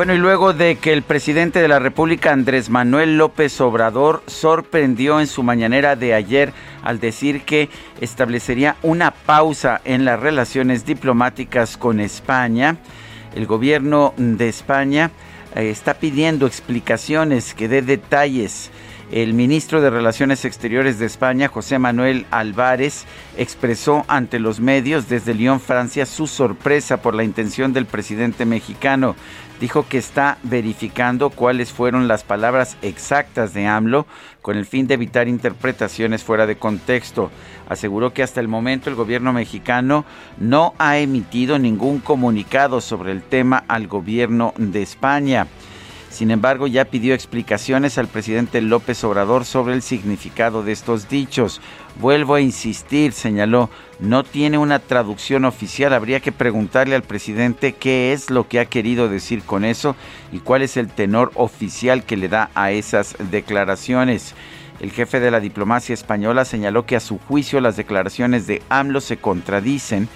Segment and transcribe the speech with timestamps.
[0.00, 5.20] Bueno, y luego de que el presidente de la República, Andrés Manuel López Obrador, sorprendió
[5.20, 7.68] en su mañanera de ayer al decir que
[8.00, 12.78] establecería una pausa en las relaciones diplomáticas con España,
[13.34, 15.10] el gobierno de España
[15.54, 18.70] eh, está pidiendo explicaciones, que dé detalles.
[19.12, 25.34] El ministro de Relaciones Exteriores de España, José Manuel Álvarez, expresó ante los medios desde
[25.34, 29.16] Lyon, Francia, su sorpresa por la intención del presidente mexicano
[29.60, 34.06] dijo que está verificando cuáles fueron las palabras exactas de AMLO
[34.40, 37.30] con el fin de evitar interpretaciones fuera de contexto.
[37.68, 40.06] Aseguró que hasta el momento el gobierno mexicano
[40.38, 45.46] no ha emitido ningún comunicado sobre el tema al gobierno de España.
[46.10, 51.60] Sin embargo, ya pidió explicaciones al presidente López Obrador sobre el significado de estos dichos.
[52.00, 55.92] Vuelvo a insistir, señaló, no tiene una traducción oficial.
[55.92, 59.94] Habría que preguntarle al presidente qué es lo que ha querido decir con eso
[60.32, 64.34] y cuál es el tenor oficial que le da a esas declaraciones.
[64.80, 69.00] El jefe de la diplomacia española señaló que a su juicio las declaraciones de AMLO
[69.00, 70.08] se contradicen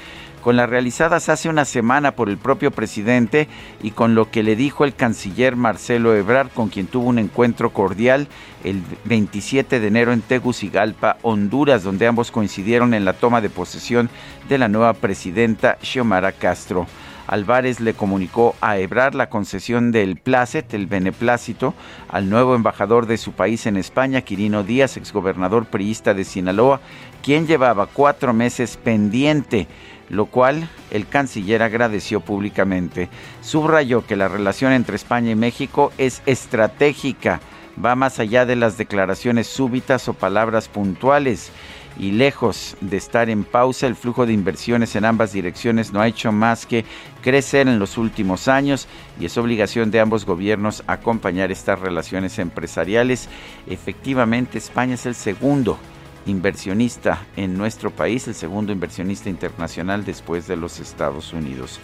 [0.44, 3.48] con las realizadas hace una semana por el propio presidente
[3.82, 7.70] y con lo que le dijo el canciller Marcelo Ebrard, con quien tuvo un encuentro
[7.70, 8.28] cordial
[8.62, 14.10] el 27 de enero en Tegucigalpa, Honduras, donde ambos coincidieron en la toma de posesión
[14.46, 16.86] de la nueva presidenta Xiomara Castro.
[17.26, 21.72] Álvarez le comunicó a Ebrard la concesión del placet, el beneplácito,
[22.10, 26.80] al nuevo embajador de su país en España, Quirino Díaz, exgobernador priista de Sinaloa,
[27.22, 29.66] quien llevaba cuatro meses pendiente
[30.08, 33.08] lo cual el canciller agradeció públicamente.
[33.40, 37.40] Subrayó que la relación entre España y México es estratégica,
[37.82, 41.50] va más allá de las declaraciones súbitas o palabras puntuales
[41.98, 46.08] y lejos de estar en pausa, el flujo de inversiones en ambas direcciones no ha
[46.08, 46.84] hecho más que
[47.22, 48.88] crecer en los últimos años
[49.20, 53.28] y es obligación de ambos gobiernos acompañar estas relaciones empresariales.
[53.68, 55.78] Efectivamente, España es el segundo
[56.26, 61.80] inversionista en nuestro país, el segundo inversionista internacional después de los Estados Unidos.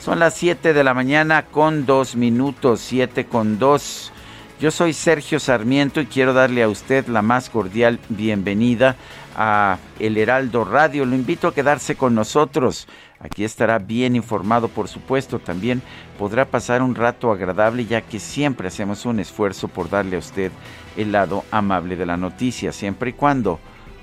[0.00, 4.12] Son las 7 de la mañana con dos minutos, 7 con 2.
[4.60, 8.96] Yo soy Sergio Sarmiento y quiero darle a usted la más cordial bienvenida
[9.36, 11.04] a El Heraldo Radio.
[11.04, 12.88] Lo invito a quedarse con nosotros.
[13.20, 15.38] Aquí estará bien informado, por supuesto.
[15.38, 15.82] También
[16.18, 20.52] podrá pasar un rato agradable ya que siempre hacemos un esfuerzo por darle a usted
[20.96, 23.58] el lado amable de la noticia, siempre y cuando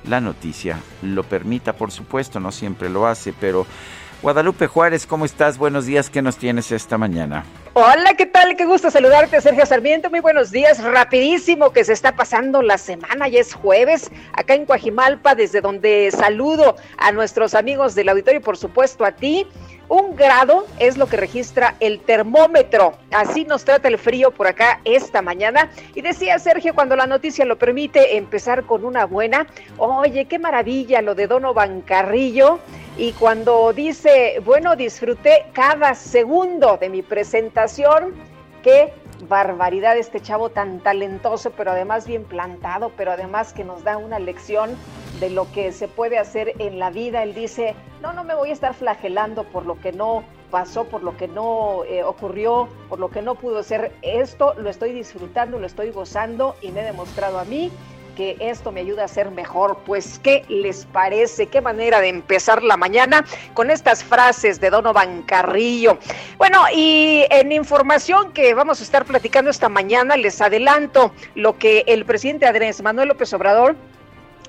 [0.06, 3.66] la noticia lo permita, por supuesto, no siempre lo hace, pero
[4.24, 5.58] Guadalupe Juárez, ¿cómo estás?
[5.58, 7.44] Buenos días, ¿qué nos tienes esta mañana?
[7.74, 8.56] Hola, ¿qué tal?
[8.56, 10.10] Qué gusto saludarte, Sergio Sarmiento.
[10.10, 10.82] Muy buenos días.
[10.82, 16.10] Rapidísimo que se está pasando la semana, ya es jueves, acá en Coajimalpa, desde donde
[16.12, 19.46] saludo a nuestros amigos del auditorio y por supuesto a ti.
[19.90, 22.94] Un grado es lo que registra el termómetro.
[23.12, 25.70] Así nos trata el frío por acá esta mañana.
[25.94, 29.46] Y decía Sergio, cuando la noticia lo permite, empezar con una buena.
[29.78, 32.60] Oye, qué maravilla lo de Donovan Carrillo.
[32.98, 38.14] Y cuando dice, bueno, disfruté cada segundo de mi presentación,
[38.62, 38.94] qué
[39.28, 44.20] barbaridad este chavo tan talentoso, pero además bien plantado, pero además que nos da una
[44.20, 44.72] lección
[45.20, 47.24] de lo que se puede hacer en la vida.
[47.24, 51.04] Él dice, no, no me voy a estar flagelando por lo que no pasó, por
[51.04, 53.92] lo que no eh, ocurrió, por lo que no pudo ser.
[54.02, 57.72] Esto lo estoy disfrutando, lo estoy gozando y me he demostrado a mí
[58.16, 59.78] que esto me ayuda a ser mejor.
[59.86, 61.48] Pues, ¿qué les parece?
[61.48, 65.98] ¿Qué manera de empezar la mañana con estas frases de Donovan Carrillo?
[66.38, 71.84] Bueno, y en información que vamos a estar platicando esta mañana, les adelanto lo que
[71.88, 73.76] el presidente Andrés Manuel López Obrador,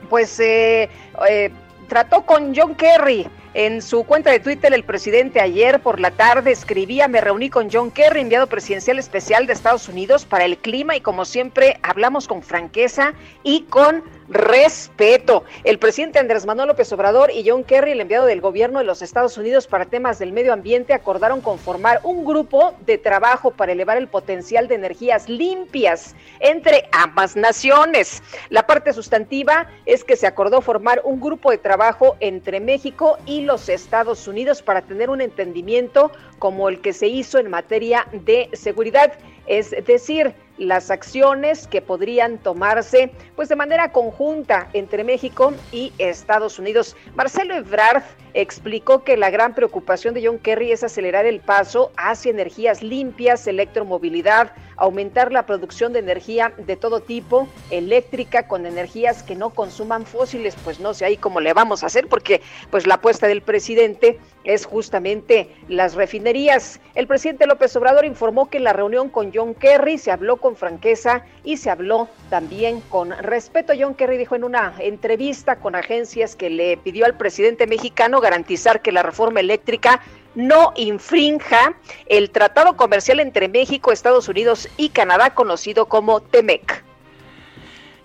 [0.09, 0.89] pues, eh,
[1.29, 1.51] eh,
[1.89, 6.51] trató con John Kerry en su cuenta de Twitter, el presidente ayer por la tarde
[6.51, 10.97] escribía, me reuní con John Kerry, enviado presidencial especial de Estados Unidos para el clima
[10.97, 13.15] y como siempre hablamos con franqueza
[13.45, 15.45] y con respeto.
[15.65, 19.03] El presidente Andrés Manuel López Obrador y John Kerry, el enviado del gobierno de los
[19.03, 23.97] Estados Unidos para temas del medio ambiente, acordaron conformar un grupo de trabajo para elevar
[23.97, 28.23] el potencial de energías limpias entre ambas naciones.
[28.51, 33.43] La parte sustantiva es que se acordó formar un grupo de trabajo entre México y
[33.43, 38.49] los Estados Unidos para tener un entendimiento como el que se hizo en materia de
[38.53, 39.13] seguridad,
[39.47, 46.59] es decir, las acciones que podrían tomarse pues de manera conjunta entre México y Estados
[46.59, 46.97] Unidos.
[47.15, 48.03] Marcelo Ebrard
[48.35, 53.47] explicó que la gran preocupación de John Kerry es acelerar el paso hacia energías limpias,
[53.47, 60.05] electromovilidad, aumentar la producción de energía de todo tipo, eléctrica con energías que no consuman
[60.05, 62.41] fósiles, pues no sé ahí cómo le vamos a hacer porque
[62.71, 66.81] pues la apuesta del presidente es justamente las refinerías.
[66.95, 70.55] El presidente López Obrador informó que en la reunión con John Kerry se habló con
[70.55, 73.73] franqueza y se habló también con respeto.
[73.79, 78.83] John Kerry dijo en una entrevista con agencias que le pidió al presidente mexicano garantizar
[78.83, 80.01] que la reforma eléctrica
[80.35, 81.75] no infrinja
[82.07, 86.85] el tratado comercial entre México, Estados Unidos y Canadá, conocido como TEMEC.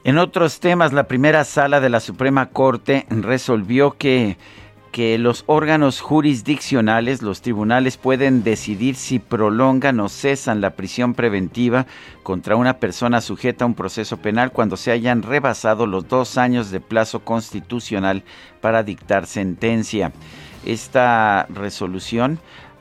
[0.03, 4.37] En otros temas, la primera sala de la Suprema Corte resolvió que
[4.99, 11.85] que los órganos jurisdiccionales, los tribunales, pueden decidir si prolongan o cesan la prisión preventiva
[12.21, 16.69] contra una persona sujeta a un proceso penal cuando se hayan rebasado los dos años
[16.69, 18.23] de plazo constitucional
[18.59, 20.11] para dictar sentencia.
[20.65, 22.37] Esta resolución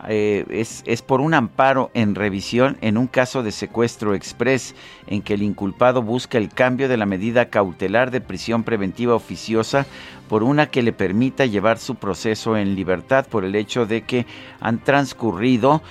[0.09, 4.75] eh, es, es, por un amparo en revisión en un caso de secuestro express
[5.07, 9.87] en que el inculpado busca el cambio de la medida cautelar de prisión preventiva oficiosa
[10.29, 14.27] por una que le permita llevar su proceso en libertad por el hecho de que
[14.61, 15.83] han transcurrido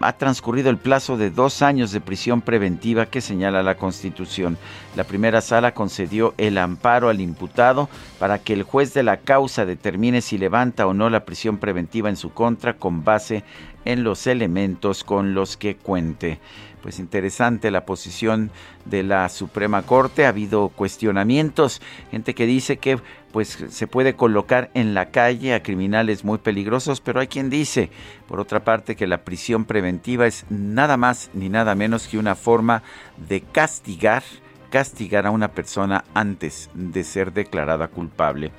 [0.00, 4.58] ha transcurrido el plazo de dos años de prisión preventiva que señala la Constitución.
[4.96, 7.88] La primera sala concedió el amparo al imputado
[8.18, 12.08] para que el juez de la causa determine si levanta o no la prisión preventiva
[12.08, 13.42] en su contra con base
[13.86, 16.38] en los elementos con los que cuente
[16.82, 18.50] pues interesante la posición
[18.84, 20.24] de la Suprema Corte.
[20.24, 21.80] Ha habido cuestionamientos,
[22.10, 22.98] gente que dice que
[23.32, 27.90] pues se puede colocar en la calle a criminales muy peligrosos, pero hay quien dice,
[28.26, 32.34] por otra parte, que la prisión preventiva es nada más ni nada menos que una
[32.34, 32.82] forma
[33.28, 34.22] de castigar,
[34.70, 38.50] castigar a una persona antes de ser declarada culpable.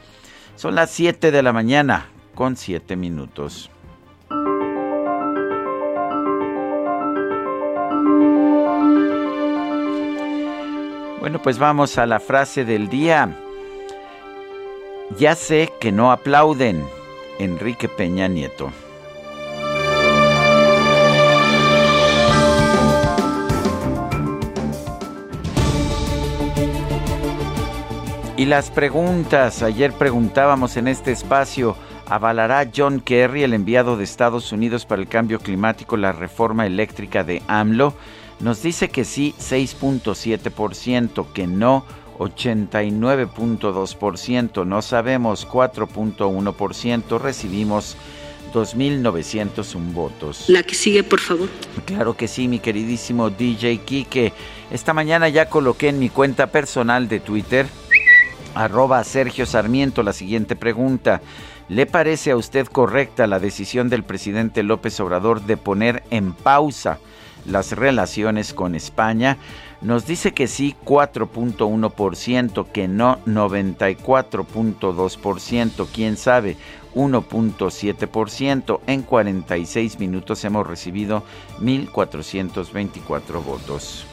[0.56, 3.70] Son las 7 de la mañana con 7 minutos.
[11.22, 13.38] Bueno, pues vamos a la frase del día.
[15.20, 16.84] Ya sé que no aplauden.
[17.38, 18.72] Enrique Peña Nieto.
[28.36, 29.62] Y las preguntas.
[29.62, 31.76] Ayer preguntábamos en este espacio,
[32.08, 37.24] ¿avalará John Kerry, el enviado de Estados Unidos para el cambio climático, la reforma eléctrica
[37.24, 37.94] de AMLO?
[38.42, 41.86] Nos dice que sí 6.7%, que no
[42.18, 47.96] 89.2%, no sabemos 4.1%, recibimos
[48.54, 50.46] 2.901 votos.
[50.48, 51.50] La que sigue, por favor.
[51.86, 54.34] Claro que sí, mi queridísimo DJ Kike.
[54.72, 57.68] Esta mañana ya coloqué en mi cuenta personal de Twitter,
[58.56, 61.22] arroba Sergio Sarmiento, la siguiente pregunta.
[61.70, 66.98] ¿Le parece a usted correcta la decisión del presidente López Obrador de poner en pausa
[67.46, 69.38] las relaciones con España.
[69.82, 76.56] Nos dice que sí 4.1%, que no 94.2%, quién sabe
[76.96, 78.80] 1.7%.
[78.88, 81.24] En 46 minutos hemos recibido
[81.60, 84.06] 1.424 votos.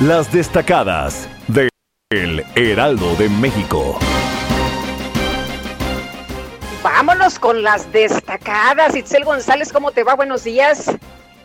[0.00, 1.68] Las destacadas de
[2.10, 3.98] El Heraldo de México.
[6.84, 8.94] Vámonos con las destacadas.
[8.94, 10.16] Itzel González, ¿cómo te va?
[10.16, 10.94] Buenos días.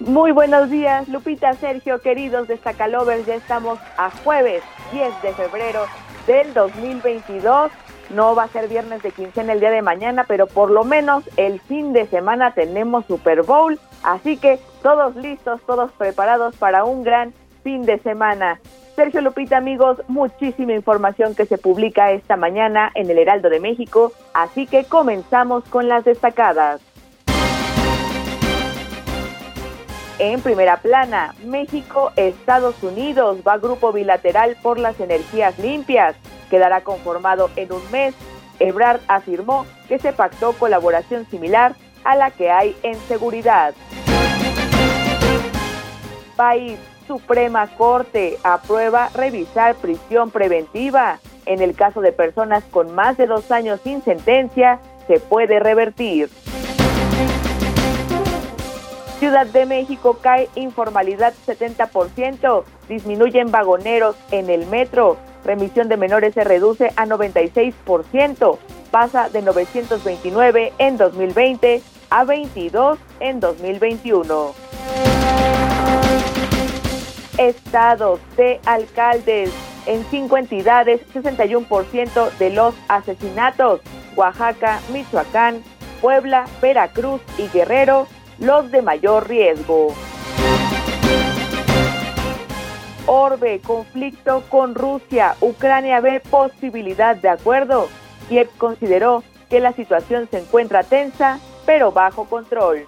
[0.02, 3.26] Muy buenos días, Lupita, Sergio, queridos destacalovers.
[3.26, 5.86] Ya estamos a jueves 10 de febrero
[6.28, 7.72] del 2022.
[8.10, 11.24] No va a ser viernes de quincena el día de mañana, pero por lo menos
[11.38, 13.80] el fin de semana tenemos Super Bowl.
[14.04, 18.60] Así que todos listos, todos preparados para un gran fin de semana.
[19.00, 24.12] Sergio Lupita, amigos, muchísima información que se publica esta mañana en el Heraldo de México,
[24.34, 26.82] así que comenzamos con las destacadas.
[30.20, 36.18] En primera plana, México, Estados Unidos va grupo bilateral por las energías limpias.
[36.50, 38.14] Quedará conformado en un mes.
[38.60, 43.74] Ebrard afirmó que se pactó colaboración similar a la que hay en seguridad.
[46.36, 46.78] País
[47.10, 51.20] Suprema Corte aprueba revisar prisión preventiva.
[51.48, 56.30] En el caso de personas con más de dos años sin sentencia, se puede revertir.
[59.18, 66.44] Ciudad de México cae informalidad 70%, disminuyen vagoneros en el metro, remisión de menores se
[66.44, 68.58] reduce a 96%,
[68.92, 75.09] pasa de 929 en 2020 a 22 en 2021.
[77.40, 79.50] Estados de alcaldes.
[79.86, 83.80] En cinco entidades, 61% de los asesinatos.
[84.18, 85.64] Oaxaca, Michoacán,
[86.02, 88.08] Puebla, Veracruz y Guerrero
[88.40, 89.94] los de mayor riesgo.
[93.06, 95.36] Orbe, conflicto con Rusia.
[95.40, 97.88] Ucrania ve posibilidad de acuerdo.
[98.28, 102.86] Kiev consideró que la situación se encuentra tensa, pero bajo control.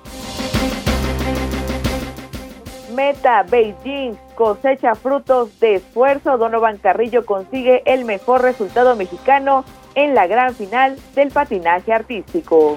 [2.93, 6.39] Meta Beijing cosecha frutos de esfuerzo.
[6.39, 12.73] Donovan Carrillo consigue el mejor resultado mexicano en la gran final del patinaje artístico.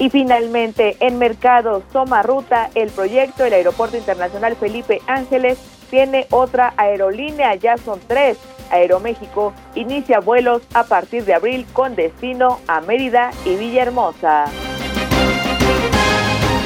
[0.00, 5.60] Y finalmente, en mercados, toma ruta el proyecto del Aeropuerto Internacional Felipe Ángeles.
[5.90, 8.36] Tiene otra aerolínea, ya son tres.
[8.72, 14.46] Aeroméxico inicia vuelos a partir de abril con destino a Mérida y Villahermosa.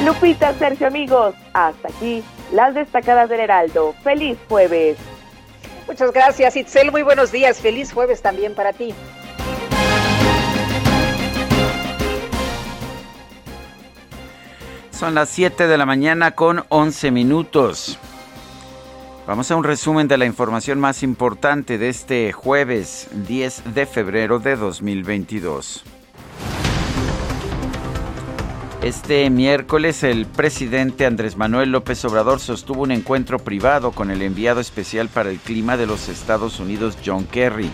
[0.05, 3.93] Lupita, Sergio, amigos, hasta aquí las destacadas del Heraldo.
[4.03, 4.97] Feliz jueves.
[5.87, 6.91] Muchas gracias, Itzel.
[6.91, 7.59] Muy buenos días.
[7.59, 8.93] Feliz jueves también para ti.
[14.91, 17.99] Son las 7 de la mañana con 11 minutos.
[19.25, 24.39] Vamos a un resumen de la información más importante de este jueves 10 de febrero
[24.39, 25.83] de 2022.
[28.83, 34.59] Este miércoles el presidente Andrés Manuel López Obrador sostuvo un encuentro privado con el enviado
[34.59, 37.71] especial para el clima de los Estados Unidos, John Kerry.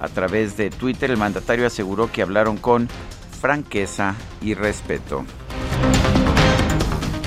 [0.00, 2.88] A través de Twitter el mandatario aseguró que hablaron con
[3.40, 5.24] franqueza y respeto.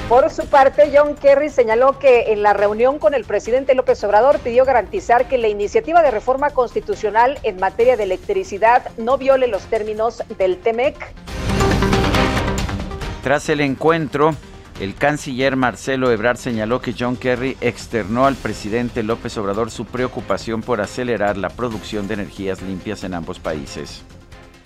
[0.08, 4.39] Por su parte, John Kerry señaló que en la reunión con el presidente López Obrador
[4.39, 9.63] pidió garantizar que la iniciativa de reforma constitucional en materia de electricidad no viole los
[9.63, 11.13] términos del TEMEC.
[13.25, 14.36] Tras el encuentro,
[14.79, 20.62] el canciller Marcelo Ebrard señaló que John Kerry externó al presidente López Obrador su preocupación
[20.62, 24.05] por acelerar la producción de energías limpias en ambos países.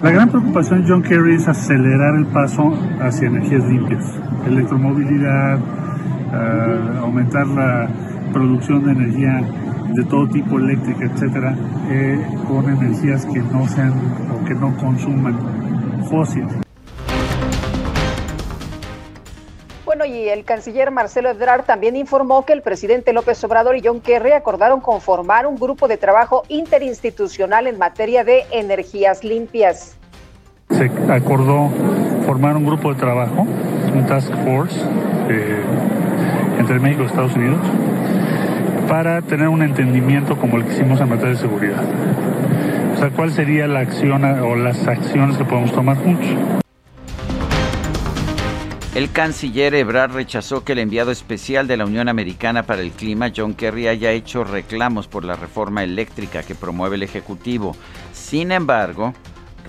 [0.02, 4.04] La gran preocupación de John Kerry es acelerar el paso hacia energías limpias,
[4.46, 7.88] electromovilidad, uh, aumentar la
[8.34, 9.42] producción de energía
[9.94, 11.56] de todo tipo eléctrica, etcétera,
[11.90, 13.94] eh, con energías que no sean
[14.34, 15.40] o que no consuman
[16.10, 16.69] fósiles.
[20.00, 24.00] Bueno, y el canciller Marcelo Ebrard también informó que el presidente López Obrador y John
[24.00, 29.98] Kerry acordaron conformar un grupo de trabajo interinstitucional en materia de energías limpias.
[30.70, 31.70] Se acordó
[32.26, 33.46] formar un grupo de trabajo,
[33.94, 34.80] un task force
[35.28, 35.60] eh,
[36.60, 37.60] entre México y Estados Unidos,
[38.88, 41.84] para tener un entendimiento como el que hicimos en materia de seguridad.
[42.96, 46.59] O sea, cuál sería la acción o las acciones que podemos tomar juntos.
[48.96, 53.32] El canciller Ebrard rechazó que el enviado especial de la Unión Americana para el Clima,
[53.36, 57.76] John Kerry, haya hecho reclamos por la reforma eléctrica que promueve el Ejecutivo.
[58.14, 59.14] Sin embargo,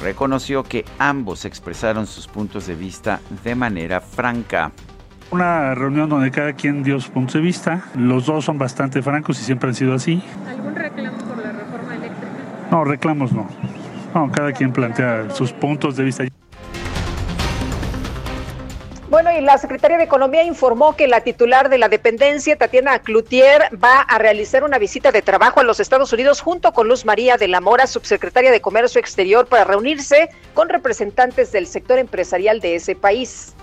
[0.00, 4.72] reconoció que ambos expresaron sus puntos de vista de manera franca.
[5.30, 7.84] Una reunión donde cada quien dio sus puntos de vista.
[7.94, 10.22] Los dos son bastante francos y siempre han sido así.
[10.48, 12.32] ¿Algún reclamo por la reforma eléctrica?
[12.70, 13.46] No, reclamos no.
[14.14, 16.24] No, cada quien plantea sus puntos de vista.
[19.10, 23.62] Bueno, y la Secretaría de Economía informó que la titular de la dependencia, Tatiana Cloutier,
[23.82, 27.36] va a realizar una visita de trabajo a los Estados Unidos junto con Luz María
[27.36, 32.76] de la Mora, subsecretaria de Comercio Exterior, para reunirse con representantes del sector empresarial de
[32.76, 33.56] ese país.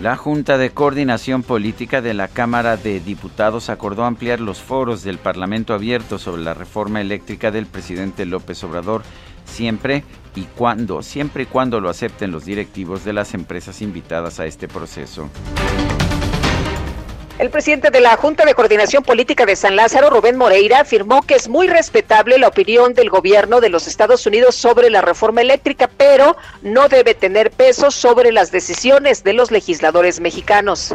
[0.00, 5.18] La Junta de Coordinación Política de la Cámara de Diputados acordó ampliar los foros del
[5.18, 9.02] Parlamento abierto sobre la reforma eléctrica del presidente López Obrador
[9.46, 14.46] siempre y cuando, siempre y cuando lo acepten los directivos de las empresas invitadas a
[14.46, 15.30] este proceso.
[17.38, 21.34] El presidente de la Junta de Coordinación Política de San Lázaro, Rubén Moreira, afirmó que
[21.34, 25.90] es muy respetable la opinión del gobierno de los Estados Unidos sobre la reforma eléctrica,
[25.98, 30.94] pero no debe tener peso sobre las decisiones de los legisladores mexicanos.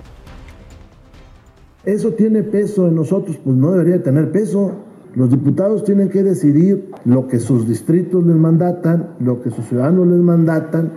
[1.86, 3.38] ¿Eso tiene peso en nosotros?
[3.44, 4.74] Pues no debería tener peso.
[5.16, 10.08] Los diputados tienen que decidir lo que sus distritos les mandatan, lo que sus ciudadanos
[10.08, 10.92] les mandatan,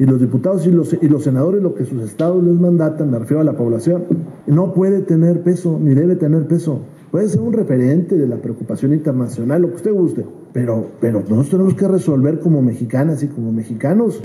[0.00, 3.20] y los diputados y los, y los senadores lo que sus estados les mandatan, me
[3.20, 4.04] refiero a la población,
[4.48, 6.80] no puede tener peso, ni debe tener peso.
[7.12, 11.50] Puede ser un referente de la preocupación internacional, lo que usted guste, pero, pero nosotros
[11.50, 14.22] tenemos que resolver como mexicanas y como mexicanos.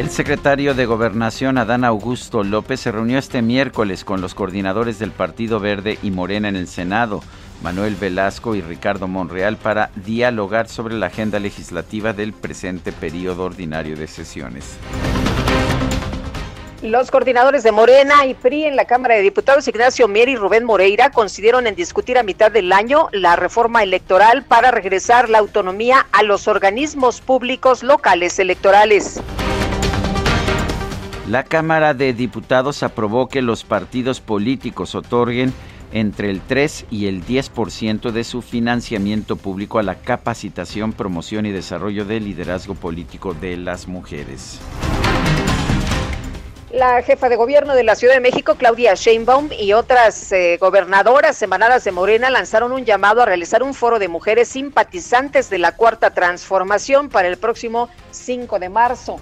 [0.00, 5.10] El secretario de Gobernación, Adán Augusto López, se reunió este miércoles con los coordinadores del
[5.10, 7.22] Partido Verde y Morena en el Senado,
[7.62, 13.94] Manuel Velasco y Ricardo Monreal, para dialogar sobre la agenda legislativa del presente periodo ordinario
[13.94, 14.78] de sesiones.
[16.80, 20.64] Los coordinadores de Morena y PRI en la Cámara de Diputados, Ignacio Mier y Rubén
[20.64, 26.06] Moreira, consideraron en discutir a mitad del año la reforma electoral para regresar la autonomía
[26.10, 29.20] a los organismos públicos locales electorales.
[31.30, 35.52] La Cámara de Diputados aprobó que los partidos políticos otorguen
[35.92, 41.52] entre el 3 y el 10% de su financiamiento público a la capacitación, promoción y
[41.52, 44.58] desarrollo del liderazgo político de las mujeres.
[46.72, 51.40] La jefa de gobierno de la Ciudad de México, Claudia Sheinbaum, y otras eh, gobernadoras
[51.42, 55.76] emanadas de Morena lanzaron un llamado a realizar un foro de mujeres simpatizantes de la
[55.76, 59.20] Cuarta Transformación para el próximo 5 de marzo.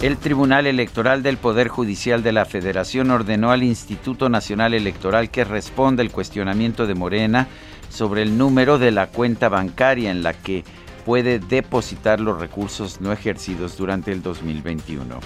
[0.00, 5.42] El Tribunal Electoral del Poder Judicial de la Federación ordenó al Instituto Nacional Electoral que
[5.42, 7.48] responda el cuestionamiento de Morena
[7.88, 10.62] sobre el número de la cuenta bancaria en la que
[11.04, 15.18] puede depositar los recursos no ejercidos durante el 2021.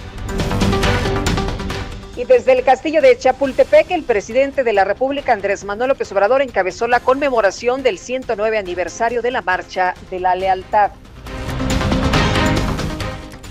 [2.17, 6.41] Y desde el castillo de Chapultepec, el presidente de la República, Andrés Manuel López Obrador,
[6.41, 10.93] encabezó la conmemoración del 109 aniversario de la Marcha de la Lealtad.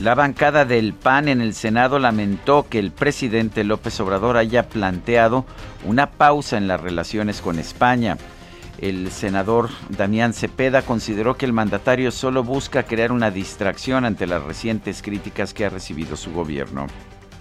[0.01, 5.45] La bancada del PAN en el Senado lamentó que el presidente López Obrador haya planteado
[5.85, 8.17] una pausa en las relaciones con España.
[8.79, 14.41] El senador Damián Cepeda consideró que el mandatario solo busca crear una distracción ante las
[14.41, 16.87] recientes críticas que ha recibido su gobierno.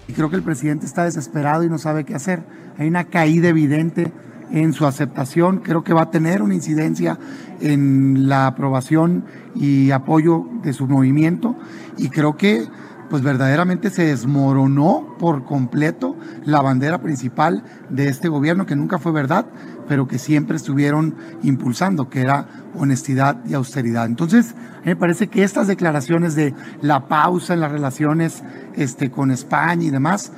[0.06, 2.42] Y creo que el presidente está desesperado y no sabe qué hacer.
[2.76, 4.12] Hay una caída evidente
[4.52, 5.58] en su aceptación.
[5.58, 7.18] Creo que va a tener una incidencia
[7.60, 11.56] en la aprobación y apoyo de su movimiento
[11.96, 12.66] y creo que
[13.10, 19.10] pues verdaderamente se desmoronó por completo la bandera principal de este gobierno, que nunca fue
[19.10, 19.46] verdad,
[19.88, 22.46] pero que siempre estuvieron impulsando, que era
[22.78, 24.06] honestidad y austeridad.
[24.06, 28.44] Entonces, me parece que estas declaraciones de la pausa en las relaciones
[28.76, 30.30] este, con España y demás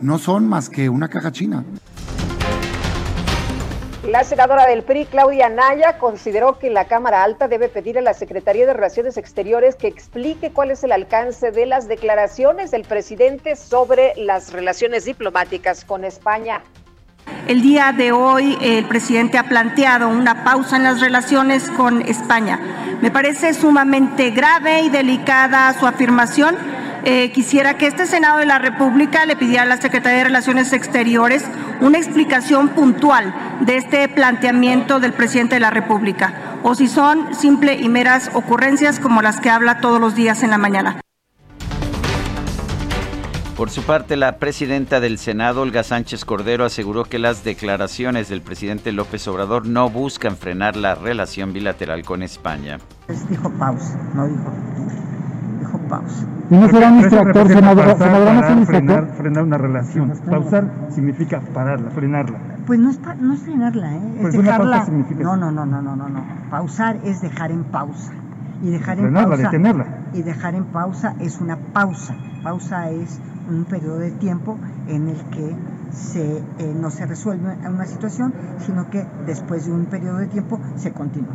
[0.00, 1.64] no son más que una caja china.
[4.08, 8.14] La senadora del PRI, Claudia Naya, consideró que la Cámara Alta debe pedir a la
[8.14, 13.56] Secretaría de Relaciones Exteriores que explique cuál es el alcance de las declaraciones del presidente
[13.56, 16.62] sobre las relaciones diplomáticas con España.
[17.48, 22.60] El día de hoy el presidente ha planteado una pausa en las relaciones con España.
[23.02, 26.56] Me parece sumamente grave y delicada su afirmación
[27.08, 30.72] eh, quisiera que este Senado de la República le pidiera a la Secretaría de Relaciones
[30.72, 31.44] Exteriores
[31.80, 37.74] una explicación puntual de este planteamiento del presidente de la República, o si son simple
[37.74, 41.00] y meras ocurrencias como las que habla todos los días en la mañana.
[43.56, 48.42] Por su parte, la presidenta del Senado, Olga Sánchez Cordero, aseguró que las declaraciones del
[48.42, 52.80] presidente López Obrador no buscan frenar la relación bilateral con España.
[53.30, 55.15] dijo pausa, no dijo, dijo
[55.88, 56.24] pausa.
[56.50, 60.12] Y no será un distractor, senador, senadora, no es un frenar, frenar una relación.
[60.30, 62.38] Pausar significa pararla, frenarla.
[62.66, 64.12] Pues no es, pa, no es frenarla, ¿eh?
[64.16, 64.84] es Pues dejarla.
[64.84, 66.24] significa no, no, no, no, no, no, no.
[66.50, 68.12] Pausar es dejar en pausa.
[68.62, 69.42] Y dejar en Frenarla, pausa.
[69.44, 69.86] detenerla.
[70.14, 72.14] Y dejar en pausa es una pausa.
[72.42, 73.20] Pausa es
[73.50, 74.56] un periodo de tiempo
[74.88, 75.54] en el que
[75.90, 78.32] se, eh, no se resuelve una situación,
[78.64, 81.34] sino que después de un periodo de tiempo se continúa.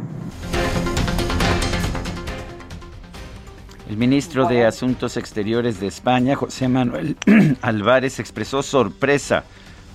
[3.92, 7.18] El ministro de Asuntos Exteriores de España, José Manuel
[7.62, 9.44] Álvarez, expresó sorpresa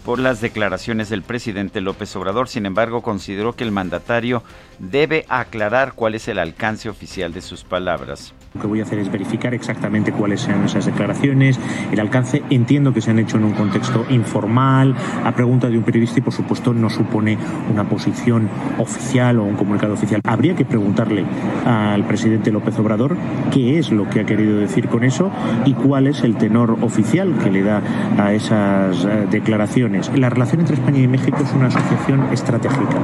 [0.05, 2.47] por las declaraciones del presidente López Obrador.
[2.47, 4.43] Sin embargo, consideró que el mandatario
[4.79, 8.35] debe aclarar cuál es el alcance oficial de sus palabras.
[8.57, 11.61] Lo que voy a hacer es verificar exactamente cuáles sean esas declaraciones,
[11.93, 12.43] el alcance.
[12.49, 16.23] Entiendo que se han hecho en un contexto informal, a pregunta de un periodista y,
[16.23, 17.37] por supuesto, no supone
[17.71, 20.23] una posición oficial o un comunicado oficial.
[20.25, 21.27] Habría que preguntarle
[21.67, 23.19] al presidente López Obrador
[23.53, 25.31] qué es lo que ha querido decir con eso
[25.67, 27.83] y cuál es el tenor oficial que le da
[28.17, 30.11] a esas eh, declaraciones.
[30.17, 32.97] La relación entre España y México es una asociación estratégica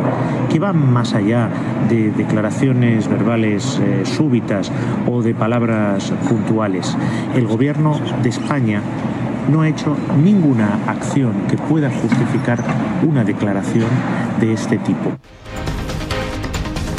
[0.51, 1.51] que va más allá
[1.91, 4.73] de declaraciones verbales eh, súbitas
[5.07, 6.97] o de palabras puntuales.
[7.35, 8.81] El gobierno de España
[9.49, 12.63] no ha hecho ninguna acción que pueda justificar
[13.03, 13.89] una declaración
[14.39, 15.11] de este tipo.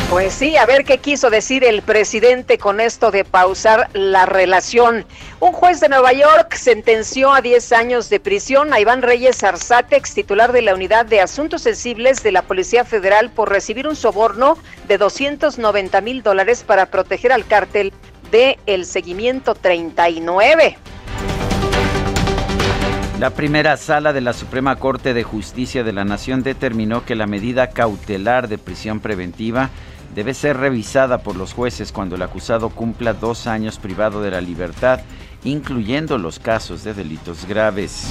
[0.09, 5.05] Pues sí, a ver qué quiso decir el presidente con esto de pausar la relación.
[5.39, 9.95] Un juez de Nueva York sentenció a 10 años de prisión a Iván Reyes Arzate,
[9.95, 13.95] ex titular de la Unidad de Asuntos Sensibles de la Policía Federal, por recibir un
[13.95, 14.57] soborno
[14.89, 17.93] de 290 mil dólares para proteger al cártel
[18.33, 20.75] El Seguimiento 39.
[23.19, 27.27] La primera sala de la Suprema Corte de Justicia de la Nación determinó que la
[27.27, 29.69] medida cautelar de prisión preventiva
[30.15, 34.41] debe ser revisada por los jueces cuando el acusado cumpla dos años privado de la
[34.41, 35.01] libertad,
[35.43, 38.07] incluyendo los casos de delitos graves.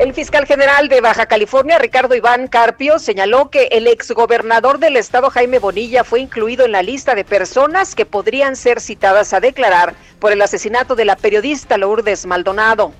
[0.00, 5.28] El fiscal general de Baja California, Ricardo Iván Carpio, señaló que el exgobernador del estado,
[5.28, 9.94] Jaime Bonilla, fue incluido en la lista de personas que podrían ser citadas a declarar
[10.18, 12.94] por el asesinato de la periodista Lourdes Maldonado.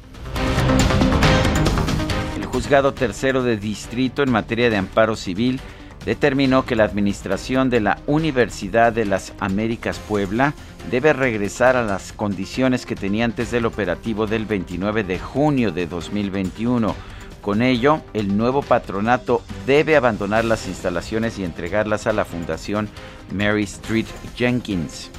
[2.36, 5.58] El juzgado tercero de distrito en materia de amparo civil
[6.04, 10.54] determinó que la administración de la Universidad de las Américas Puebla
[10.90, 15.86] debe regresar a las condiciones que tenía antes del operativo del 29 de junio de
[15.86, 16.94] 2021.
[17.40, 22.88] Con ello, el nuevo patronato debe abandonar las instalaciones y entregarlas a la Fundación
[23.32, 25.10] Mary Street Jenkins.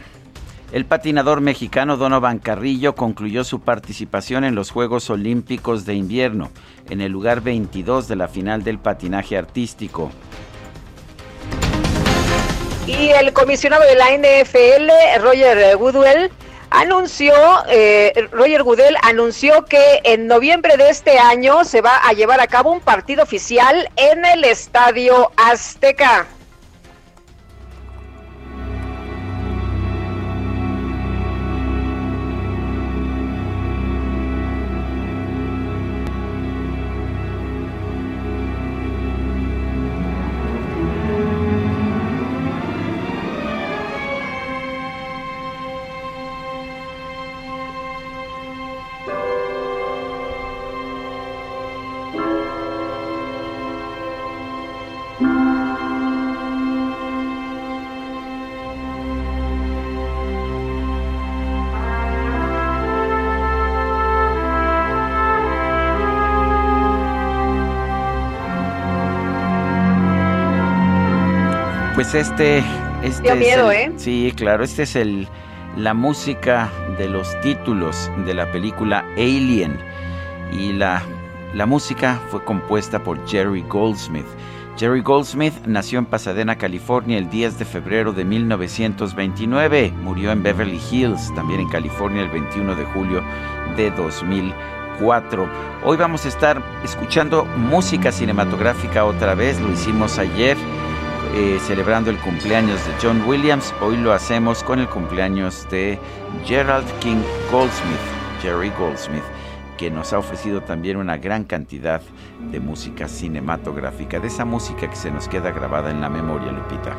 [0.71, 6.49] el patinador mexicano Donovan Carrillo concluyó su participación en los Juegos Olímpicos de Invierno,
[6.89, 10.09] en el lugar 22 de la final del patinaje artístico.
[12.87, 16.31] Y el comisionado de la NFL, Roger Goodwell,
[16.71, 17.35] anunció,
[17.69, 22.47] eh, Roger Goodell anunció que en noviembre de este año se va a llevar a
[22.47, 26.25] cabo un partido oficial en el Estadio Azteca.
[72.11, 72.61] Pues este,
[73.03, 73.93] este Dio miedo, el- ¿eh?
[73.95, 75.29] Sí, claro, este es el
[75.77, 79.79] la música de los títulos de la película Alien
[80.51, 81.01] y la
[81.53, 84.25] la música fue compuesta por Jerry Goldsmith.
[84.77, 89.93] Jerry Goldsmith nació en Pasadena, California, el 10 de febrero de 1929.
[90.01, 93.23] Murió en Beverly Hills, también en California, el 21 de julio
[93.77, 95.47] de 2004.
[95.85, 99.61] Hoy vamos a estar escuchando música cinematográfica otra vez.
[99.61, 100.57] Lo hicimos ayer
[101.33, 103.73] eh, celebrando el cumpleaños de John Williams.
[103.81, 105.97] Hoy lo hacemos con el cumpleaños de
[106.45, 107.99] Gerald King Goldsmith,
[108.41, 109.23] Jerry Goldsmith,
[109.77, 112.01] que nos ha ofrecido también una gran cantidad
[112.51, 116.95] de música cinematográfica, de esa música que se nos queda grabada en la memoria, Lupita.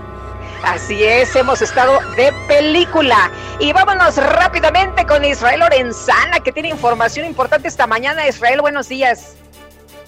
[0.64, 3.31] Así es, hemos estado de película.
[3.59, 8.27] Y vámonos rápidamente con Israel Lorenzana, que tiene información importante esta mañana.
[8.27, 9.42] Israel, buenos días.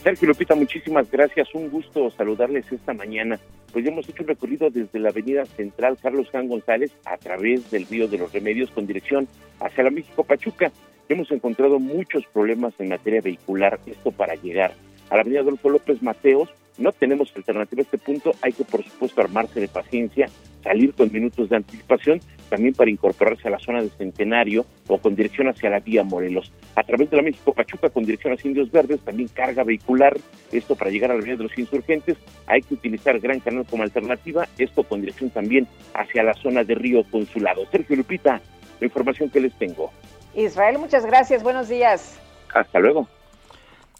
[0.05, 1.55] Sergio Lupita, muchísimas gracias.
[1.55, 3.41] Un gusto saludarles esta mañana.
[3.73, 7.71] pues ya hemos hecho un recorrido desde la avenida central Carlos Juan González a través
[7.71, 9.27] del río de los Remedios con dirección
[9.61, 10.71] hacia la México Pachuca.
[11.09, 14.75] Hemos encontrado muchos problemas en materia vehicular, esto para llegar
[15.09, 16.51] a la avenida Adolfo López Mateos.
[16.77, 20.29] No tenemos alternativa a este punto, hay que por supuesto armarse de paciencia,
[20.63, 22.21] salir con minutos de anticipación,
[22.55, 26.53] también para incorporarse a la zona de Centenario o con dirección hacia la vía Morelos.
[26.77, 30.17] A través de la México Pachuca con dirección a Indios Verdes, también carga vehicular,
[30.53, 33.83] esto para llegar a la avenida de los insurgentes, hay que utilizar Gran Canal como
[33.83, 37.67] alternativa, esto con dirección también hacia la zona de Río Consulado.
[37.73, 38.41] Sergio Lupita,
[38.79, 39.91] la información que les tengo.
[40.37, 42.21] Israel, muchas gracias, buenos días.
[42.55, 43.09] Hasta luego.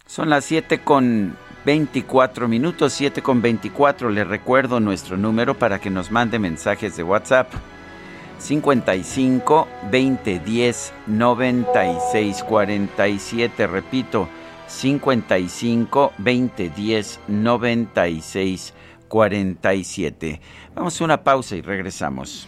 [0.05, 4.09] Son las 7 con 24 minutos, 7 con 24.
[4.11, 7.51] Le recuerdo nuestro número para que nos mande mensajes de WhatsApp.
[8.37, 13.67] 55 20 10 96 47.
[13.67, 14.27] Repito,
[14.67, 18.73] 55 20 10 96
[19.07, 20.41] 47.
[20.75, 22.47] Vamos a una pausa y regresamos.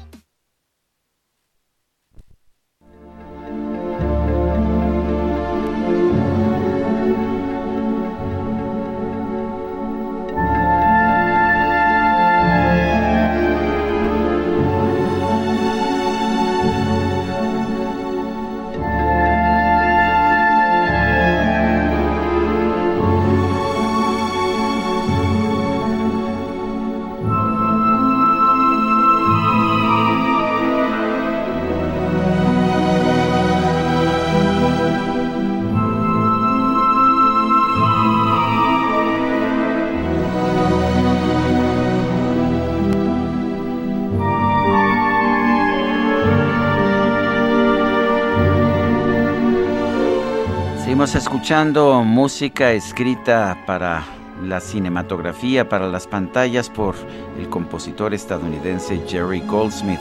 [51.41, 54.03] escuchando música escrita para
[54.43, 56.93] la cinematografía, para las pantallas por
[57.39, 59.99] el compositor estadounidense Jerry Goldsmith.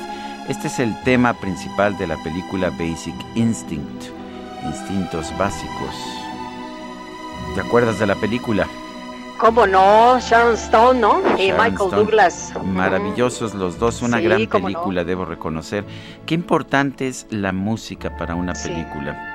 [0.50, 4.05] Este es el tema principal de la película Basic Instinct,
[4.66, 5.94] Instintos Básicos.
[7.55, 8.68] ¿Te acuerdas de la película?
[9.38, 10.20] ¿Cómo no?
[10.20, 11.22] Sharon Stone, ¿no?
[11.38, 12.53] y Michael Douglas.
[12.62, 15.87] Maravillosos los dos, una gran película, debo reconocer.
[16.26, 19.29] Qué importante es la música para una película.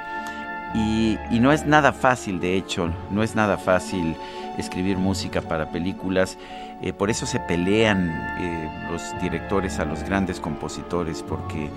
[0.76, 4.16] Y, no es nada fácil, de hecho, no es nada fácil
[4.58, 6.38] escribir música para películas.
[6.82, 8.10] Eh, por eso se pelean
[8.40, 11.70] eh, los directores a los grandes compositores, porque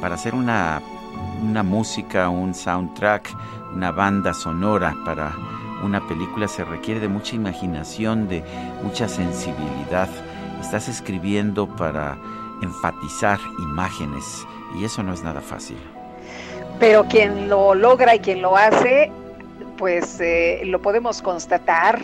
[0.00, 0.82] para hacer una,
[1.42, 3.34] una música, un soundtrack,
[3.74, 5.32] una banda sonora para
[5.82, 8.44] una película se requiere de mucha imaginación, de
[8.82, 10.08] mucha sensibilidad.
[10.60, 12.18] Estás escribiendo para
[12.62, 14.46] enfatizar imágenes
[14.78, 15.76] y eso no es nada fácil
[16.82, 19.12] pero quien lo logra y quien lo hace,
[19.78, 22.00] pues eh, lo podemos constatar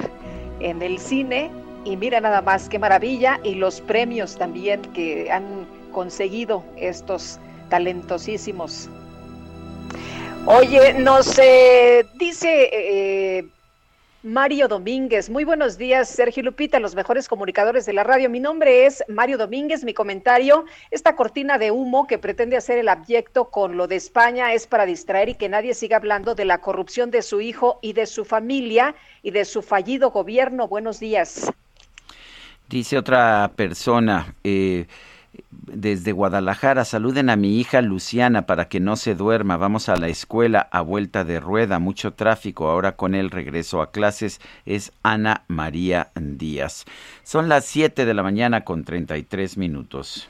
[0.60, 1.50] en el cine
[1.84, 8.88] y mira nada más qué maravilla y los premios también que han conseguido estos talentosísimos.
[10.46, 11.26] Oye, nos
[12.14, 13.48] dice eh,
[14.24, 15.30] Mario Domínguez.
[15.30, 18.28] Muy buenos días, Sergio Lupita, los mejores comunicadores de la radio.
[18.28, 19.84] Mi nombre es Mario Domínguez.
[19.84, 24.52] Mi comentario, esta cortina de humo que pretende hacer el abyecto con lo de España
[24.54, 27.92] es para distraer y que nadie siga hablando de la corrupción de su hijo y
[27.92, 30.66] de su familia y de su fallido gobierno.
[30.66, 31.52] Buenos días.
[32.68, 34.86] Dice otra persona, eh,
[35.50, 39.56] desde Guadalajara, saluden a mi hija Luciana para que no se duerma.
[39.56, 42.68] Vamos a la escuela a vuelta de rueda, mucho tráfico.
[42.68, 46.84] Ahora con el regreso a clases es Ana María Díaz.
[47.22, 50.28] Son las 7 de la mañana con 33 minutos.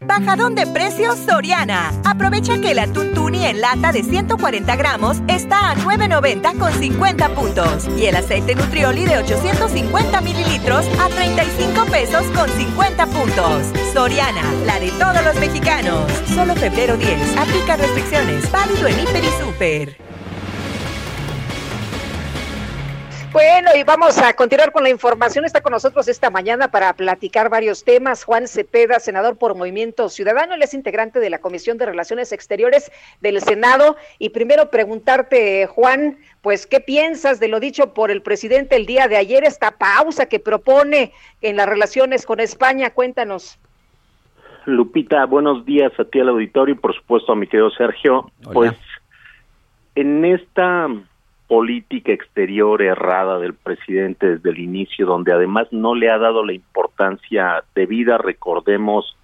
[0.00, 1.92] Bajadón de precios Soriana.
[2.04, 7.28] Aprovecha que el atún tuni en lata de 140 gramos está a 9.90 con 50
[7.34, 7.88] puntos.
[7.96, 13.66] Y el aceite nutrioli de 850 mililitros a 35 pesos con 50 puntos.
[13.92, 16.10] Soriana, la de todos los mexicanos.
[16.32, 17.36] Solo febrero 10.
[17.36, 18.50] Aplica restricciones.
[18.52, 20.07] Válido en Hiper y Super.
[23.32, 25.44] Bueno, y vamos a continuar con la información.
[25.44, 28.24] Está con nosotros esta mañana para platicar varios temas.
[28.24, 32.90] Juan Cepeda, senador por Movimiento Ciudadano, él es integrante de la Comisión de Relaciones Exteriores
[33.20, 33.96] del Senado.
[34.18, 39.08] Y primero preguntarte, Juan, pues, ¿qué piensas de lo dicho por el presidente el día
[39.08, 41.12] de ayer, esta pausa que propone
[41.42, 42.90] en las relaciones con España?
[42.94, 43.58] Cuéntanos.
[44.64, 48.30] Lupita, buenos días a ti al auditorio y por supuesto a mi querido Sergio.
[48.54, 48.72] Pues
[49.94, 50.88] en esta
[51.48, 56.52] política exterior errada del presidente desde el inicio, donde además no le ha dado la
[56.52, 58.18] importancia debida.
[58.18, 59.16] Recordemos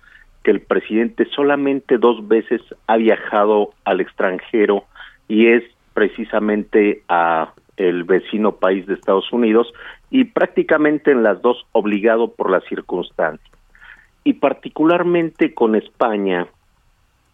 [0.43, 4.85] que el presidente solamente dos veces ha viajado al extranjero
[5.29, 9.73] y es precisamente a el vecino país de Estados Unidos
[10.11, 13.51] y prácticamente en las dos obligado por las circunstancias.
[14.23, 16.47] Y particularmente con España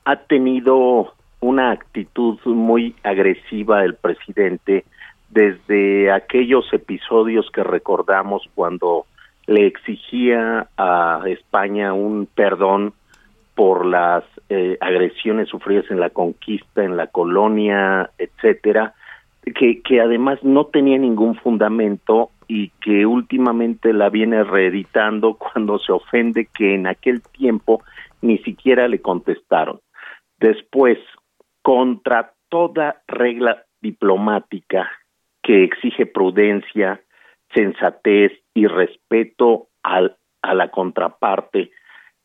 [0.04, 4.84] ha tenido una actitud muy agresiva del presidente
[5.30, 9.06] desde aquellos episodios que recordamos cuando
[9.46, 12.92] le exigía a España un perdón
[13.54, 18.94] por las eh, agresiones sufridas en la conquista, en la colonia, etcétera,
[19.42, 25.92] que, que además no tenía ningún fundamento y que últimamente la viene reeditando cuando se
[25.92, 27.82] ofende que en aquel tiempo
[28.22, 29.80] ni siquiera le contestaron.
[30.38, 30.98] Después,
[31.62, 34.90] contra toda regla diplomática
[35.42, 37.00] que exige prudencia,
[37.54, 41.70] sensatez y respeto al, a la contraparte,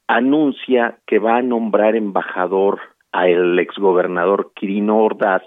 [0.07, 2.79] anuncia que va a nombrar embajador
[3.11, 5.41] al exgobernador Quirino Ordaz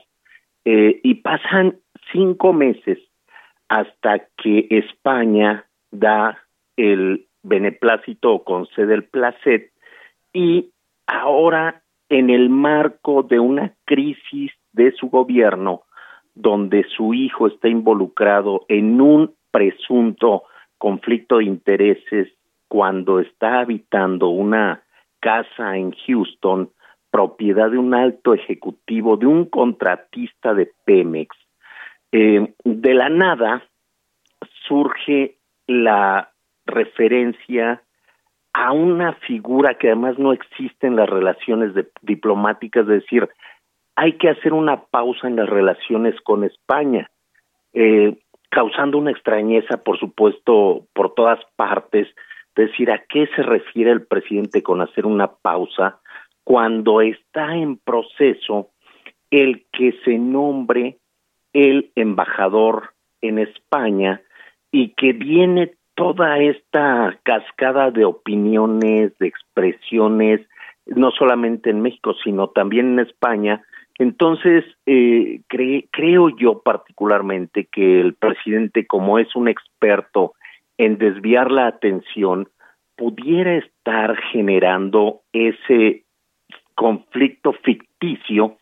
[0.64, 1.78] eh, y pasan
[2.12, 2.98] cinco meses
[3.68, 6.38] hasta que España da
[6.76, 9.70] el beneplácito o concede el placet
[10.32, 10.70] y
[11.06, 15.82] ahora en el marco de una crisis de su gobierno,
[16.34, 20.44] donde su hijo está involucrado en un presunto
[20.78, 22.28] conflicto de intereses
[22.68, 24.82] cuando está habitando una
[25.20, 26.70] casa en Houston,
[27.10, 31.34] propiedad de un alto ejecutivo, de un contratista de Pemex.
[32.12, 33.64] Eh, de la nada
[34.66, 36.32] surge la
[36.66, 37.82] referencia
[38.58, 43.28] a una figura que además no existe en las relaciones diplomáticas, es decir,
[43.94, 47.08] hay que hacer una pausa en las relaciones con España,
[47.72, 48.18] eh,
[48.50, 52.08] causando una extrañeza, por supuesto, por todas partes,
[52.56, 56.00] decir a qué se refiere el presidente con hacer una pausa
[56.42, 58.70] cuando está en proceso
[59.30, 60.96] el que se nombre
[61.52, 64.20] el embajador en España
[64.72, 70.40] y que viene toda esta cascada de opiniones, de expresiones,
[70.86, 73.64] no solamente en México, sino también en España.
[73.98, 80.34] Entonces, eh, creo yo particularmente que el presidente, como es un experto
[80.76, 82.48] en desviar la atención,
[82.96, 86.04] pudiera estar generando ese
[86.76, 88.56] conflicto ficticio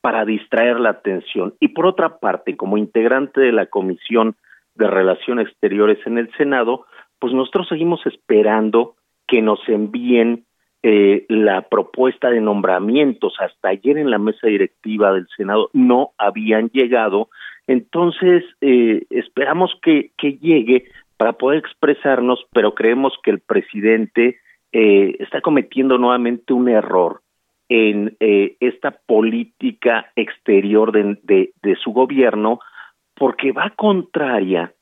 [0.00, 1.54] para distraer la atención.
[1.58, 4.36] Y por otra parte, como integrante de la Comisión
[4.76, 6.86] de Relaciones Exteriores en el Senado,
[7.18, 10.44] pues nosotros seguimos esperando que nos envíen
[10.82, 13.34] eh, la propuesta de nombramientos.
[13.40, 17.28] Hasta ayer en la mesa directiva del Senado no habían llegado.
[17.66, 20.84] Entonces, eh, esperamos que, que llegue
[21.16, 24.38] para poder expresarnos, pero creemos que el presidente
[24.72, 27.22] eh, está cometiendo nuevamente un error
[27.68, 32.60] en eh, esta política exterior de, de, de su gobierno,
[33.16, 34.72] porque va contraria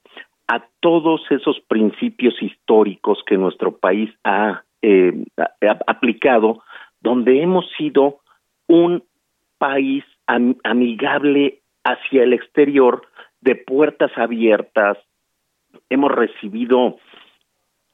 [0.48, 5.24] a todos esos principios históricos que nuestro país ha, eh,
[5.86, 6.62] aplicado,
[7.00, 8.20] donde hemos sido
[8.66, 9.02] un
[9.58, 13.06] país amigable hacia el exterior,
[13.40, 14.96] de puertas abiertas.
[15.90, 16.96] Hemos recibido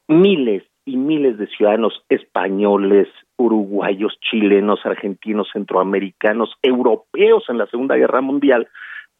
[0.07, 8.21] miles y miles de ciudadanos españoles, uruguayos, chilenos, argentinos, centroamericanos, europeos en la Segunda Guerra
[8.21, 8.67] Mundial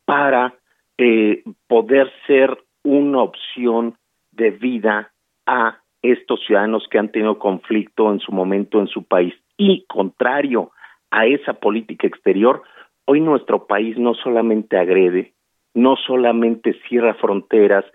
[0.06, 0.54] para
[0.98, 3.96] eh, poder ser una opción
[4.32, 5.12] de vida
[5.46, 9.34] a estos ciudadanos que han tenido conflicto en su momento en su país.
[9.58, 10.72] Y contrario
[11.12, 12.64] a esa política exterior,
[13.06, 15.34] hoy nuestro país no solamente agrede,
[15.74, 17.86] no solamente cierra fronteras,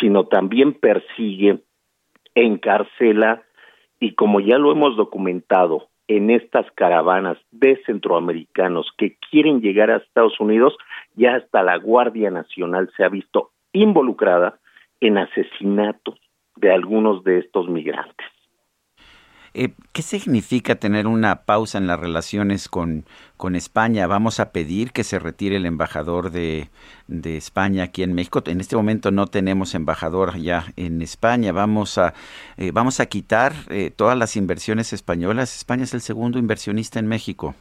[0.00, 1.60] sino también persigue,
[2.34, 3.42] encarcela
[4.00, 9.96] Y como ya lo hemos documentado en estas caravanas de centroamericanos que quieren llegar a
[9.96, 10.76] Estados Unidos,
[11.14, 14.58] ya hasta la Guardia Nacional se ha visto involucrada
[15.00, 16.18] en asesinatos
[16.56, 18.26] de algunos de estos migrantes.
[19.56, 23.04] Eh, ¿Qué significa tener una pausa en las relaciones con,
[23.36, 24.08] con, España?
[24.08, 26.70] ¿Vamos a pedir que se retire el embajador de,
[27.06, 28.42] de, España aquí en México?
[28.46, 31.52] En este momento no tenemos embajador ya en España.
[31.52, 32.14] ¿Vamos a,
[32.56, 35.54] eh, vamos a quitar eh, todas las inversiones españolas?
[35.54, 37.54] España es el segundo inversionista en México.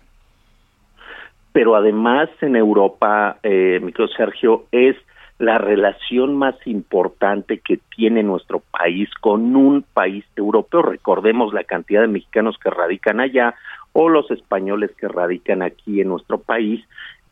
[1.51, 4.95] Pero además en Europa, eh, micro Sergio, es
[5.43, 10.81] la relación más importante que tiene nuestro país con un país europeo.
[10.81, 13.53] Recordemos la cantidad de mexicanos que radican allá
[13.91, 16.83] o los españoles que radican aquí en nuestro país.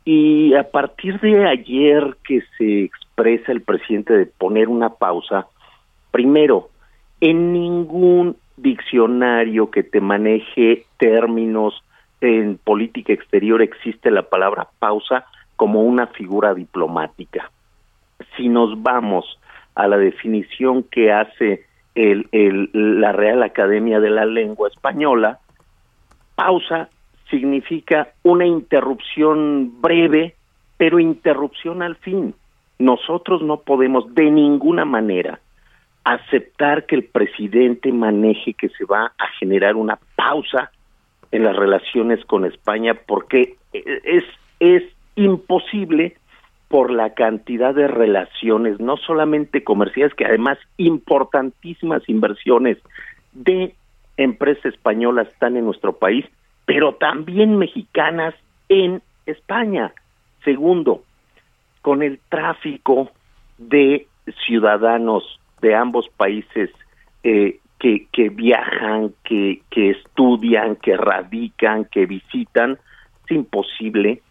[0.04, 5.48] Y a partir de ayer que se expresa el presidente de poner una pausa,
[6.12, 6.70] primero,
[7.22, 11.82] en ningún diccionario que te maneje términos
[12.20, 17.50] en política exterior existe la palabra pausa como una figura diplomática
[18.36, 19.40] si nos vamos
[19.76, 21.66] a la definición que hace
[21.96, 25.40] el, el, la Real Academia de la Lengua Española,
[26.36, 26.90] pausa
[27.30, 30.36] significa una interrupción breve,
[30.78, 32.34] pero interrupción al fin.
[32.80, 35.40] Nosotros no podemos de ninguna manera
[36.04, 40.72] aceptar que el presidente maneje que se va a generar una pausa
[41.32, 44.24] en las relaciones con España porque es
[44.62, 44.84] es
[45.16, 46.16] imposible
[46.72, 52.78] por la cantidad de relaciones, no solamente comerciales, que además importantísimas inversiones
[53.34, 53.76] de
[54.16, 56.26] empresas españolas están en nuestro país,
[56.66, 58.34] pero también mexicanas
[58.70, 59.94] en España.
[60.46, 61.04] Segundo,
[61.82, 63.12] con el tráfico
[63.58, 64.08] de
[64.46, 66.70] ciudadanos de ambos países
[67.24, 72.78] eh, que, que viajan, que, que estudian, que radican, que visitan,
[73.26, 74.22] es imposible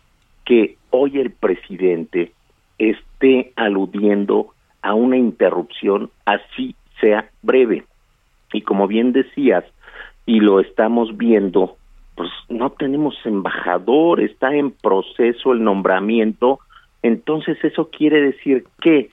[0.44, 2.32] que hoy el presidente
[2.78, 7.84] esté aludiendo a una interrupción, así sea breve.
[8.52, 9.64] Y como bien decías,
[10.26, 11.76] y lo estamos viendo,
[12.14, 16.60] pues no tenemos embajador, está en proceso el nombramiento,
[17.02, 19.10] entonces eso quiere decir que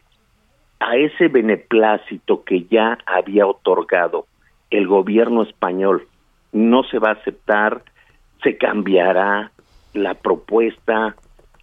[0.79, 4.27] a ese beneplácito que ya había otorgado
[4.69, 6.07] el gobierno español
[6.51, 7.83] no se va a aceptar,
[8.43, 9.51] se cambiará
[9.97, 11.15] la propuesta,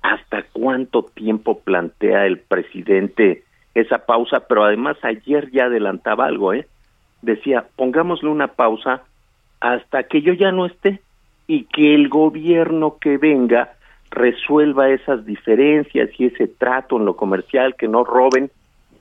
[0.02, 6.66] hasta cuánto tiempo plantea el presidente esa pausa, pero además ayer ya adelantaba algo, ¿eh?
[7.22, 9.02] Decía, pongámosle una pausa
[9.60, 11.00] hasta que yo ya no esté
[11.46, 13.72] y que el gobierno que venga
[14.10, 18.50] resuelva esas diferencias y ese trato en lo comercial, que no roben.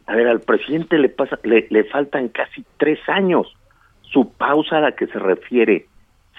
[0.07, 3.53] A ver, al presidente le, pasa, le, le faltan casi tres años.
[4.01, 5.85] Su pausa a la que se refiere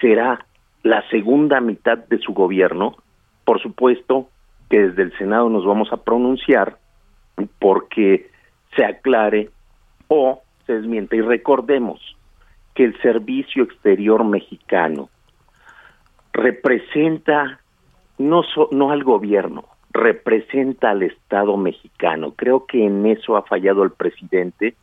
[0.01, 0.45] será
[0.85, 2.95] la segunda mitad de su gobierno.
[3.43, 4.29] Por supuesto,
[4.69, 6.77] que desde el Senado nos vamos a pronunciar
[7.57, 8.29] porque
[8.75, 9.49] se aclare
[10.09, 11.15] o se desmiente.
[11.15, 11.99] Y recordemos
[12.75, 15.09] que el Servicio Exterior Mexicano
[16.33, 17.59] representa
[18.19, 22.33] no, no al gobierno, representa al Estado mexicano.
[22.35, 24.75] Creo que en eso ha fallado el presidente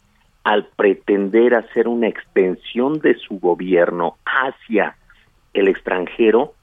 [0.42, 4.96] al pretender hacer una extensión de su gobierno hacia
[5.54, 6.54] el extranjero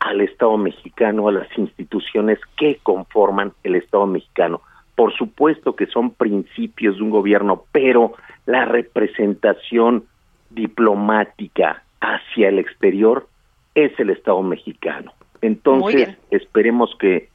[0.00, 4.60] al Estado mexicano, a las instituciones que conforman el Estado mexicano.
[4.96, 8.14] Por supuesto que son principios de un gobierno, pero
[8.46, 10.04] la representación
[10.50, 13.28] diplomática hacia el exterior
[13.74, 15.12] es el Estado mexicano.
[15.40, 17.28] Entonces, esperemos que,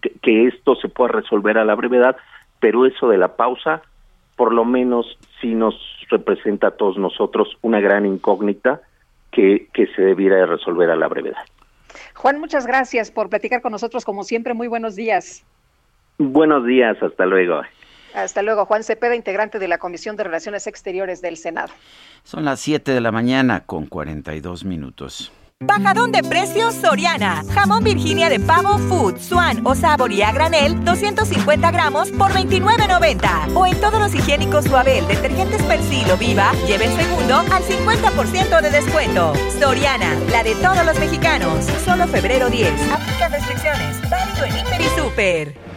[0.00, 2.16] que, que, esto se pueda resolver a la brevedad,
[2.58, 3.82] pero eso de la pausa,
[4.36, 5.74] por lo menos sí nos
[6.10, 8.80] representa a todos nosotros una gran incógnita
[9.32, 11.44] que, que se debiera de resolver a la brevedad.
[12.14, 15.44] Juan, muchas gracias por platicar con nosotros, como siempre, muy buenos días.
[16.18, 17.62] Buenos días, hasta luego.
[18.14, 21.72] Hasta luego, Juan Cepeda, integrante de la Comisión de Relaciones Exteriores del Senado.
[22.24, 25.32] Son las 7 de la mañana con 42 minutos.
[25.64, 27.44] Bajadón de precios Soriana.
[27.54, 33.54] Jamón Virginia de pavo Food, Swan o Saboría a granel, 250 gramos por 29.90.
[33.54, 38.60] O en todos los higiénicos Suabel, detergentes Persil o Viva, lleve el segundo al 50%
[38.60, 39.32] de descuento.
[39.58, 41.64] Soriana, la de todos los mexicanos.
[41.84, 42.70] Solo febrero 10.
[42.92, 44.10] Aplica restricciones.
[44.10, 45.71] Válido en Hiper y Super.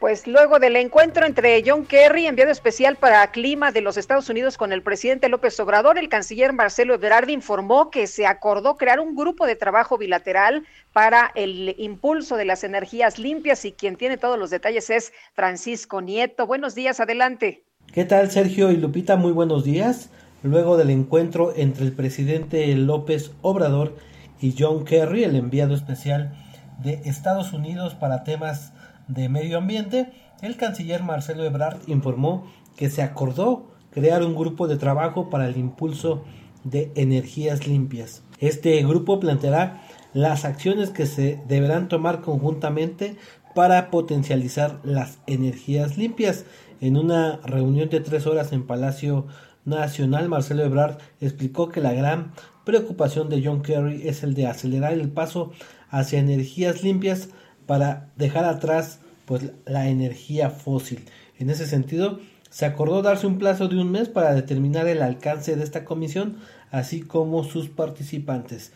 [0.00, 4.56] Pues luego del encuentro entre John Kerry, enviado especial para clima de los Estados Unidos
[4.56, 9.14] con el presidente López Obrador, el canciller Marcelo Ebrard informó que se acordó crear un
[9.14, 14.38] grupo de trabajo bilateral para el impulso de las energías limpias y quien tiene todos
[14.38, 16.46] los detalles es Francisco Nieto.
[16.46, 17.62] Buenos días, adelante.
[17.92, 19.16] ¿Qué tal Sergio y Lupita?
[19.16, 20.08] Muy buenos días.
[20.42, 23.98] Luego del encuentro entre el presidente López Obrador
[24.40, 26.32] y John Kerry, el enviado especial
[26.82, 28.72] de Estados Unidos para temas
[29.10, 32.46] de medio ambiente, el canciller Marcelo Ebrard informó
[32.76, 36.24] que se acordó crear un grupo de trabajo para el impulso
[36.64, 38.22] de energías limpias.
[38.38, 39.82] Este grupo planteará
[40.14, 43.16] las acciones que se deberán tomar conjuntamente
[43.54, 46.44] para potencializar las energías limpias
[46.80, 49.26] en una reunión de tres horas en Palacio
[49.64, 52.32] Nacional, Marcelo Ebrard explicó que la gran
[52.64, 55.52] preocupación de John Kerry es el de acelerar el paso
[55.90, 57.28] hacia energías limpias
[57.70, 61.04] para dejar atrás pues, la energía fósil.
[61.38, 62.18] En ese sentido,
[62.50, 66.38] se acordó darse un plazo de un mes para determinar el alcance de esta comisión,
[66.72, 68.72] así como sus participantes.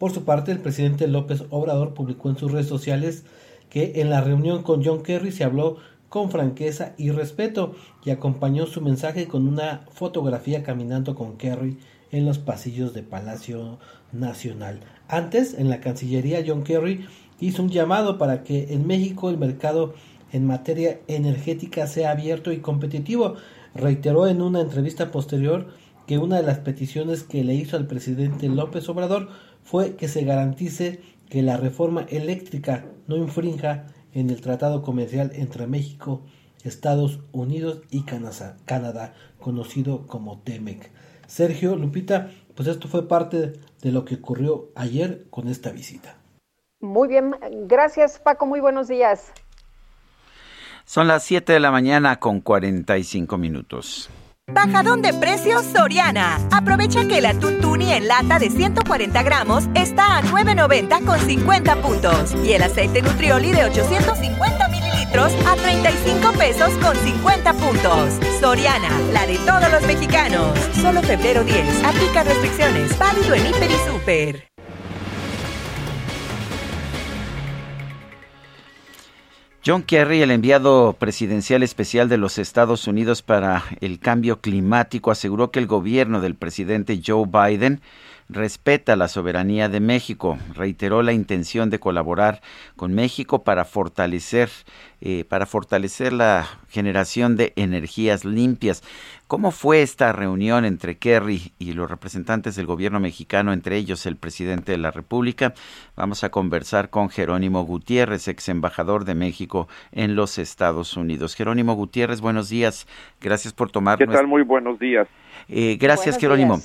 [0.00, 3.22] Por su parte, el presidente López Obrador publicó en sus redes sociales
[3.70, 5.76] que en la reunión con John Kerry se habló
[6.08, 11.78] con franqueza y respeto y acompañó su mensaje con una fotografía caminando con Kerry
[12.10, 13.78] en los pasillos de Palacio
[14.10, 14.80] Nacional.
[15.06, 17.06] Antes, en la Cancillería, John Kerry
[17.42, 19.94] hizo un llamado para que en México el mercado
[20.32, 23.34] en materia energética sea abierto y competitivo.
[23.74, 25.68] Reiteró en una entrevista posterior
[26.06, 29.28] que una de las peticiones que le hizo al presidente López Obrador
[29.62, 35.66] fue que se garantice que la reforma eléctrica no infrinja en el tratado comercial entre
[35.66, 36.22] México,
[36.64, 40.90] Estados Unidos y Canadá, conocido como TEMEC.
[41.26, 46.21] Sergio Lupita, pues esto fue parte de lo que ocurrió ayer con esta visita.
[46.82, 47.36] Muy bien,
[47.68, 49.32] gracias Paco, muy buenos días.
[50.84, 54.10] Son las 7 de la mañana con 45 minutos.
[54.52, 56.40] Bajadón de precios Soriana.
[56.50, 61.76] Aprovecha que el atún tuni en lata de 140 gramos está a 9.90 con 50
[61.76, 62.34] puntos.
[62.44, 68.18] Y el aceite nutrioli de 850 mililitros a 35 pesos con 50 puntos.
[68.40, 70.58] Soriana, la de todos los mexicanos.
[70.82, 71.84] Solo febrero 10.
[71.84, 72.98] Aplica restricciones.
[72.98, 74.51] Válido en Hiper y Super.
[79.64, 85.52] John Kerry, el enviado presidencial especial de los Estados Unidos para el cambio climático, aseguró
[85.52, 87.80] que el gobierno del presidente Joe Biden
[88.28, 90.36] respeta la soberanía de México.
[90.54, 92.42] Reiteró la intención de colaborar
[92.74, 94.50] con México para fortalecer,
[95.00, 98.82] eh, para fortalecer la generación de energías limpias.
[99.32, 104.16] ¿Cómo fue esta reunión entre Kerry y los representantes del gobierno mexicano, entre ellos el
[104.16, 105.54] presidente de la República?
[105.96, 111.34] Vamos a conversar con Jerónimo Gutiérrez, ex embajador de México en los Estados Unidos.
[111.34, 112.86] Jerónimo Gutiérrez, buenos días.
[113.22, 113.96] Gracias por tomar.
[113.96, 114.26] ¿Qué tal?
[114.26, 115.08] Muy buenos días.
[115.48, 116.60] Eh, gracias, Jerónimo.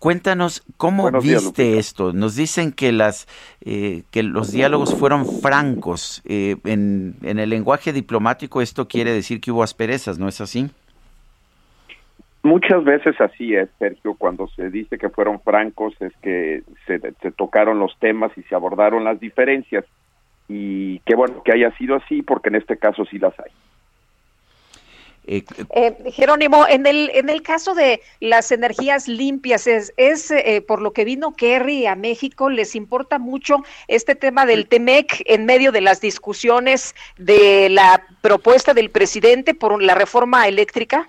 [0.00, 2.12] Cuéntanos cómo viste esto.
[2.12, 3.28] Nos dicen que las
[3.60, 6.20] eh, que los diálogos fueron francos.
[6.24, 10.68] Eh, en, en, el lenguaje diplomático esto quiere decir que hubo asperezas, ¿no es así?
[12.42, 14.14] Muchas veces así es, Sergio.
[14.14, 18.54] Cuando se dice que fueron francos es que se, se tocaron los temas y se
[18.54, 19.84] abordaron las diferencias.
[20.48, 23.50] Y qué bueno que haya sido así, porque en este caso sí las hay.
[25.30, 30.64] Eh, eh, Jerónimo, en el, en el caso de las energías limpias, es, es eh,
[30.66, 33.58] por lo que vino Kerry a México, ¿les importa mucho
[33.88, 39.82] este tema del TEMEC en medio de las discusiones de la propuesta del presidente por
[39.82, 41.06] la reforma eléctrica?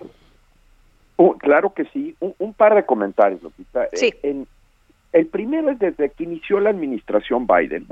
[1.20, 2.16] Uh, claro que sí.
[2.18, 3.88] Un, par de comentarios, Lupita.
[3.92, 4.10] Sí.
[5.12, 7.86] el primero es desde que inició la administración Biden,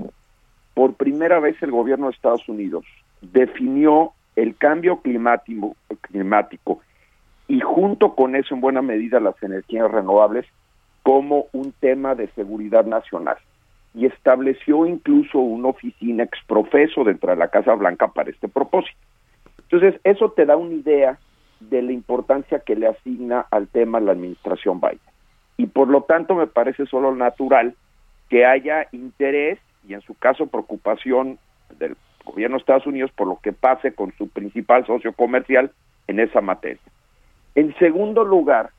[0.73, 2.87] por primera vez el gobierno de Estados Unidos
[3.21, 6.81] definió el cambio climático, climático
[7.49, 10.47] y junto con eso en buena medida las energías renovables
[11.03, 13.37] como un tema de seguridad nacional
[13.93, 18.97] y estableció incluso una oficina exprofeso dentro de la Casa Blanca para este propósito.
[19.71, 21.19] Entonces, eso te da una idea
[21.61, 25.01] de la importancia que le asigna al tema la administración Biden.
[25.57, 27.75] Y por lo tanto me parece solo natural
[28.29, 31.39] que haya interés y en su caso preocupación
[31.79, 35.73] del gobierno de Estados Unidos por lo que pase con su principal socio comercial
[36.07, 36.81] en esa materia.
[37.55, 38.71] En segundo lugar,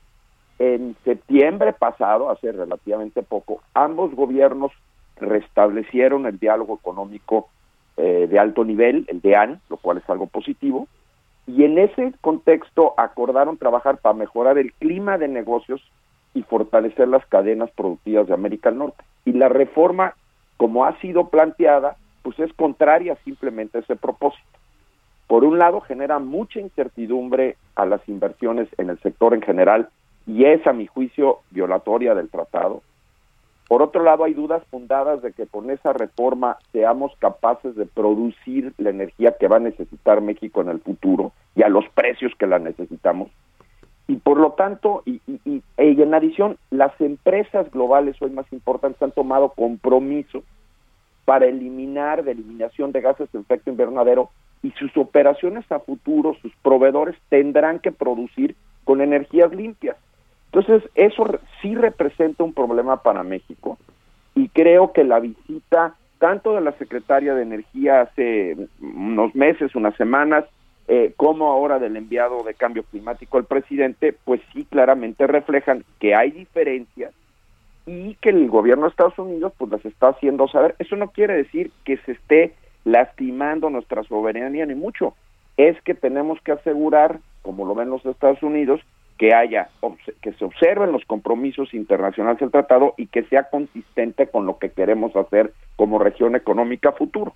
[0.58, 4.72] en septiembre pasado, hace relativamente poco, ambos gobiernos
[5.16, 7.48] restablecieron el diálogo económico
[7.96, 10.88] eh, de alto nivel, el DEAN, lo cual es algo positivo,
[11.46, 15.82] y en ese contexto acordaron trabajar para mejorar el clima de negocios
[16.34, 19.02] y fortalecer las cadenas productivas de América del Norte.
[19.24, 20.14] Y la reforma,
[20.56, 24.44] como ha sido planteada, pues es contraria simplemente a ese propósito.
[25.26, 29.88] Por un lado, genera mucha incertidumbre a las inversiones en el sector en general
[30.26, 32.82] y es, a mi juicio, violatoria del tratado.
[33.70, 38.74] Por otro lado, hay dudas fundadas de que con esa reforma seamos capaces de producir
[38.78, 42.48] la energía que va a necesitar México en el futuro y a los precios que
[42.48, 43.30] la necesitamos.
[44.08, 45.20] Y por lo tanto, y,
[45.76, 50.42] en adición, las empresas globales hoy más importantes han tomado compromisos
[51.24, 54.30] para eliminar de eliminación de gases de efecto invernadero
[54.64, 59.96] y sus operaciones a futuro, sus proveedores tendrán que producir con energías limpias.
[60.52, 61.24] Entonces, eso
[61.62, 63.78] sí representa un problema para México
[64.34, 69.94] y creo que la visita tanto de la secretaria de Energía hace unos meses, unas
[69.96, 70.44] semanas,
[70.88, 76.14] eh, como ahora del enviado de cambio climático al presidente, pues sí claramente reflejan que
[76.14, 77.14] hay diferencias
[77.86, 80.74] y que el gobierno de Estados Unidos pues las está haciendo saber.
[80.78, 85.14] Eso no quiere decir que se esté lastimando nuestra soberanía ni mucho.
[85.56, 88.80] Es que tenemos que asegurar, como lo ven los Estados Unidos,
[89.20, 89.68] que haya
[90.22, 94.70] que se observen los compromisos internacionales del tratado y que sea consistente con lo que
[94.70, 97.34] queremos hacer como región económica futuro.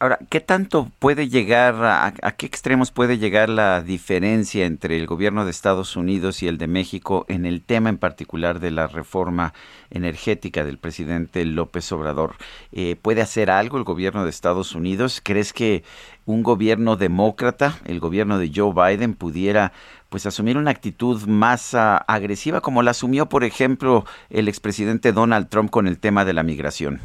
[0.00, 5.46] Ahora, ¿qué tanto puede llegar, a, qué extremos puede llegar la diferencia entre el gobierno
[5.46, 9.54] de Estados Unidos y el de México en el tema en particular de la reforma
[9.90, 12.34] energética del presidente López Obrador?
[12.72, 15.22] Eh, ¿Puede hacer algo el gobierno de Estados Unidos?
[15.24, 15.84] ¿Crees que
[16.26, 19.72] un gobierno demócrata, el gobierno de Joe Biden, pudiera
[20.08, 25.48] pues asumir una actitud más ah, agresiva como la asumió, por ejemplo, el expresidente Donald
[25.48, 27.00] Trump con el tema de la migración?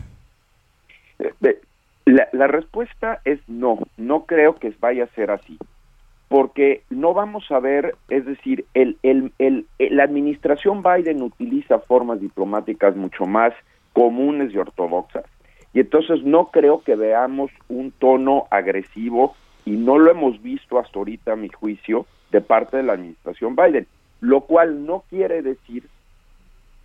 [1.20, 1.60] Eh,
[2.06, 5.58] la, respuesta es no, no creo que vaya a ser así,
[6.28, 12.22] porque no vamos a ver, es decir, el, el, el, la administración Biden utiliza formas
[12.22, 13.54] diplomáticas mucho más
[13.94, 15.26] comunes y ortodoxas,
[15.74, 20.98] y entonces no creo que veamos un tono agresivo, y no lo hemos visto hasta
[20.98, 23.88] ahorita, a mi juicio, de parte de la administración Biden,
[24.22, 25.84] lo cual no quiere decir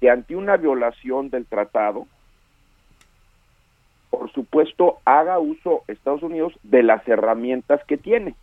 [0.00, 2.06] que ante una violación del tratado,
[4.10, 8.34] por supuesto, haga uso Estados Unidos de las herramientas que tiene.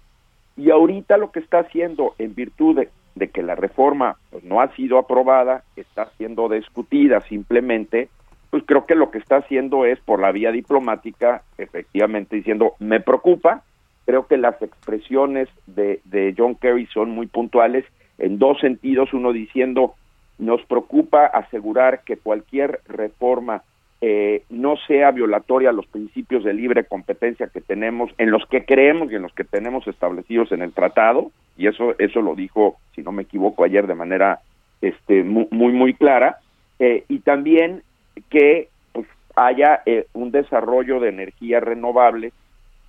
[0.57, 4.75] Y ahorita lo que está haciendo, en virtud de, que la reforma pues, no ha
[4.75, 8.09] sido aprobada, está siendo discutida simplemente,
[8.51, 12.99] pues creo que lo que está haciendo es por la vía diplomática, efectivamente diciendo, me
[12.99, 13.63] preocupa,
[14.05, 17.85] creo que las expresiones de, de John Kerry son muy puntuales
[18.19, 19.95] en dos sentidos, uno diciendo,
[20.37, 23.63] nos preocupa asegurar que cualquier reforma
[24.01, 28.65] eh, no sea violatoria a los principios de libre competencia que tenemos, en los que
[28.65, 32.77] creemos y en los que tenemos establecidos en el tratado, y eso, eso lo dijo,
[32.95, 34.39] si no me equivoco, ayer de manera
[34.81, 36.39] este, muy, muy, clara,
[36.79, 37.83] eh, y también
[38.29, 42.33] que pues, haya eh, un desarrollo de energía renovable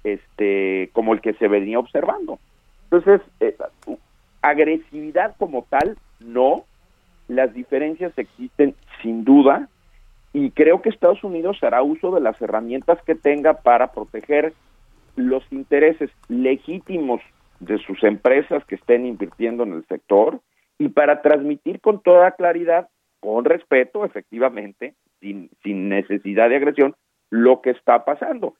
[0.04, 2.38] este, como el que se venía observando.
[2.84, 3.20] Entonces,
[4.42, 6.64] agresividad como tal, no,
[7.28, 9.68] las diferencias existen sin duda,
[10.32, 14.54] y creo que Estados Unidos hará uso de las herramientas que tenga para proteger
[15.14, 17.20] los intereses legítimos
[17.60, 20.40] de sus empresas que estén invirtiendo en el sector
[20.78, 22.88] y para transmitir con toda claridad,
[23.20, 26.94] con respeto, efectivamente, sin, sin necesidad de agresión,
[27.30, 28.56] lo que está pasando.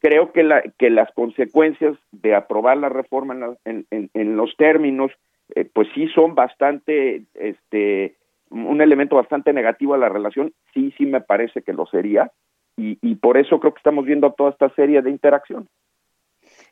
[0.00, 5.12] Creo que, la, que las consecuencias de aprobar la reforma en, en, los términos,
[5.54, 8.16] eh, pues sí son bastante este,
[8.50, 12.32] un elemento bastante negativo a la relación, sí, sí me parece que lo sería,
[12.76, 15.68] y, y por eso creo que estamos viendo toda esta serie de interacción.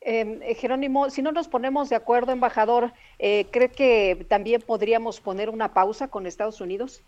[0.01, 5.21] Em, eh, Jerónimo, si no nos ponemos de acuerdo, embajador, eh, ¿cree que también podríamos
[5.21, 7.03] poner una pausa con Estados Unidos?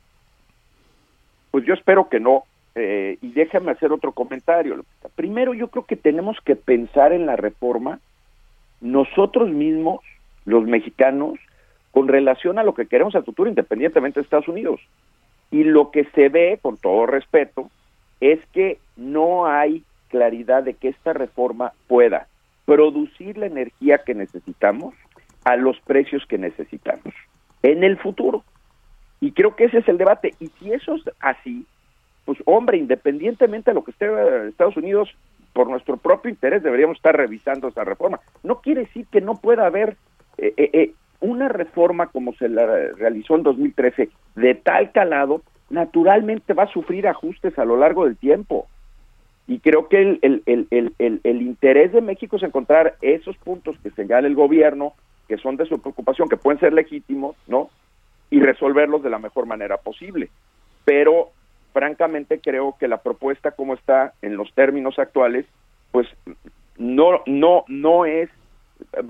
[1.51, 2.44] Pues yo espero que no.
[2.74, 4.84] Eh, y déjame hacer otro comentario.
[5.16, 7.98] Primero, yo creo que tenemos que pensar en la reforma
[8.80, 10.01] nosotros mismos,
[10.44, 11.38] los mexicanos,
[11.90, 14.80] con relación a lo que queremos al futuro independientemente de Estados Unidos.
[15.51, 17.70] Y lo que se ve, con todo respeto,
[18.20, 22.28] es que no hay claridad de que esta reforma pueda
[22.64, 24.94] producir la energía que necesitamos
[25.44, 27.14] a los precios que necesitamos
[27.62, 28.44] en el futuro.
[29.20, 30.34] Y creo que ese es el debate.
[30.40, 31.66] Y si eso es así,
[32.24, 34.06] pues hombre, independientemente de lo que esté
[34.48, 35.10] Estados Unidos,
[35.52, 38.20] por nuestro propio interés deberíamos estar revisando esa reforma.
[38.42, 39.96] No quiere decir que no pueda haber
[40.38, 42.64] eh, eh, eh una reforma como se la
[42.96, 48.16] realizó en 2013 de tal calado, naturalmente va a sufrir ajustes a lo largo del
[48.16, 48.68] tiempo.
[49.46, 53.90] Y creo que el, el, el, el interés de México es encontrar esos puntos que
[53.90, 54.94] señala el gobierno,
[55.28, 57.68] que son de su preocupación, que pueden ser legítimos, ¿no?
[58.31, 60.31] Y resolverlos de la mejor manera posible.
[60.85, 61.31] Pero,
[61.72, 65.47] francamente, creo que la propuesta como está en los términos actuales,
[65.91, 66.09] pues
[66.78, 68.31] no, no, no es,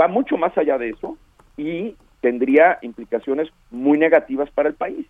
[0.01, 1.16] va mucho más allá de eso,
[1.57, 5.07] y tendría implicaciones muy negativas para el país.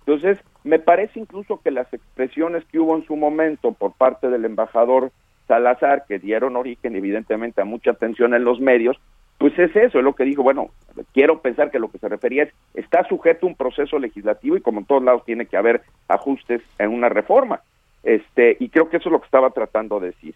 [0.00, 0.38] Entonces,
[0.68, 5.12] Me parece incluso que las expresiones que hubo en su momento por parte del embajador
[5.46, 9.00] Salazar, que dieron origen evidentemente a mucha atención en los medios,
[9.38, 10.70] pues es eso, es lo que dijo, bueno,
[11.14, 14.60] quiero pensar que lo que se refería es, está sujeto a un proceso legislativo y
[14.60, 17.60] como en todos lados tiene que haber ajustes en una reforma.
[18.02, 20.34] Este, y creo que eso es lo que estaba tratando de decir.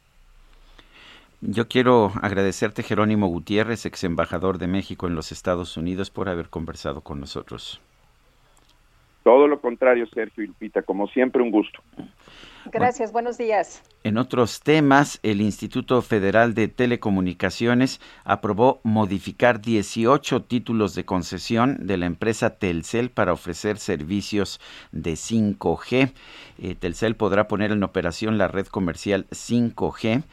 [1.40, 6.48] Yo quiero agradecerte, Jerónimo Gutiérrez, ex embajador de México en los Estados Unidos, por haber
[6.48, 7.80] conversado con nosotros.
[9.24, 11.80] Todo lo contrario, Sergio y Lupita, como siempre, un gusto.
[12.70, 13.82] Gracias, buenos días.
[14.04, 21.96] En otros temas, el Instituto Federal de Telecomunicaciones aprobó modificar 18 títulos de concesión de
[21.96, 24.60] la empresa Telcel para ofrecer servicios
[24.92, 26.12] de 5G.
[26.58, 30.24] Eh, Telcel podrá poner en operación la red comercial 5G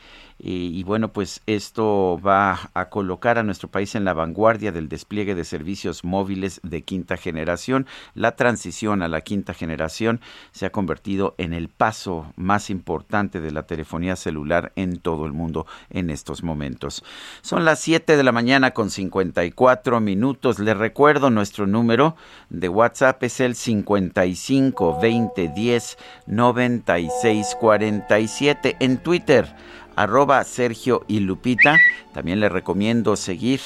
[0.41, 5.35] y, bueno, pues esto va a colocar a nuestro país en la vanguardia del despliegue
[5.35, 7.85] de servicios móviles de quinta generación.
[8.13, 10.21] La transición a la quinta generación
[10.51, 15.33] se ha convertido en el paso más importante de la telefonía celular en todo el
[15.33, 17.03] mundo en estos momentos.
[17.41, 20.59] Son las 7 de la mañana con 54 minutos.
[20.59, 22.15] Les recuerdo nuestro número
[22.49, 29.53] de WhatsApp es el 55 20 10 96 47 en Twitter
[29.99, 31.77] arroba Sergio y Lupita.
[32.13, 33.59] También le recomiendo seguir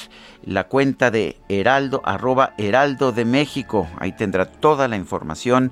[0.44, 3.86] la cuenta de Heraldo, arroba Heraldo de México.
[3.98, 5.70] Ahí tendrá toda la información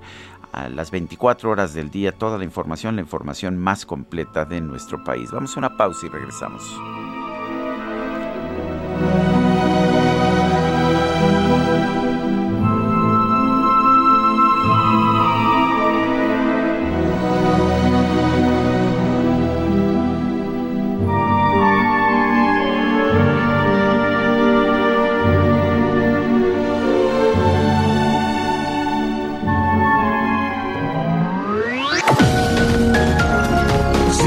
[0.52, 5.02] a las 24 horas del día, toda la información, la información más completa de nuestro
[5.02, 5.32] país.
[5.32, 6.62] Vamos a una pausa y regresamos.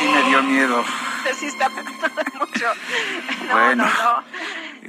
[0.00, 0.84] Sí me dio miedo.
[1.38, 1.68] Sí está
[2.38, 2.64] mucho.
[3.46, 4.24] No, bueno, no,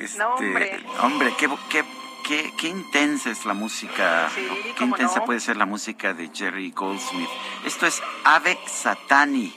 [0.01, 0.85] Este, hombre.
[1.01, 1.83] hombre, qué, qué,
[2.25, 5.25] qué, qué intensa es la música, qué cómo intensa no.
[5.25, 7.27] puede ser la música de Jerry Goldsmith.
[7.65, 9.53] Esto es Ave Satani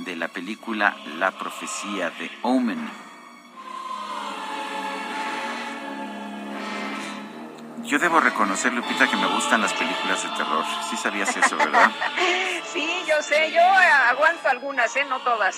[0.00, 3.05] de la película La Profecía de Omen.
[7.86, 10.64] Yo debo reconocer, Lupita, que me gustan las películas de terror.
[10.90, 11.90] Sí sabías eso, ¿verdad?
[12.72, 15.04] Sí, yo sé, yo aguanto algunas, ¿eh?
[15.08, 15.56] No todas.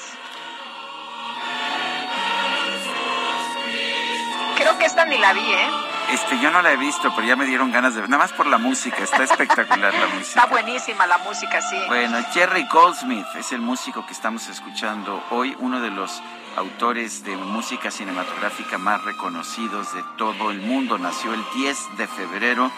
[4.57, 5.68] Creo que esta ni la vi, ¿eh?
[6.12, 8.11] Este, yo no la he visto, pero ya me dieron ganas de ver.
[8.11, 10.41] Nada más por la música, está espectacular la música.
[10.41, 11.76] Está buenísima la música, sí.
[11.89, 16.22] Bueno, Jerry Goldsmith es el músico que estamos escuchando hoy, uno de los
[16.59, 20.98] autores de música cinematográfica más reconocidos de todo el mundo.
[20.98, 22.70] Nació el 10 de febrero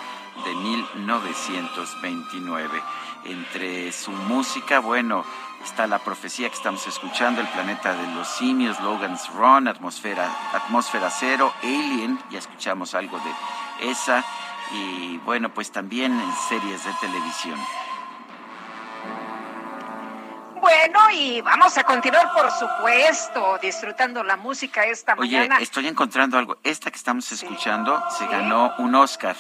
[0.44, 2.82] de 1929.
[3.24, 5.24] Entre su música, bueno,
[5.64, 11.08] está la profecía que estamos escuchando, el planeta de los simios, Logan's Run, atmósfera, atmósfera
[11.10, 13.32] cero, Alien, ya escuchamos algo de
[13.90, 14.22] esa,
[14.72, 17.58] y bueno, pues también en series de televisión.
[20.61, 25.58] Bueno, y vamos a continuar, por supuesto, disfrutando la música esta Oye, mañana.
[25.61, 26.58] estoy encontrando algo.
[26.62, 29.36] Esta que estamos escuchando se ganó un Oscar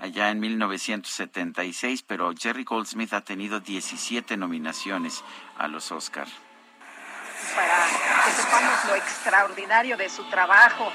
[0.00, 5.24] allá en 1976, pero Jerry Goldsmith ha tenido 17 nominaciones
[5.56, 6.26] a los Oscar.
[7.54, 10.92] para que sepamos lo extraordinario de su trabajo.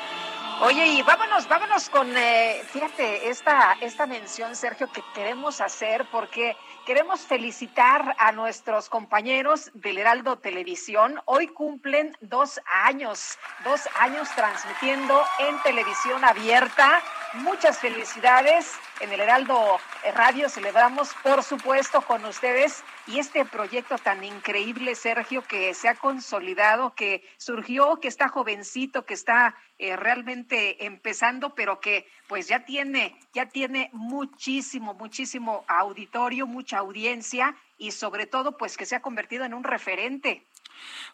[0.61, 6.55] Oye, y vámonos, vámonos con, eh, fíjate, esta, esta mención, Sergio, que queremos hacer porque
[6.85, 11.21] queremos felicitar a nuestros compañeros del Heraldo Televisión.
[11.25, 17.01] Hoy cumplen dos años, dos años transmitiendo en televisión abierta.
[17.35, 19.79] Muchas felicidades en el Heraldo
[20.13, 25.95] Radio celebramos, por supuesto, con ustedes y este proyecto tan increíble, Sergio, que se ha
[25.95, 32.63] consolidado, que surgió, que está jovencito, que está eh, realmente empezando, pero que pues ya
[32.63, 39.01] tiene, ya tiene muchísimo, muchísimo auditorio, mucha audiencia y sobre todo pues que se ha
[39.01, 40.41] convertido en un referente.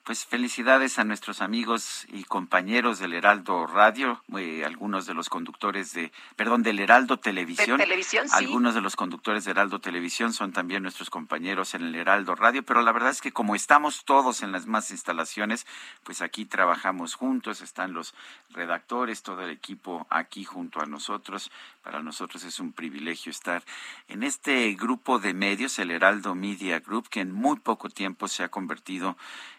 [0.04, 5.94] Pues felicidades a nuestros amigos y compañeros del Heraldo Radio, eh, algunos de los conductores
[5.94, 7.78] de, perdón, del Heraldo Televisión.
[7.78, 8.36] televisión, sí.
[8.36, 12.64] Algunos de los conductores de Heraldo Televisión son también nuestros compañeros en el Heraldo Radio,
[12.64, 15.68] pero la verdad es que como estamos todos en las más instalaciones,
[16.04, 18.16] pues aquí trabajamos juntos, están los
[18.52, 21.52] redactores, todo el equipo aquí junto a nosotros.
[21.82, 23.64] Para nosotros es un privilegio estar
[24.10, 28.44] en este grupo de medios, el Heraldo Media Group, que en muy poco tiempo se
[28.44, 29.16] ha convertido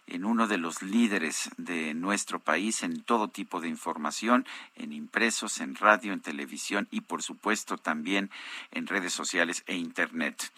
[0.06, 5.60] en uno de los líderes de nuestro país en todo tipo de información, en impresos,
[5.60, 8.30] en radio, en televisión y por supuesto también
[8.70, 10.52] en redes sociales e Internet.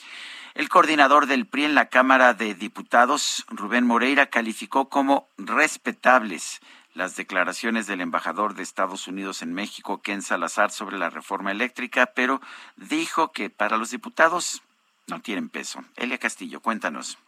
[0.54, 6.60] El coordinador del PRI en la Cámara de Diputados, Rubén Moreira, calificó como respetables
[6.94, 12.06] las declaraciones del embajador de Estados Unidos en México, Ken Salazar, sobre la reforma eléctrica,
[12.14, 12.40] pero
[12.76, 14.62] dijo que para los diputados
[15.08, 15.80] no tienen peso.
[15.96, 17.18] Elia Castillo, cuéntanos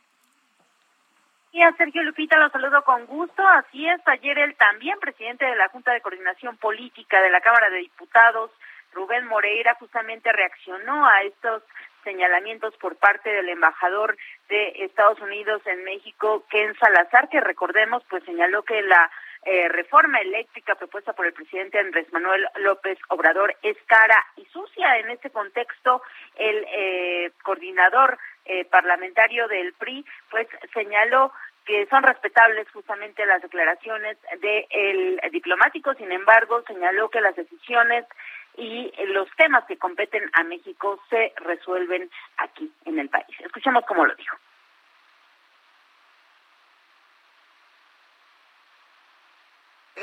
[1.76, 3.46] Sergio Lupita, lo saludo con gusto.
[3.46, 7.70] Así es, ayer el también presidente de la Junta de Coordinación Política de la Cámara
[7.70, 8.50] de Diputados,
[8.92, 11.62] Rubén Moreira, justamente reaccionó a estos
[12.04, 14.16] señalamientos por parte del embajador
[14.48, 19.10] de Estados Unidos en México, Ken Salazar, que recordemos, pues señaló que la
[19.46, 24.98] eh, reforma eléctrica propuesta por el presidente Andrés Manuel López Obrador es cara y sucia.
[24.98, 26.02] En este contexto,
[26.36, 31.32] el eh, coordinador eh, parlamentario del PRI, pues señaló
[31.66, 38.04] que son respetables justamente las declaraciones del diplomático, sin embargo, señaló que las decisiones
[38.56, 43.34] y los temas que competen a México se resuelven aquí en el país.
[43.40, 44.36] Escuchemos cómo lo dijo.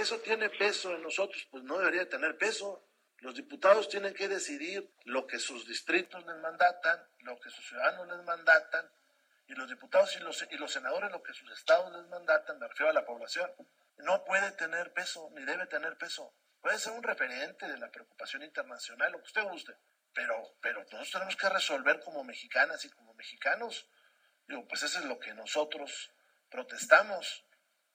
[0.02, 2.84] Eso tiene peso en nosotros, pues no debería tener peso.
[3.20, 8.08] Los diputados tienen que decidir lo que sus distritos les mandatan, lo que sus ciudadanos
[8.08, 8.92] les mandatan,
[9.46, 12.94] y los diputados y los, senadores lo que sus estados les mandatan, me refiero a
[12.94, 13.52] la población.
[13.98, 16.34] No puede tener peso, ni debe tener peso.
[16.62, 19.76] Puede ser un referente de la preocupación internacional, lo que usted guste,
[20.16, 23.88] pero, pero nosotros tenemos que resolver como mexicanas y como mexicanos.
[24.48, 26.12] Digo, pues eso es lo que nosotros
[26.50, 27.46] protestamos.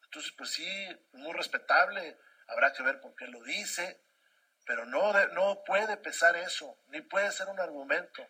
[0.06, 0.66] Entonces, pues sí,
[1.12, 2.16] muy respetable,
[2.48, 4.00] habrá que ver por qué lo dice,
[4.64, 8.26] pero no, no puede pesar eso, ni puede ser un argumento.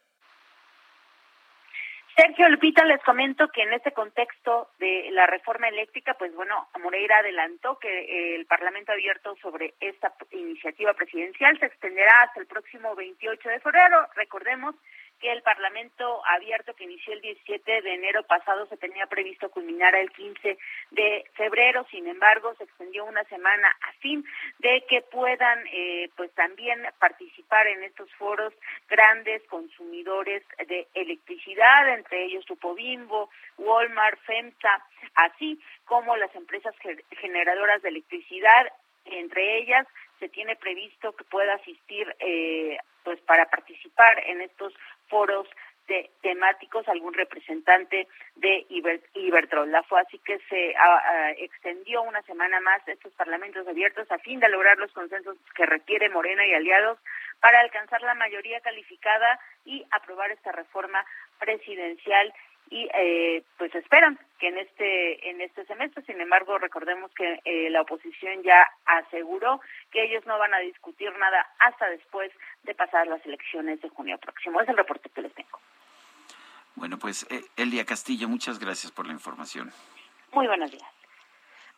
[2.17, 7.19] Sergio Lupita, les comento que en este contexto de la reforma eléctrica, pues bueno, Moreira
[7.19, 13.49] adelantó que el Parlamento abierto sobre esta iniciativa presidencial se extenderá hasta el próximo 28
[13.51, 14.09] de febrero.
[14.15, 14.75] Recordemos
[15.21, 19.95] que el Parlamento abierto que inició el 17 de enero pasado se tenía previsto culminar
[19.95, 20.59] el 15
[20.91, 24.25] de febrero, sin embargo se extendió una semana a fin
[24.59, 28.53] de que puedan eh, pues también participar en estos foros
[28.89, 36.75] grandes consumidores de electricidad, entre ellos Tupobimbo, Walmart, FEMSA, así como las empresas
[37.11, 38.73] generadoras de electricidad,
[39.05, 39.87] entre ellas
[40.19, 44.73] se tiene previsto que pueda asistir eh, pues para participar en estos
[45.09, 45.47] foros
[45.89, 50.75] de, temáticos algún representante de Iber, La fue así que se
[51.39, 56.09] extendió una semana más estos parlamentos abiertos a fin de lograr los consensos que requiere
[56.09, 56.99] Morena y aliados
[57.41, 61.05] para alcanzar la mayoría calificada y aprobar esta reforma
[61.39, 62.33] presidencial
[62.71, 66.05] y eh, pues esperan que en este en este semestre.
[66.05, 69.61] Sin embargo recordemos que eh, la oposición ya aseguró
[69.91, 72.33] que ellos no van a discutir nada hasta después
[72.65, 74.61] de pasar las elecciones de junio próximo.
[74.61, 75.61] Es el reporte que les tengo.
[76.75, 79.73] Bueno pues eh, Elia Castillo muchas gracias por la información.
[80.33, 80.96] Muy buenos días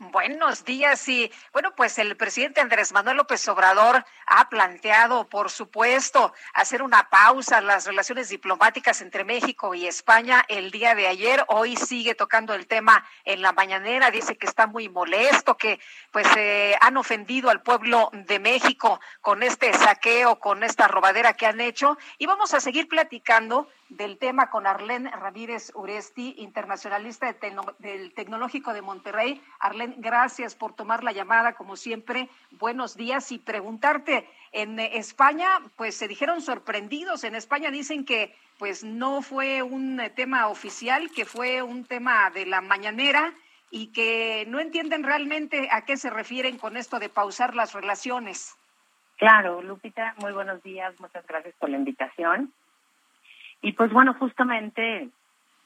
[0.01, 6.33] Buenos días y bueno, pues el presidente Andrés Manuel López Obrador ha planteado, por supuesto,
[6.55, 11.45] hacer una pausa en las relaciones diplomáticas entre México y España el día de ayer.
[11.49, 15.81] Hoy sigue tocando el tema en la mañanera, dice que está muy molesto, que
[16.13, 21.47] pues eh, han ofendido al pueblo de México con este saqueo, con esta robadera que
[21.47, 27.35] han hecho y vamos a seguir platicando del tema con Arlén Ramírez Uresti, internacionalista
[27.79, 29.43] del Tecnológico de Monterrey.
[29.61, 32.29] Arlén, gracias por tomar la llamada, como siempre.
[32.53, 37.25] Buenos días y preguntarte, en España, pues se dijeron sorprendidos.
[37.25, 42.45] En España dicen que pues no fue un tema oficial, que fue un tema de
[42.47, 43.33] la mañanera
[43.71, 48.57] y que no entienden realmente a qué se refieren con esto de pausar las relaciones.
[49.17, 52.53] Claro, Lupita, muy buenos días, muchas gracias por la invitación.
[53.63, 55.09] Y pues bueno, justamente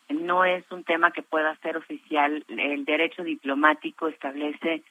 [0.09, 2.45] no es un tema que pueda ser oficial.
[2.49, 4.83] El derecho diplomático establece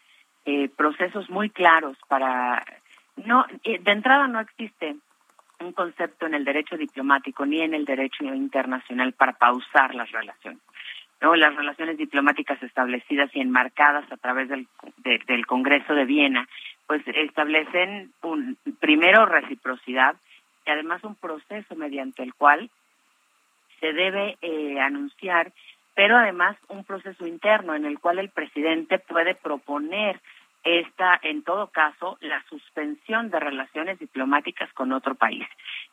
[0.45, 2.63] eh, procesos muy claros para
[3.17, 4.95] no eh, de entrada no existe
[5.59, 10.59] un concepto en el derecho diplomático ni en el derecho internacional para pausar las relaciones.
[11.21, 11.35] ¿no?
[11.35, 14.67] Las relaciones diplomáticas establecidas y enmarcadas a través del,
[15.03, 16.47] del Congreso de Viena,
[16.87, 20.15] pues establecen un, primero reciprocidad
[20.65, 22.71] y además un proceso mediante el cual
[23.81, 25.51] se debe eh, anunciar,
[25.93, 30.21] pero además un proceso interno en el cual el presidente puede proponer
[30.63, 35.45] esta, en todo caso, la suspensión de relaciones diplomáticas con otro país,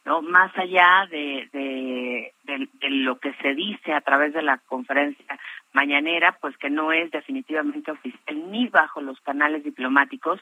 [0.05, 5.39] no más allá de, de, lo que se dice a través de la conferencia
[5.73, 10.39] mañanera, pues que no es definitivamente oficial ni bajo los canales diplomáticos,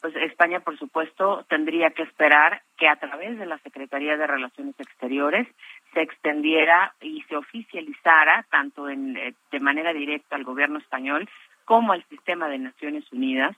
[0.00, 4.78] pues España, por supuesto, tendría que esperar que a través de la Secretaría de Relaciones
[4.78, 5.46] Exteriores
[5.94, 11.28] se extendiera y se oficializara tanto en, eh, de manera directa al gobierno español
[11.64, 13.56] como al sistema de Naciones Unidas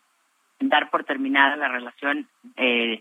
[0.60, 3.00] dar por terminada la relación eh,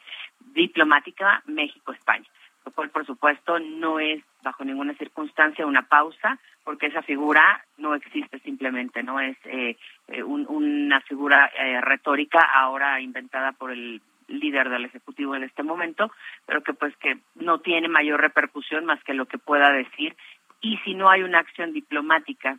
[0.53, 2.27] diplomática México-España,
[2.65, 7.95] lo cual, por supuesto, no es bajo ninguna circunstancia una pausa, porque esa figura no
[7.95, 9.77] existe simplemente, no es eh,
[10.07, 11.51] eh, una figura
[11.81, 16.11] retórica ahora inventada por el líder del ejecutivo en este momento,
[16.45, 20.15] pero que pues que no tiene mayor repercusión más que lo que pueda decir
[20.61, 22.57] y si no hay una acción diplomática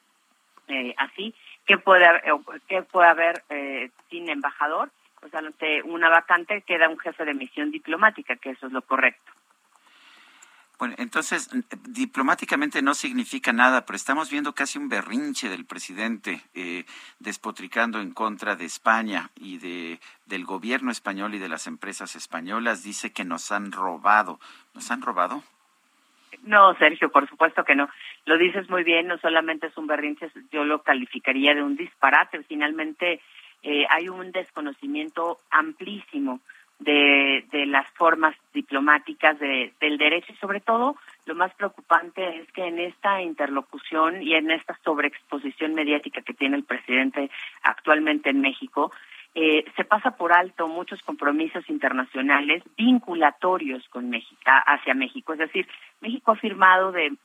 [0.98, 1.34] así,
[1.66, 2.06] ¿qué puede,
[2.68, 4.90] qué puede haber eh, sin embajador?
[5.20, 9.32] Pues ante una vacante queda un jefe de misión diplomática, que eso es lo correcto.
[10.80, 11.50] Bueno, entonces,
[11.90, 16.86] diplomáticamente no significa nada, pero estamos viendo casi un berrinche del presidente eh,
[17.18, 22.82] despotricando en contra de España y de, del gobierno español y de las empresas españolas.
[22.82, 24.40] Dice que nos han robado.
[24.72, 25.42] ¿Nos han robado?
[26.44, 27.90] No, Sergio, por supuesto que no.
[28.24, 32.42] Lo dices muy bien, no solamente es un berrinche, yo lo calificaría de un disparate.
[32.44, 33.20] Finalmente
[33.62, 36.40] eh, hay un desconocimiento amplísimo
[36.80, 42.50] de, de las formas diplomáticas de, del derecho y sobre todo lo más preocupante es
[42.52, 47.30] que en esta interlocución y en esta sobreexposición mediática que tiene el presidente
[47.62, 48.90] actualmente en México,
[49.34, 55.32] eh, se pasa por alto muchos compromisos internacionales vinculatorios con México, hacia México.
[55.32, 55.68] Es decir,
[56.00, 57.16] México ha firmado de,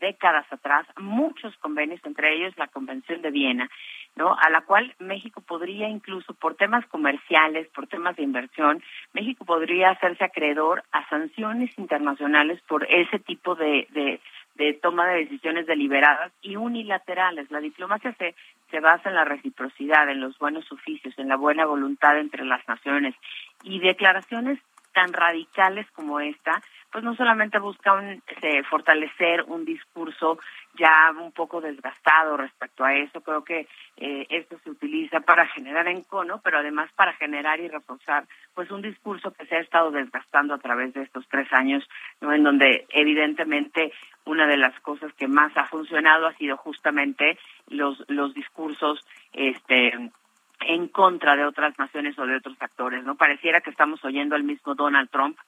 [0.00, 3.70] décadas atrás muchos convenios, entre ellos la Convención de Viena,
[4.16, 4.34] ¿no?
[4.34, 8.82] A la cual México podría incluso por temas comerciales, por temas de inversión,
[9.12, 14.20] México podría hacerse acreedor a sanciones internacionales por ese tipo de, de
[14.58, 17.50] de toma de decisiones deliberadas y unilaterales.
[17.50, 18.34] La diplomacia se,
[18.70, 22.66] se basa en la reciprocidad, en los buenos oficios, en la buena voluntad entre las
[22.68, 23.14] naciones
[23.62, 24.58] y declaraciones
[24.92, 26.60] tan radicales como esta,
[26.90, 30.38] pues no solamente busca un, este, fortalecer un discurso
[30.74, 33.66] ya un poco desgastado respecto a eso, creo que
[33.96, 38.24] eh, esto se utiliza para generar encono, pero además para generar y reforzar
[38.54, 41.86] pues un discurso que se ha estado desgastando a través de estos tres años,
[42.20, 42.32] ¿no?
[42.32, 43.92] en donde evidentemente
[44.24, 49.00] una de las cosas que más ha funcionado ha sido justamente los los discursos
[49.32, 49.92] este
[50.60, 53.14] en contra de otras naciones o de otros actores, ¿no?
[53.14, 55.38] Pareciera que estamos oyendo al mismo Donald Trump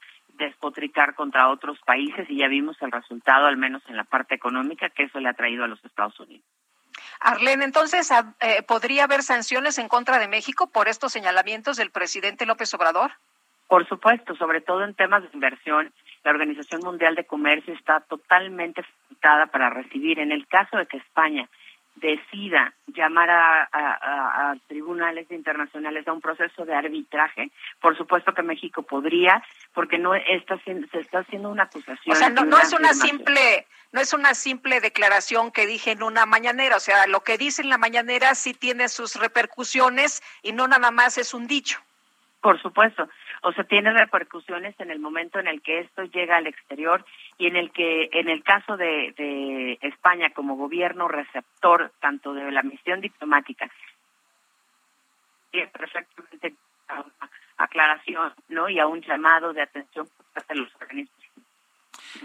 [0.47, 4.91] despotricar contra otros países y ya vimos el resultado, al menos en la parte económica,
[4.91, 6.45] que eso le ha traído a los Estados Unidos.
[7.21, 11.91] Arlene, entonces, ah, eh, ¿podría haber sanciones en contra de México por estos señalamientos del
[11.91, 13.13] presidente López Obrador?
[13.69, 15.93] Por supuesto, sobre todo en temas de inversión.
[16.25, 20.97] La Organización Mundial de Comercio está totalmente facultada para recibir, en el caso de que
[20.97, 21.49] España
[21.97, 29.43] decida llamar a, tribunales internacionales a un proceso de arbitraje, por supuesto que México podría,
[29.75, 32.15] porque no está se está haciendo una acusación.
[32.15, 36.27] O sea, no, es una simple no es una simple declaración que dije en una
[36.27, 40.69] mañanera, o sea, lo que dice en la mañanera sí tiene sus repercusiones y no
[40.69, 41.81] nada más es un dicho.
[42.41, 43.09] Por supuesto
[43.43, 47.05] o sea, tiene repercusiones en el momento en el que esto llega al exterior
[47.39, 52.51] y en el que, en el caso de, de España como gobierno receptor tanto de
[52.51, 53.71] la misión diplomática,
[55.73, 56.55] perfectamente
[56.89, 58.69] a una aclaración, ¿no?
[58.69, 60.09] Y a un llamado de atención
[60.49, 61.19] de los organismos.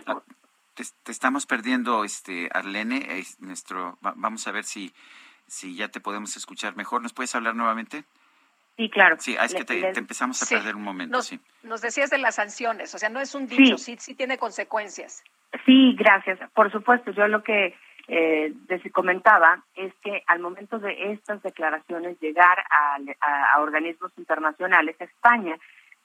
[0.06, 0.22] Ah,
[0.74, 3.24] te, estamos perdiendo, este, Arlene.
[3.40, 4.94] nuestro, vamos a ver si,
[5.48, 7.02] si ya te podemos escuchar mejor.
[7.02, 8.04] ¿Nos puedes hablar nuevamente?
[8.78, 9.16] Sí, claro.
[9.20, 11.40] Sí, es que te, empezamos a perder un momento, nos, sí.
[11.64, 15.24] Nos decías de las sanciones, o sea, no es un dicho, sí, sí, tiene consecuencias.
[15.66, 16.40] Sí, gracias.
[16.54, 17.74] Por supuesto, yo lo que
[18.08, 18.54] eh,
[18.92, 22.98] comentaba es que al momento de estas declaraciones llegar a,
[23.56, 25.58] a, organismos internacionales, España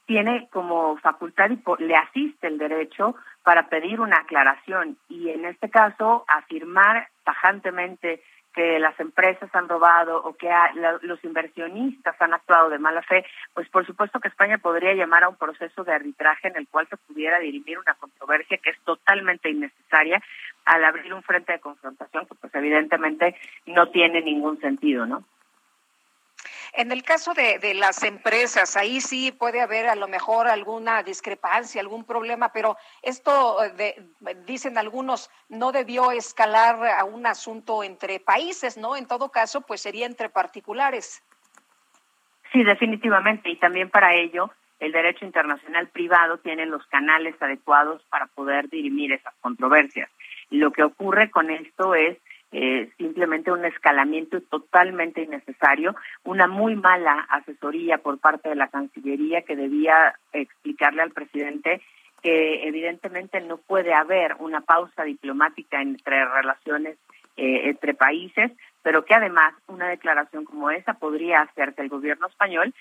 [0.06, 5.70] tiene como facultad y le asiste el derecho para pedir una aclaración y en este
[5.70, 8.22] caso afirmar tajantemente
[8.54, 10.48] que las empresas han robado o que
[11.02, 13.24] los inversionistas han actuado de mala fe,
[13.54, 16.88] pues por supuesto que España podría llamar a un proceso de arbitraje en el cual
[16.88, 20.22] se pudiera dirimir una controversia que es totalmente innecesaria
[20.64, 23.36] al abrir un frente de confrontación que pues evidentemente
[23.66, 25.24] no tiene ningún sentido, ¿no?
[26.72, 31.02] En el caso de, de, las empresas, ahí sí puede haber a lo mejor alguna
[31.02, 37.82] discrepancia, algún problema, pero esto, eh, de, dicen algunos, no debió escalar a un asunto
[37.82, 38.96] entre países, ¿no?
[38.96, 41.22] En todo caso, pues sería entre particulares.
[42.52, 44.50] Sí, definitivamente, y también para ello
[44.80, 50.10] el derecho internacional privado tiene los canales adecuados para poder dirimir esas controversias.
[50.48, 52.16] Lo que ocurre con esto es
[52.52, 55.94] eh, simplemente un escalamiento totalmente innecesario,
[56.24, 61.80] una muy mala asesoría por parte de la Cancillería que debía explicarle al presidente
[62.22, 66.98] que evidentemente no puede haber una pausa diplomática entre relaciones
[67.36, 68.50] eh, entre países,
[68.82, 72.74] pero que además una declaración como esa podría hacer que el gobierno español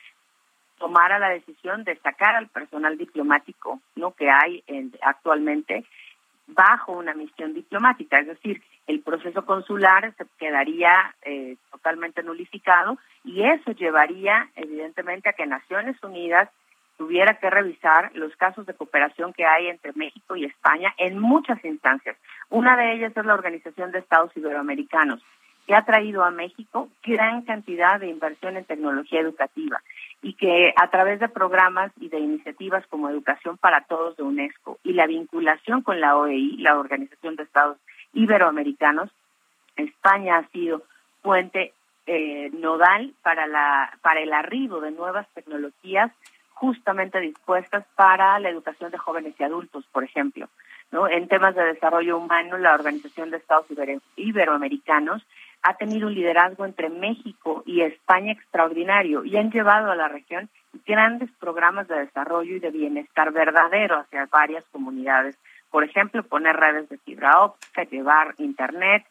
[0.78, 4.63] tomara la decisión de sacar al personal diplomático no que hay
[5.01, 5.86] actualmente
[6.47, 13.44] bajo una misión diplomática, es decir, el proceso consular se quedaría eh, totalmente nulificado y
[13.44, 16.50] eso llevaría evidentemente a que Naciones Unidas
[16.98, 21.64] tuviera que revisar los casos de cooperación que hay entre México y España en muchas
[21.64, 22.18] instancias.
[22.50, 25.22] Una de ellas es la Organización de Estados Iberoamericanos,
[25.68, 29.84] que ha traído a México gran cantidad de inversión en tecnología educativa
[30.24, 34.80] y que a través de programas y de iniciativas como Educación para Todos de UNESCO
[34.84, 37.99] y la vinculación con la OEI, la Organización de Estados Iberoamericanos,
[39.76, 40.84] España ha sido
[41.22, 41.74] puente
[42.05, 46.12] eh, nodal para, la, para el arribo de nuevas tecnologías
[46.53, 50.49] justamente dispuestas para la educación de jóvenes y adultos, por ejemplo.
[50.91, 51.07] ¿no?
[51.07, 53.68] En temas de desarrollo humano, la Organización de Estados
[54.18, 55.26] Iberoamericanos
[55.62, 60.49] ha tenido un liderazgo entre México y España extraordinario y han llevado a la región
[60.86, 65.38] grandes programas de desarrollo y de bienestar verdadero hacia varias comunidades.
[65.72, 69.05] Por ejemplo, poner redes de fibra óptica, llevar internet,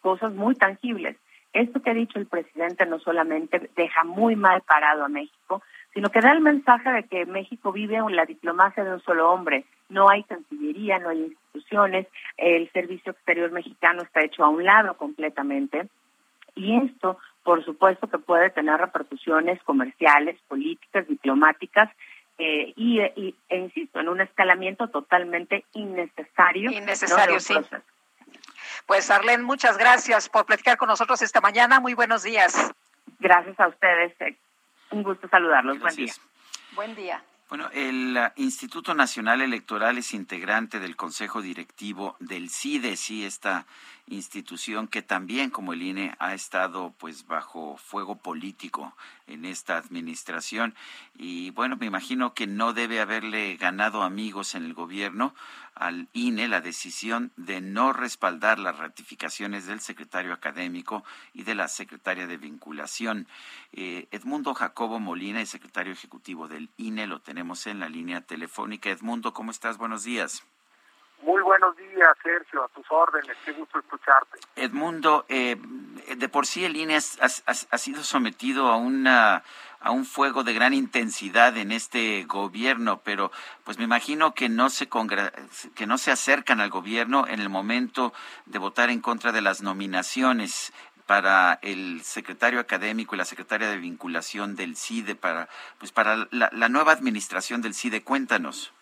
[0.00, 1.16] cosas muy tangibles.
[1.52, 5.62] Esto que ha dicho el presidente no solamente deja muy mal parado a México,
[5.92, 9.64] sino que da el mensaje de que México vive la diplomacia de un solo hombre.
[9.88, 14.94] No hay cancillería, no hay instituciones, el servicio exterior mexicano está hecho a un lado
[14.96, 15.88] completamente.
[16.56, 21.90] Y esto, por supuesto, que puede tener repercusiones comerciales, políticas, diplomáticas,
[22.38, 26.70] eh, y, e insisto, en un escalamiento totalmente innecesario.
[26.70, 27.54] Innecesario, sí.
[28.86, 31.80] Pues Arlene, muchas gracias por platicar con nosotros esta mañana.
[31.80, 32.72] Muy buenos días.
[33.18, 34.12] Gracias a ustedes.
[34.90, 35.78] Un gusto saludarlos.
[35.78, 36.12] Buen día.
[36.72, 37.22] Buen día.
[37.48, 43.66] Bueno, el uh, Instituto Nacional Electoral es integrante del Consejo Directivo del CIDE, sí, esta
[44.06, 48.94] institución que también, como el INE, ha estado pues bajo fuego político
[49.26, 50.74] en esta administración.
[51.16, 55.34] Y bueno, me imagino que no debe haberle ganado amigos en el gobierno
[55.74, 61.68] al INE la decisión de no respaldar las ratificaciones del secretario académico y de la
[61.68, 63.26] secretaria de vinculación.
[63.72, 68.90] Eh, Edmundo Jacobo Molina, el secretario ejecutivo del INE, lo tenemos en la línea telefónica.
[68.90, 69.78] Edmundo, ¿cómo estás?
[69.78, 70.44] Buenos días.
[71.22, 71.83] Muy buenos días,
[72.22, 74.38] Sergio, a tus órdenes, qué gusto escucharte.
[74.56, 75.56] Edmundo, eh,
[76.16, 79.42] de por sí el INE ha, sido sometido a una
[79.80, 83.30] a un fuego de gran intensidad en este gobierno, pero
[83.64, 88.14] pues me imagino que no se acercan al gobierno en el momento
[88.46, 90.72] de votar en contra de las nominaciones
[91.06, 95.48] para el secretario académico y la secretaria de vinculación del CIDE para
[95.78, 98.02] pues para la, la nueva administración del CIDE.
[98.02, 98.72] Cuéntanos.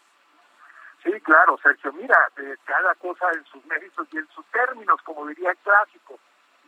[1.02, 1.92] Sí, claro, Sergio.
[1.92, 2.16] Mira,
[2.64, 6.18] cada cosa en sus méritos y en sus términos, como diría el clásico.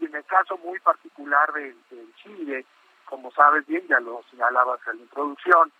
[0.00, 1.76] Y en el caso muy particular del,
[2.16, 2.64] Chile,
[3.04, 5.72] como sabes bien, ya lo señalabas en la introducción,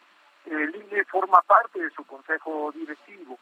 [0.47, 3.39] el INE forma parte de su consejo directivo.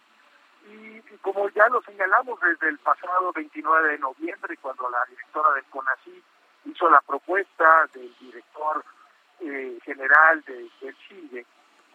[0.70, 5.64] Y, como ya lo señalamos desde el pasado 29 de noviembre, cuando la directora del
[5.64, 6.24] CONACYT
[6.66, 8.84] hizo la propuesta del director
[9.40, 11.44] eh, general de, del Chile,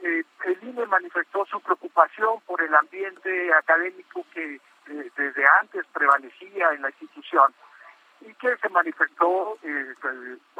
[0.04, 6.72] eh, el INE manifestó su preocupación por el ambiente académico que eh, desde antes prevalecía
[6.74, 7.54] en la institución
[8.22, 9.96] y que se manifestó eh,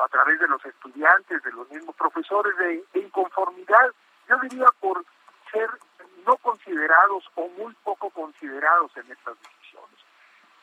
[0.04, 3.92] a través de los estudiantes, de los mismos profesores, de, inconformidad,
[4.28, 5.04] yo diría por
[5.52, 5.70] ser
[6.26, 10.00] no considerados o muy poco considerados en estas decisiones.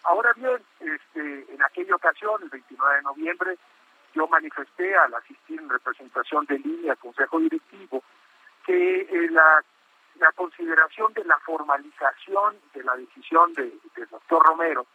[0.05, 3.59] Ahora bien, este, en aquella ocasión, el 29 de noviembre,
[4.15, 8.03] yo manifesté al asistir en representación del INE al Consejo Directivo
[8.65, 9.63] que eh, la,
[10.17, 13.81] la consideración de la formalización de la decisión del
[14.11, 14.87] doctor Romero,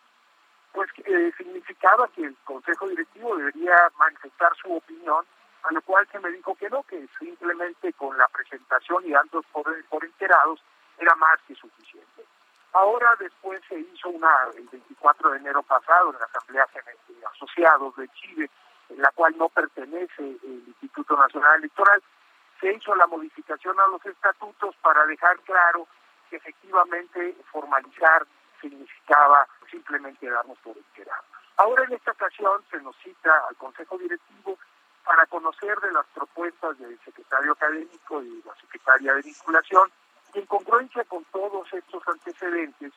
[0.74, 5.26] pues eh, significaba que el Consejo Directivo debería manifestar su opinión,
[5.64, 9.42] a lo cual se me dijo que no, que simplemente con la presentación y dando
[9.52, 10.62] por, por enterados
[10.98, 12.24] era más que suficiente.
[12.74, 17.96] Ahora después se hizo una, el 24 de enero pasado, en la Asamblea de Asociados
[17.96, 18.50] de Chile,
[18.90, 22.02] en la cual no pertenece el Instituto Nacional Electoral,
[22.60, 25.88] se hizo la modificación a los estatutos para dejar claro
[26.30, 28.26] que efectivamente formalizar
[28.62, 31.24] significaba simplemente darnos por enterado.
[31.58, 34.58] Ahora en esta ocasión se nos cita al Consejo Directivo
[35.04, 39.92] para conocer de las propuestas del secretario académico y la secretaria de vinculación
[40.34, 42.94] y en congruencia con todos estos antecedentes,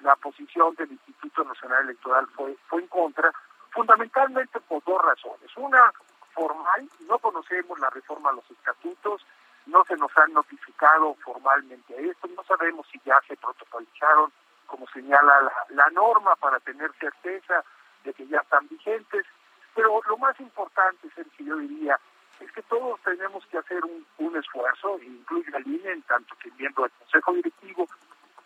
[0.00, 3.32] la posición del Instituto Nacional Electoral fue, fue en contra,
[3.70, 5.50] fundamentalmente por dos razones.
[5.56, 5.92] Una,
[6.38, 9.26] formal, no conocemos la reforma a los estatutos,
[9.66, 14.32] no se nos han notificado formalmente esto, no sabemos si ya se protocolizaron,
[14.66, 17.64] como señala la, norma, para tener certeza
[18.04, 19.26] de que ya están vigentes,
[19.74, 21.98] pero lo más importante, Sergio, yo diría,
[22.38, 26.84] es que todos tenemos que hacer un, esfuerzo, incluye la línea en tanto que miembro
[26.84, 27.88] del Consejo Directivo,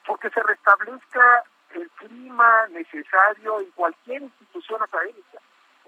[0.06, 1.44] porque se restablezca
[1.74, 5.38] el clima necesario en cualquier institución académica,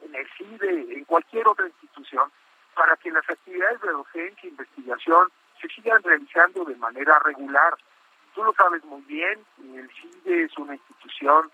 [0.04, 2.30] en el CIDE, en cualquier otra institución,
[2.74, 5.28] para que las actividades de docencia e investigación
[5.60, 7.76] se sigan realizando de manera regular.
[8.34, 9.44] Tú lo sabes muy bien,
[9.74, 11.50] el CIDE es una institución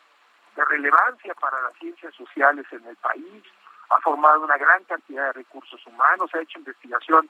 [0.57, 3.45] de relevancia para las ciencias sociales en el país,
[3.91, 7.29] ha formado una gran cantidad de recursos humanos, ha hecho investigación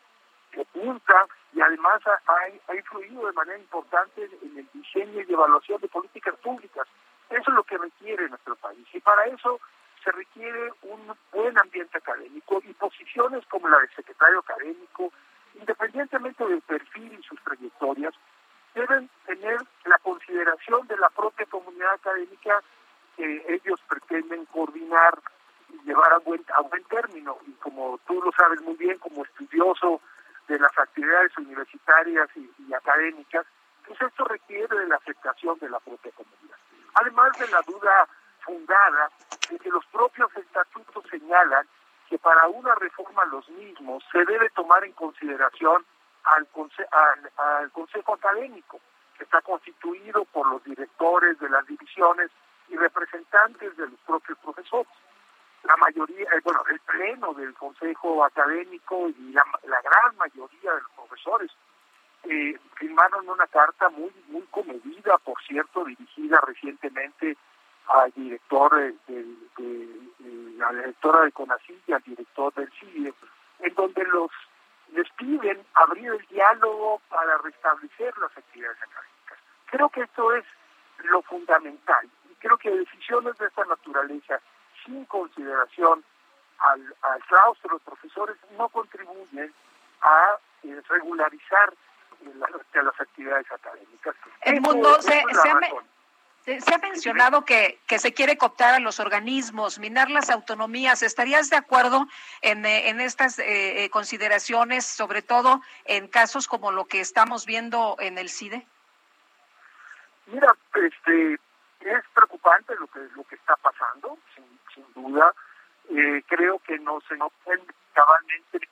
[0.57, 6.35] oculta y además ha, influido de manera importante en el diseño y evaluación de políticas
[6.37, 6.87] públicas.
[7.29, 9.61] Eso es lo que requiere nuestro país y para eso
[10.03, 15.13] se requiere un buen ambiente académico y posiciones como la del secretario académico,
[15.55, 18.15] independientemente del perfil y sus trayectorias,
[18.75, 22.63] deben tener la consideración de la propia comunidad académica
[23.17, 25.19] que ellos pretenden coordinar
[25.85, 27.39] llevar a buen, a buen término.
[27.47, 30.01] Y como tú lo sabes muy bien, como estudioso
[30.49, 33.47] de las actividades universitarias y, académicas,
[33.87, 36.57] pues esto requiere de la aceptación de la propia comunidad.
[36.95, 38.09] Además de la duda
[38.41, 39.11] fundada
[39.49, 41.67] de que los propios estatutos señalan
[42.09, 45.85] que para una reforma a los mismos se debe tomar en consideración
[46.25, 46.47] al,
[46.91, 48.81] al, al Consejo Académico,
[49.17, 52.31] que está constituido por los directores de las divisiones
[52.69, 54.93] y representantes de los propios profesores.
[55.63, 60.91] La mayoría, eh, bueno, el pleno del Consejo Académico y la, gran mayoría de los
[60.93, 61.51] profesores
[62.25, 67.37] eh, firmaron una carta muy muy comedida, por cierto, dirigida recientemente
[67.91, 69.25] al director de,
[70.57, 73.15] la directora de CONACYT y al director del CIDE,
[73.61, 74.31] en donde los
[74.93, 79.39] les piden abrir el diálogo para restablecer las actividades académicas.
[79.67, 80.45] Creo que esto es
[81.05, 84.41] lo fundamental y creo que decisiones de esta naturaleza
[84.85, 86.05] sin consideración
[86.59, 89.55] al, al claustro de profesores no contribuyen
[90.03, 91.73] a eh, regularizar
[92.23, 94.15] eh, las actividades académicas.
[94.43, 95.23] El mundo se,
[96.47, 101.03] ha, mencionado que, que se quiere cooptar a los organismos, minar las autonomías.
[101.03, 102.07] ¿Estarías de acuerdo
[102.41, 103.41] en, eh, en estas
[103.91, 108.67] consideraciones, sobre todo en casos como lo que estamos viendo en el CIDE?
[110.27, 111.39] Mira, este,
[111.81, 115.33] es preocupante lo que lo que está pasando, sin, duda.
[115.91, 117.33] Eh, creo que no se nos
[117.93, 118.69] cabalmente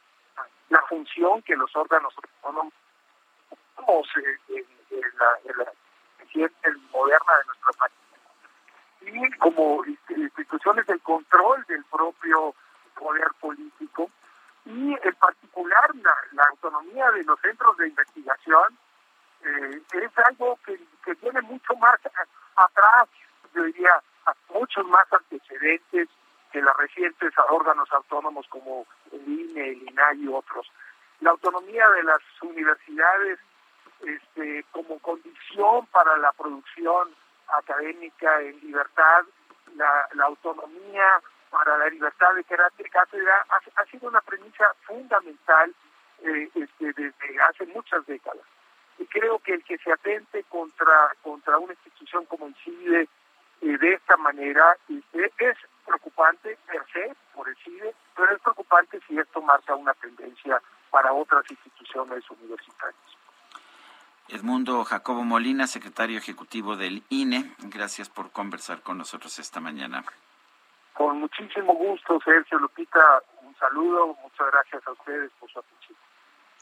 [0.69, 2.15] la función que los órganos
[2.45, 2.73] autónomos
[4.49, 4.65] en,
[5.19, 5.73] la, la
[6.93, 7.93] moderna de nuestro país
[9.01, 12.55] y como instituciones del control del propio
[12.99, 14.11] poder político
[14.67, 15.95] y en particular
[16.33, 18.79] la, autonomía de los centros de investigación
[19.45, 21.99] eh, es algo que, que tiene mucho más
[22.57, 23.09] atrás,
[23.55, 26.09] yo diría, a muchos más antecedentes
[26.53, 30.71] que las recientes órganos autónomos como el INE, el INAI y otros.
[31.21, 33.39] La autonomía de las universidades
[34.07, 37.15] este, como condición para la producción
[37.49, 39.25] académica en libertad,
[39.77, 41.21] la, autonomía
[41.51, 43.47] para la libertad de cátedra
[43.77, 45.75] ha, sido una premisa fundamental
[46.23, 48.45] eh, este, desde hace muchas décadas
[48.99, 53.09] y creo que el que se atente contra contra una institución como el CIDE
[53.61, 59.01] eh, de esta manera eh, es preocupante per se por el CIDE, pero es preocupante
[59.07, 60.61] si esto marca una tendencia
[60.91, 63.18] para otras instituciones universitarias.
[64.29, 70.05] Edmundo Jacobo Molina, secretario ejecutivo del INE, gracias por conversar con nosotros esta mañana.
[70.93, 75.99] Con muchísimo gusto, Sergio Lupita, un saludo, muchas gracias a ustedes por su atención.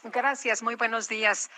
[0.03, 1.49] Gracias, muy buenos días.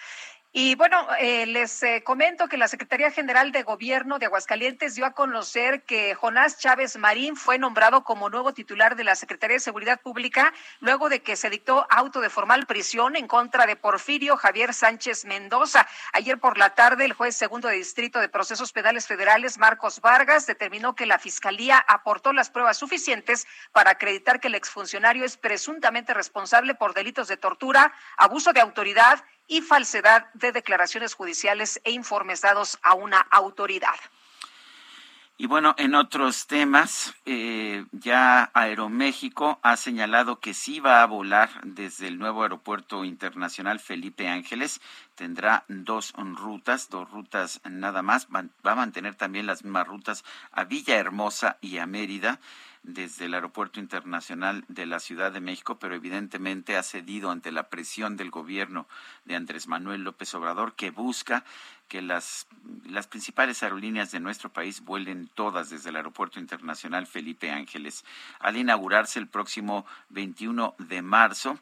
[0.51, 5.05] Y bueno, eh, les eh, comento que la Secretaría General de Gobierno de Aguascalientes dio
[5.05, 9.59] a conocer que Jonás Chávez Marín fue nombrado como nuevo titular de la Secretaría de
[9.59, 14.37] Seguridad Pública luego de que se dictó auto de formal prisión en contra de Porfirio
[14.37, 15.87] Javier Sánchez Mendoza.
[16.13, 20.47] Ayer por la tarde, el juez segundo de distrito de procesos penales federales, Marcos Vargas,
[20.47, 26.15] determinó que la Fiscalía aportó las pruebas suficientes para acreditar que el exfuncionario es presuntamente
[26.15, 32.41] responsable por delitos de tortura, abuso de autoridad y falsedad de declaraciones judiciales e informes
[32.41, 33.95] dados a una autoridad.
[35.41, 41.49] Y bueno, en otros temas, eh, ya Aeroméxico ha señalado que sí va a volar
[41.63, 44.81] desde el nuevo aeropuerto internacional Felipe Ángeles.
[45.15, 48.27] Tendrá dos rutas, dos rutas nada más.
[48.29, 52.41] Va a mantener también las mismas rutas a Villahermosa y a Mérida
[52.83, 57.69] desde el Aeropuerto Internacional de la Ciudad de México, pero evidentemente ha cedido ante la
[57.69, 58.87] presión del gobierno
[59.25, 61.43] de Andrés Manuel López Obrador, que busca
[61.87, 62.47] que las,
[62.85, 68.05] las principales aerolíneas de nuestro país vuelen todas desde el Aeropuerto Internacional Felipe Ángeles.
[68.39, 71.59] Al inaugurarse el próximo 21 de marzo,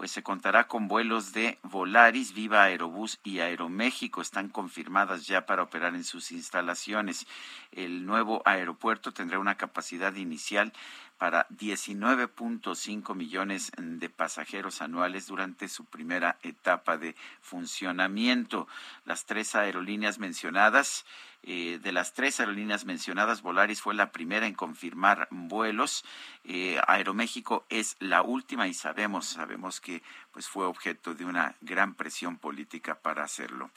[0.00, 4.22] pues se contará con vuelos de Volaris, Viva Aerobús y Aeroméxico.
[4.22, 7.26] Están confirmadas ya para operar en sus instalaciones.
[7.70, 10.72] El nuevo aeropuerto tendrá una capacidad inicial
[11.20, 18.66] para 19.5 millones de pasajeros anuales durante su primera etapa de funcionamiento.
[19.04, 21.04] Las tres aerolíneas mencionadas,
[21.42, 26.06] eh, de las tres aerolíneas mencionadas, Volaris fue la primera en confirmar vuelos.
[26.44, 30.02] Eh, Aeroméxico es la última y sabemos, sabemos que
[30.32, 33.70] pues fue objeto de una gran presión política para hacerlo.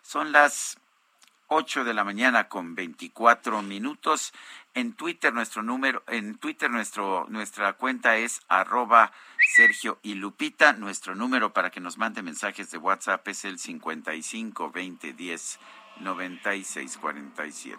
[0.00, 0.78] Son las
[1.48, 4.32] 8 de la mañana con 24 minutos.
[4.74, 9.12] En Twitter nuestro número, en Twitter nuestro, nuestra cuenta es arroba
[9.54, 10.72] Sergio y Lupita.
[10.72, 15.58] Nuestro número para que nos mande mensajes de WhatsApp es el 55 20 10
[16.00, 17.78] 96 47.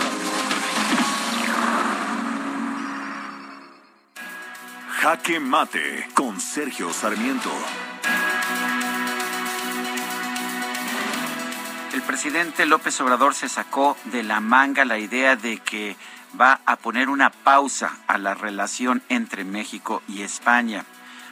[5.01, 7.49] Jaque Mate con Sergio Sarmiento.
[11.91, 15.95] El presidente López Obrador se sacó de la manga la idea de que
[16.39, 20.85] va a poner una pausa a la relación entre México y España.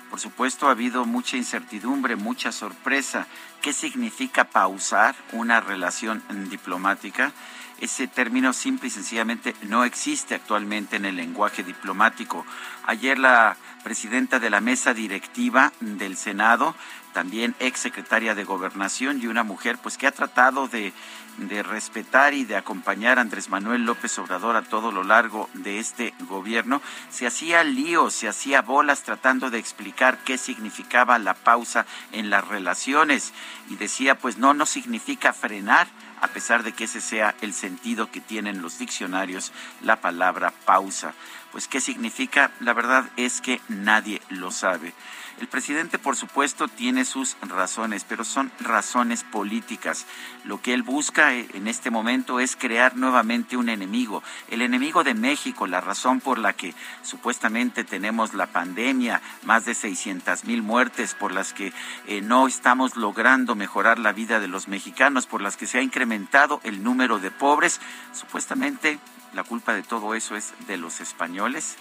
[0.10, 3.28] Por supuesto, ha habido mucha incertidumbre, mucha sorpresa.
[3.62, 7.34] ¿Qué significa pausar una relación diplomática?
[7.82, 12.46] Ese término simple y sencillamente no existe actualmente en el lenguaje diplomático.
[12.86, 16.76] Ayer la presidenta de la mesa directiva del Senado,
[17.14, 20.94] también ex secretaria de Gobernación y una mujer pues que ha tratado de,
[21.38, 25.80] de respetar y de acompañar a Andrés Manuel López Obrador a todo lo largo de
[25.80, 31.86] este gobierno, se hacía líos, se hacía bolas tratando de explicar qué significaba la pausa
[32.12, 33.34] en las relaciones
[33.70, 35.88] y decía pues no, no significa frenar
[36.22, 39.52] a pesar de que ese sea el sentido que tienen los diccionarios
[39.82, 41.14] la palabra pausa.
[41.52, 44.94] Pues qué significa, la verdad es que nadie lo sabe.
[45.40, 50.06] El presidente, por supuesto, tiene sus razones, pero son razones políticas.
[50.44, 55.06] Lo que él busca eh, en este momento es crear nuevamente un enemigo, el enemigo
[55.06, 60.62] de México, la razón por la que supuestamente tenemos la pandemia, más de 600 mil
[60.62, 61.72] muertes, por las que
[62.08, 65.82] eh, no estamos logrando mejorar la vida de los mexicanos, por las que se ha
[65.82, 67.80] incrementado el número de pobres.
[68.12, 69.00] Supuestamente
[69.34, 71.78] la culpa de todo eso es de los españoles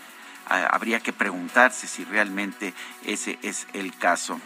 [0.49, 4.41] habría que preguntarse si realmente ese es el caso.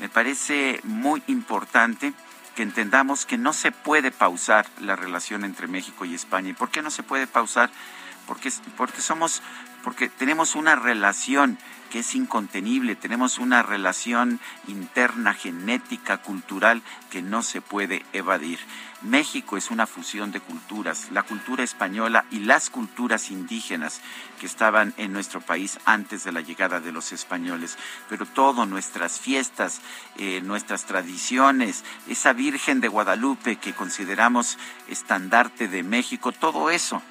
[0.00, 2.12] Me parece muy importante
[2.54, 6.50] que entendamos que no se puede pausar la relación entre México y España.
[6.50, 7.70] ¿Y por qué no se puede pausar?
[8.26, 9.42] Porque, porque somos,
[9.84, 11.58] porque tenemos una relación
[11.90, 18.58] que es incontenible, tenemos una relación interna, genética, cultural, que no se puede evadir.
[19.02, 24.00] México es una fusión de culturas, la cultura española y las culturas indígenas
[24.38, 27.76] que estaban en nuestro país antes de la llegada de los españoles.
[28.08, 29.80] Pero todo, nuestras fiestas,
[30.16, 34.58] eh, nuestras tradiciones, esa Virgen de Guadalupe que consideramos
[34.88, 37.02] estandarte de México, todo eso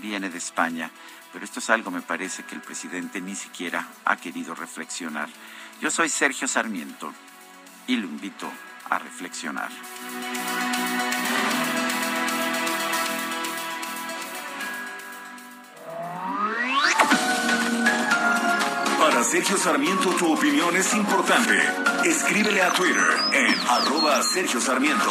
[0.00, 0.90] viene de España
[1.32, 5.28] pero esto es algo, me parece, que el presidente ni siquiera ha querido reflexionar.
[5.80, 7.12] Yo soy Sergio Sarmiento
[7.86, 8.50] y lo invito
[8.90, 9.70] a reflexionar.
[18.98, 21.58] Para Sergio Sarmiento tu opinión es importante.
[22.04, 25.10] Escríbele a Twitter en arroba Sergio Sarmiento.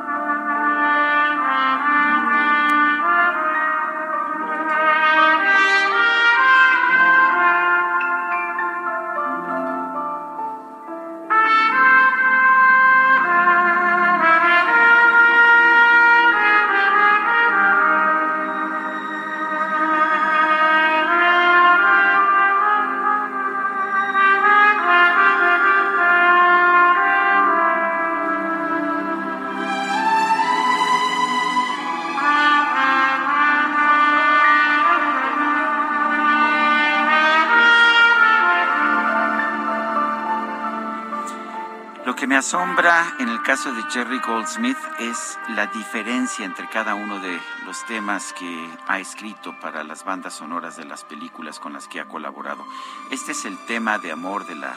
[43.19, 48.31] en el caso de Jerry Goldsmith es la diferencia entre cada uno de los temas
[48.33, 52.65] que ha escrito para las bandas sonoras de las películas con las que ha colaborado.
[53.11, 54.73] Este es el tema de amor de la,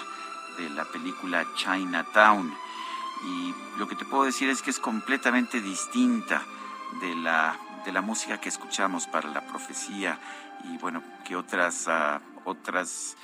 [0.59, 2.53] de la película Chinatown.
[3.27, 6.43] Y lo que te puedo decir es que es completamente distinta
[7.01, 10.19] de la, de la música que escuchamos para la profecía
[10.65, 13.16] y bueno, que otras, uh, otras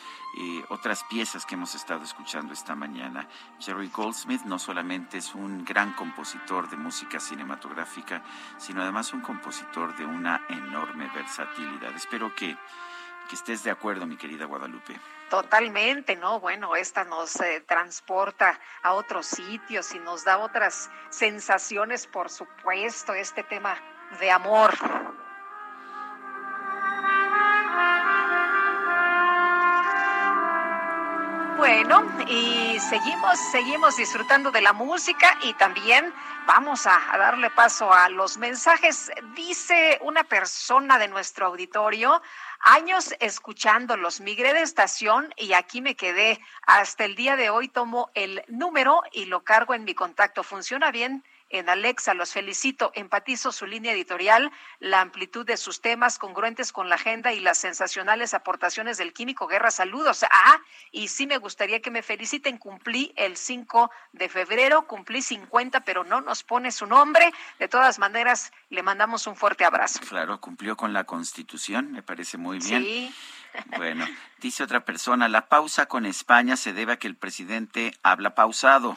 [0.68, 3.26] otras piezas que hemos estado escuchando esta mañana.
[3.58, 8.22] Jerry Goldsmith no solamente es un gran compositor de música cinematográfica,
[8.58, 11.94] sino además un compositor de una enorme versatilidad.
[11.94, 12.56] Espero que,
[13.28, 14.98] que estés de acuerdo, mi querida Guadalupe.
[15.30, 16.40] Totalmente, ¿no?
[16.40, 23.14] Bueno, esta nos eh, transporta a otros sitios y nos da otras sensaciones, por supuesto,
[23.14, 23.76] este tema
[24.18, 24.74] de amor.
[31.60, 36.10] Bueno, y seguimos, seguimos disfrutando de la música y también
[36.46, 39.12] vamos a, darle paso a los mensajes.
[39.36, 42.22] Dice una persona de nuestro auditorio,
[42.60, 46.40] años escuchándolos, migré de estación y aquí me quedé.
[46.62, 50.42] Hasta el día de hoy tomo el número y lo cargo en mi contacto.
[50.42, 51.22] ¿Funciona bien?
[51.50, 52.14] En Alexa.
[52.14, 52.92] Los felicito.
[52.94, 57.58] Empatizo su línea editorial, la amplitud de sus temas congruentes con la agenda y las
[57.58, 59.70] sensacionales aportaciones del Químico Guerra.
[59.70, 60.24] Saludos.
[60.24, 60.60] Ah,
[60.90, 62.58] y sí me gustaría que me feliciten.
[62.58, 67.32] Cumplí el 5 de febrero, cumplí 50, pero no nos pone su nombre.
[67.58, 70.00] De todas maneras, le mandamos un fuerte abrazo.
[70.08, 72.82] Claro, cumplió con la Constitución, me parece muy bien.
[72.82, 73.14] Sí.
[73.76, 74.06] Bueno,
[74.40, 78.96] dice otra persona, la pausa con España se debe a que el presidente habla pausado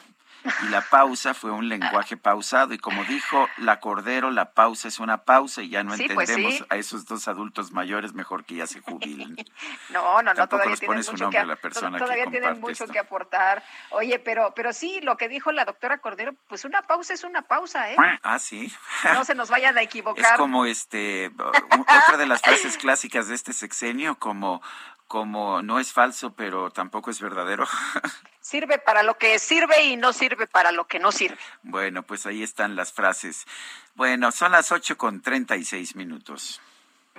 [0.62, 4.98] y la pausa fue un lenguaje pausado y como dijo la Cordero, la pausa es
[4.98, 8.66] una pausa y ya no pues entendemos a esos dos adultos mayores, mejor que ya
[8.66, 9.36] se jubilen.
[9.90, 13.62] No, no, no, todavía tienen mucho que, la persona todavía tienen mucho que aportar.
[13.90, 17.42] Oye, pero pero sí, lo que dijo la doctora Cordero, pues una pausa es una
[17.42, 17.96] pausa, ¿eh?
[18.22, 18.72] Ah, sí.
[19.12, 20.24] No se nos vayan a equivocar.
[20.24, 24.62] Es como este otra de las frases clásicas de este sexenio como
[25.14, 27.68] como no es falso, pero tampoco es verdadero.
[28.40, 31.38] Sirve para lo que sirve y no sirve para lo que no sirve.
[31.62, 33.46] Bueno, pues ahí están las frases.
[33.94, 36.60] Bueno, son las ocho con treinta y seis minutos.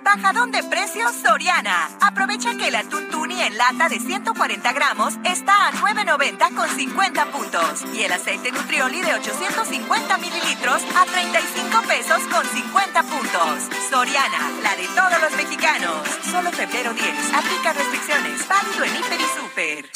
[0.02, 1.88] Bajadón de precios Soriana.
[2.00, 7.24] Aprovecha que el atún tuni en lata de 140 gramos está a 9.90 con 50
[7.26, 7.84] puntos.
[7.94, 13.68] Y el aceite nutrioli de 850 mililitros a 35 pesos con 50 puntos.
[13.90, 16.06] Soriana, la de todos los mexicanos.
[16.30, 17.34] Solo febrero 10.
[17.34, 18.46] Aplica restricciones.
[18.46, 19.90] Válido en Hiper y Super.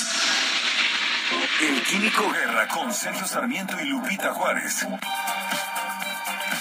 [1.61, 4.87] El Químico Guerra con Sergio Sarmiento y Lupita Juárez.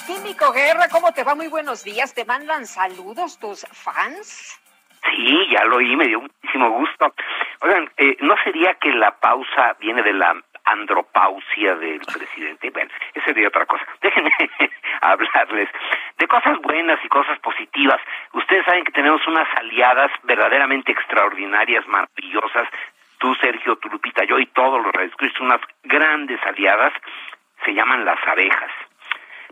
[0.10, 1.36] Químico Guerra, ¿cómo te va?
[1.36, 2.15] Muy buenos días.
[2.15, 4.60] ¿Te mandan saludos tus fans?
[5.07, 7.14] Sí, ya lo oí, me dio muchísimo gusto.
[7.61, 12.72] Oigan, eh, ¿no sería que la pausa viene de la andropausia del presidente?
[12.72, 13.86] Bueno, esa sería otra cosa.
[14.02, 14.31] Déjenme
[15.02, 15.69] hablarles
[16.18, 18.02] de cosas buenas y cosas positivas.
[18.34, 22.68] Ustedes saben que tenemos unas aliadas verdaderamente extraordinarias, maravillosas.
[23.19, 26.94] Tú, Sergio, tú, Lupita, yo y todos los redescritos, unas grandes aliadas,
[27.64, 28.72] se llaman las abejas.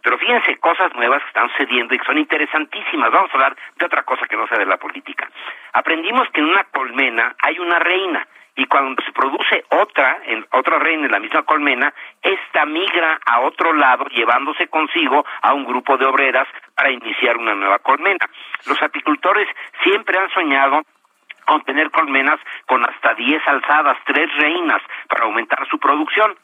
[0.07, 3.11] Pero fíjense, cosas nuevas que están sucediendo y que son interesantísimas.
[3.11, 5.29] Vamos a hablar de otra cosa que no sea de la política.
[5.73, 8.25] Aprendimos que en una colmena hay una reina
[8.55, 13.41] y cuando se produce otra, en, otra reina en la misma colmena, esta migra a
[13.41, 18.29] otro lado llevándose consigo a un grupo de obreras para iniciar una nueva colmena.
[18.65, 19.49] Los apicultores
[19.83, 20.83] siempre han soñado
[21.47, 26.35] con tener colmenas con hasta 10 alzadas, tres reinas, para aumentar su producción.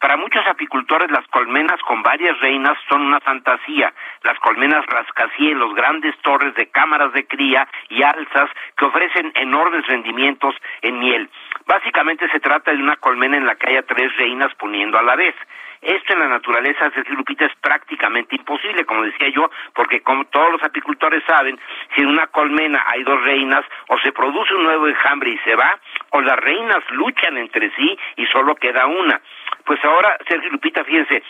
[0.00, 3.92] Para muchos apicultores las colmenas con varias reinas son una fantasía.
[4.22, 10.54] Las colmenas rascacielos, grandes torres de cámaras de cría y alzas que ofrecen enormes rendimientos
[10.80, 11.28] en miel.
[11.66, 15.16] Básicamente se trata de una colmena en la que haya tres reinas poniendo a la
[15.16, 15.34] vez.
[15.82, 20.52] Esto en la naturaleza, Sergio Lupita, es prácticamente imposible, como decía yo, porque como todos
[20.52, 21.58] los apicultores saben,
[21.94, 25.56] si en una colmena hay dos reinas, o se produce un nuevo enjambre y se
[25.56, 25.80] va,
[26.10, 29.20] o las reinas luchan entre sí y solo queda una.
[29.64, 31.22] Pues ahora, Sergio Lupita, fíjense,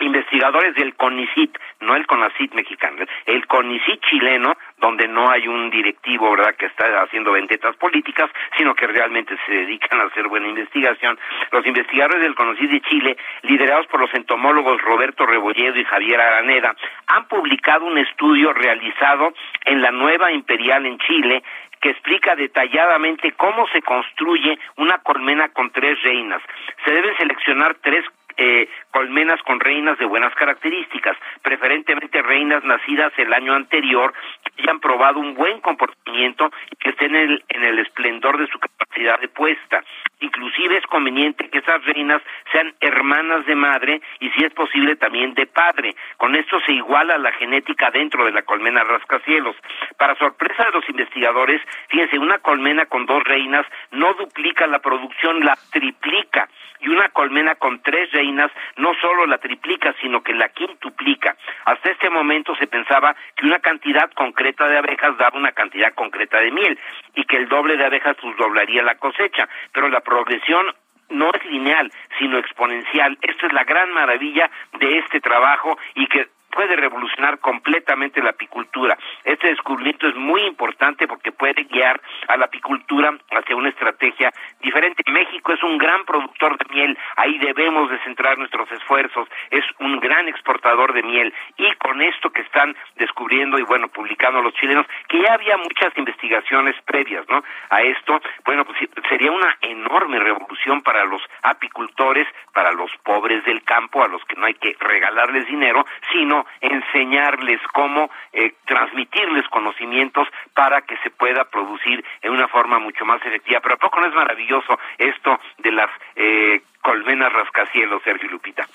[0.00, 6.30] investigadores del CONICIT, no el CONACIT mexicano, el CONICIT chileno, donde no hay un directivo,
[6.30, 11.18] ¿verdad?, que está haciendo ventetas políticas, sino que realmente se dedican a hacer buena investigación.
[11.50, 16.74] Los investigadores del CONICIT de Chile, liderados por los entomólogos Roberto Rebolledo y Javier Araneda,
[17.06, 19.32] han publicado un estudio realizado
[19.64, 21.42] en la Nueva Imperial en Chile
[21.80, 26.42] que explica detalladamente cómo se construye una colmena con tres reinas.
[26.84, 28.04] Se deben seleccionar tres
[28.38, 34.78] eh, colmenas con reinas de buenas características, preferentemente reinas nacidas el año anterior, que hayan
[34.78, 39.20] probado un buen comportamiento y que estén en el, en el esplendor de su capacidad
[39.20, 39.82] de puesta.
[40.20, 45.34] Inclusive es conveniente que esas reinas sean hermanas de madre y si es posible también
[45.34, 45.94] de padre.
[46.16, 49.56] Con esto se iguala la genética dentro de la colmena rascacielos.
[49.96, 55.44] Para sorpresa de los investigadores, fíjense, una colmena con dos reinas no duplica la producción,
[55.44, 56.48] la triplica
[56.80, 61.36] y una colmena con tres reinas no solo la triplica, sino que la quintuplica.
[61.64, 66.40] Hasta este momento se pensaba que una cantidad concreta de abejas daba una cantidad concreta
[66.40, 66.78] de miel
[67.14, 70.66] y que el doble de abejas pues doblaría la cosecha, pero la progresión
[71.10, 73.18] no es lineal, sino exponencial.
[73.22, 78.98] Esta es la gran maravilla de este trabajo y que puede revolucionar completamente la apicultura.
[79.24, 85.02] Este descubrimiento es muy importante porque puede guiar a la apicultura hacia una estrategia diferente.
[85.10, 90.00] México es un gran productor de miel, ahí debemos de centrar nuestros esfuerzos, es un
[90.00, 94.86] gran exportador de miel y con esto que están descubriendo y bueno, publicando los chilenos,
[95.08, 97.42] que ya había muchas investigaciones previas, ¿no?
[97.70, 103.62] A esto, bueno, pues sería una enorme revolución para los apicultores, para los pobres del
[103.62, 110.28] campo, a los que no hay que regalarles dinero, sino enseñarles cómo eh, transmitirles conocimientos
[110.54, 113.60] para que se pueda producir en una forma mucho más efectiva.
[113.60, 118.66] Pero ¿a poco no es maravilloso esto de las eh, colmenas rascacielos, Sergio Lupita?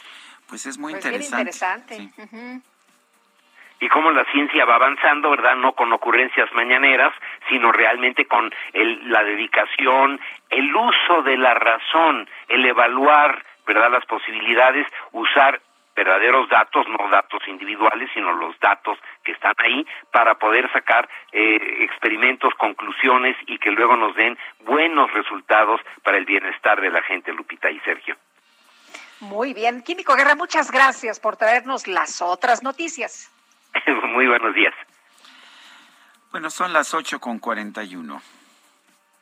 [0.48, 1.95] Pues es muy Pues interesante.
[1.95, 2.53] interesante.
[3.80, 5.56] y cómo la ciencia va avanzando, ¿verdad?
[5.57, 7.14] No con ocurrencias mañaneras,
[7.49, 13.91] sino realmente con el, la dedicación, el uso de la razón, el evaluar, ¿verdad?
[13.91, 15.60] Las posibilidades, usar
[15.95, 21.57] verdaderos datos, no datos individuales, sino los datos que están ahí para poder sacar eh,
[21.81, 27.31] experimentos, conclusiones y que luego nos den buenos resultados para el bienestar de la gente,
[27.33, 28.15] Lupita y Sergio.
[29.19, 29.83] Muy bien.
[29.83, 33.31] Químico Guerra, muchas gracias por traernos las otras noticias.
[34.13, 34.73] Muy buenos días.
[36.31, 38.21] Bueno, son las 8 con 41.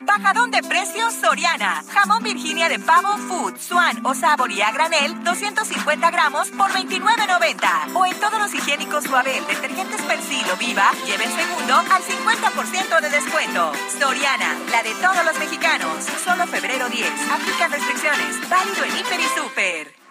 [0.02, 1.84] Bajadón de precios Soriana.
[1.90, 7.95] Jamón Virginia de pavo Food, Swan o Sabor y a granel, 250 gramos por 29.90.
[7.95, 13.02] O en todos los higiénicos Suabel, detergentes Persil o Viva, lleve el segundo al 50%
[13.02, 13.72] de descuento.
[13.99, 16.06] Soriana, la de todos los mexicanos.
[16.23, 17.07] Solo febrero 10.
[17.32, 18.49] Aplica restricciones.
[18.49, 20.02] Válido en Hiper y Super.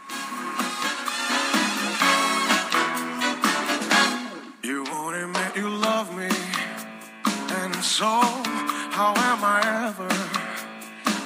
[9.00, 10.12] How am I ever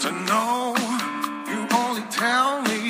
[0.03, 0.75] to know?
[1.51, 2.81] You only tell me,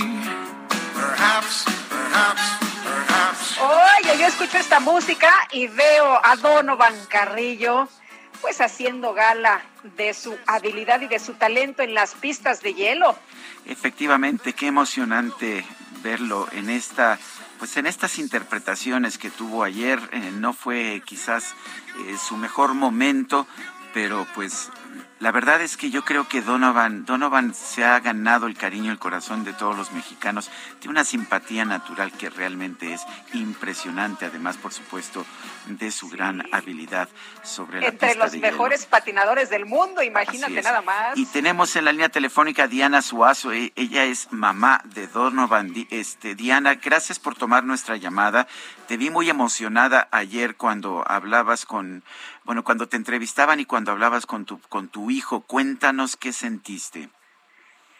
[1.00, 2.44] perhaps, perhaps,
[2.84, 3.58] perhaps.
[3.60, 7.88] Oye, yo escucho esta música y veo a Donovan Carrillo
[8.42, 9.62] pues haciendo gala
[9.96, 13.16] de su habilidad y de su talento en las pistas de hielo.
[13.64, 15.64] Efectivamente, qué emocionante
[16.02, 17.18] verlo en esta
[17.58, 21.54] pues en estas interpretaciones que tuvo ayer eh, no fue quizás
[22.00, 23.46] eh, su mejor momento,
[23.94, 24.70] pero pues
[25.20, 28.98] la verdad es que yo creo que Donovan, Donovan se ha ganado el cariño, el
[28.98, 30.50] corazón de todos los mexicanos.
[30.80, 33.00] Tiene una simpatía natural que realmente es
[33.32, 35.24] impresionante, además, por supuesto,
[35.66, 37.08] de su gran habilidad
[37.42, 38.90] sobre la Entre pista los de mejores hielo.
[38.90, 41.16] patinadores del mundo, imagínate nada más.
[41.16, 43.52] Y tenemos en la línea telefónica a Diana Suazo.
[43.52, 45.72] e- Ella es mamá de Donovan.
[45.90, 48.46] Este, Diana, gracias por tomar nuestra llamada.
[48.88, 52.02] Te vi muy emocionada ayer cuando hablabas con,
[52.44, 55.40] bueno, cuando te entrevistaban y cuando hablabas con tu, con tu hijo.
[55.40, 57.08] Cuéntanos qué sentiste.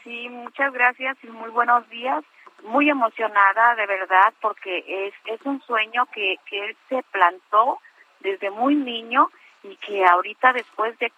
[0.03, 2.23] Sí, muchas gracias y muy buenos días.
[2.65, 7.79] Muy emocionada, de verdad, porque es, es un sueño que, que él se plantó
[8.21, 9.31] desde muy niño
[9.63, 11.13] y que ahorita, después de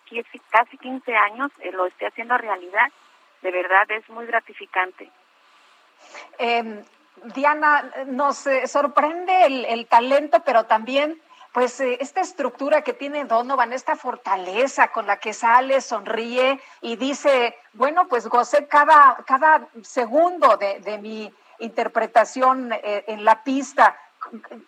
[0.51, 2.91] casi 15 años, eh, lo esté haciendo realidad.
[3.43, 5.11] De verdad, es muy gratificante.
[6.39, 6.85] Eh,
[7.35, 11.21] Diana, nos sorprende el, el talento, pero también
[11.57, 16.97] pues eh, esta estructura que tiene Donovan, esta fortaleza con la que sale, sonríe y
[16.97, 23.97] dice, bueno, pues gocé cada, cada segundo de, de mi interpretación eh, en la pista.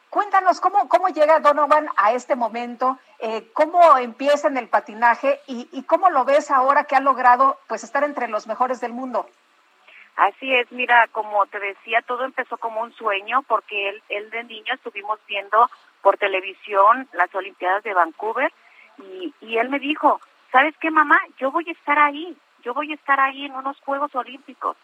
[0.09, 5.69] Cuéntanos cómo, cómo llega Donovan a este momento, eh, cómo empieza en el patinaje y,
[5.70, 9.28] y cómo lo ves ahora que ha logrado pues estar entre los mejores del mundo.
[10.16, 14.43] Así es, mira, como te decía, todo empezó como un sueño porque él, él de
[14.44, 15.70] niño estuvimos viendo
[16.03, 18.53] por televisión las Olimpiadas de Vancouver
[18.99, 20.20] y, y él me dijo,
[20.53, 21.20] ¿sabes qué, mamá?
[21.39, 24.77] Yo voy a estar ahí, yo voy a estar ahí en unos Juegos Olímpicos.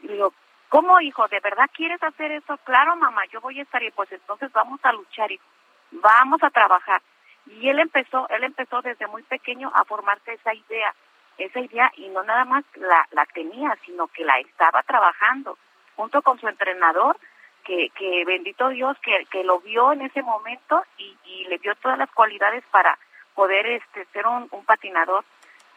[0.00, 0.32] Y digo,
[0.68, 1.26] ¿cómo, hijo?
[1.28, 2.56] ¿De verdad quieres hacer eso?
[2.64, 3.90] Claro, mamá, yo voy a estar ahí.
[3.90, 5.44] Pues entonces vamos a luchar, hijo.
[5.90, 7.00] Vamos a trabajar.
[7.46, 10.94] Y él empezó, él empezó desde muy pequeño a formarse esa idea
[11.38, 15.58] esa idea y no nada más la, la tenía, sino que la estaba trabajando
[15.94, 17.18] junto con su entrenador,
[17.66, 21.74] que, que bendito Dios, que, que lo vio en ese momento y, y le dio
[21.74, 22.96] todas las cualidades para
[23.34, 25.24] poder este, ser un, un patinador.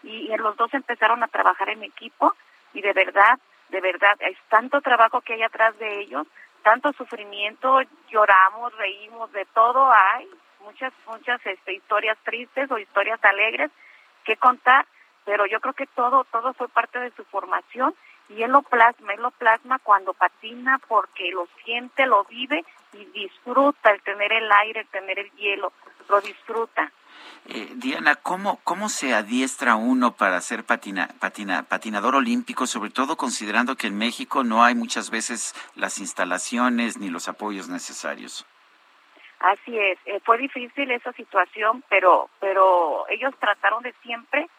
[0.04, 2.34] Y, y los dos empezaron a trabajar en equipo
[2.74, 3.40] y de verdad,
[3.70, 6.28] de verdad, es tanto trabajo que hay atrás de ellos,
[6.64, 10.30] tanto sufrimiento, lloramos, reímos, de todo hay,
[10.62, 13.72] muchas, muchas este, historias tristes o historias alegres
[14.24, 14.86] que contar,
[15.26, 17.96] pero yo creo que todo, todo fue parte de su formación
[18.30, 23.06] y él lo plasma, él lo plasma cuando patina porque lo siente, lo vive y
[23.06, 25.74] disfruta el tener el aire, el tener el hielo,
[26.08, 26.92] lo disfruta.
[27.46, 33.18] Eh, Diana, ¿cómo, ¿cómo se adiestra uno para ser patina, patina, patinador olímpico, sobre todo
[33.18, 38.46] considerando que en México no hay muchas veces las instalaciones ni los apoyos necesarios?
[39.40, 44.50] Así es, eh, fue difícil esa situación, pero, pero ellos trataron de siempre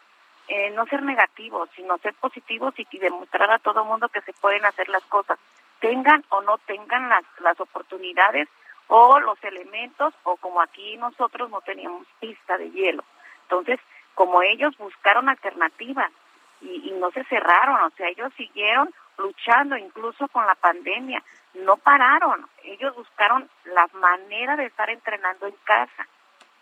[0.53, 4.65] eh, no ser negativos, sino ser positivos y, demostrar a todo mundo que se pueden
[4.65, 5.39] hacer las cosas,
[5.79, 8.49] tengan o no tengan las, las oportunidades
[8.87, 13.05] o los elementos, o como aquí nosotros no teníamos pista de hielo.
[13.43, 13.79] Entonces,
[14.13, 16.11] como ellos buscaron alternativas
[16.59, 21.23] y, y no se cerraron, o sea, ellos siguieron luchando incluso con la pandemia,
[21.53, 26.07] no pararon, ellos buscaron la manera de estar entrenando en casa.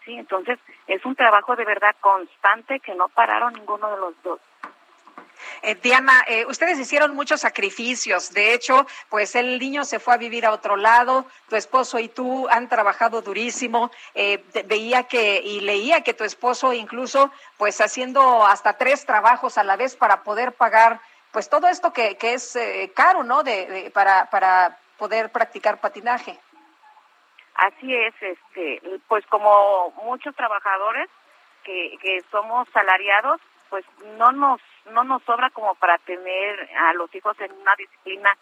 [0.06, 0.58] Sí, entonces
[0.88, 4.40] es un trabajo de verdad constante que no pararon ninguno de los dos.
[5.62, 8.34] Eh, Diana, eh, ustedes hicieron muchos sacrificios.
[8.34, 11.26] De hecho, pues el niño se fue a vivir a otro lado.
[11.48, 13.90] Tu esposo y tú han trabajado durísimo.
[14.16, 19.64] Eh, veía que y leía que tu esposo incluso, pues haciendo hasta tres trabajos a
[19.64, 21.00] la vez para poder pagar,
[21.32, 23.44] pues todo esto que, que es eh, caro, ¿no?
[23.44, 26.38] De, de- para para poder practicar patinaje.
[27.60, 31.10] Así es, este, pues como muchos trabajadores
[31.66, 33.84] que, que somos salariados, pues
[34.18, 34.62] no nos
[34.92, 38.38] no nos sobra como para tener a los hijos en una disciplina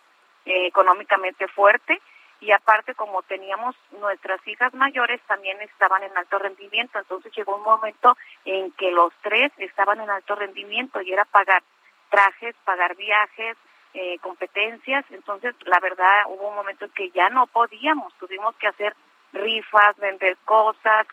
[0.46, 2.00] eh, económicamente fuerte.
[2.42, 7.64] Y aparte como teníamos nuestras hijas mayores también estaban en alto rendimiento, entonces llegó un
[7.64, 8.16] momento
[8.46, 11.64] en que los tres estaban en alto rendimiento y era pagar
[12.12, 13.58] trajes, pagar viajes,
[13.96, 18.68] eh, competencias, entonces la verdad hubo un momento en que ya no podíamos, tuvimos que
[18.68, 18.96] hacer
[19.34, 21.06] rifas, vender cosas,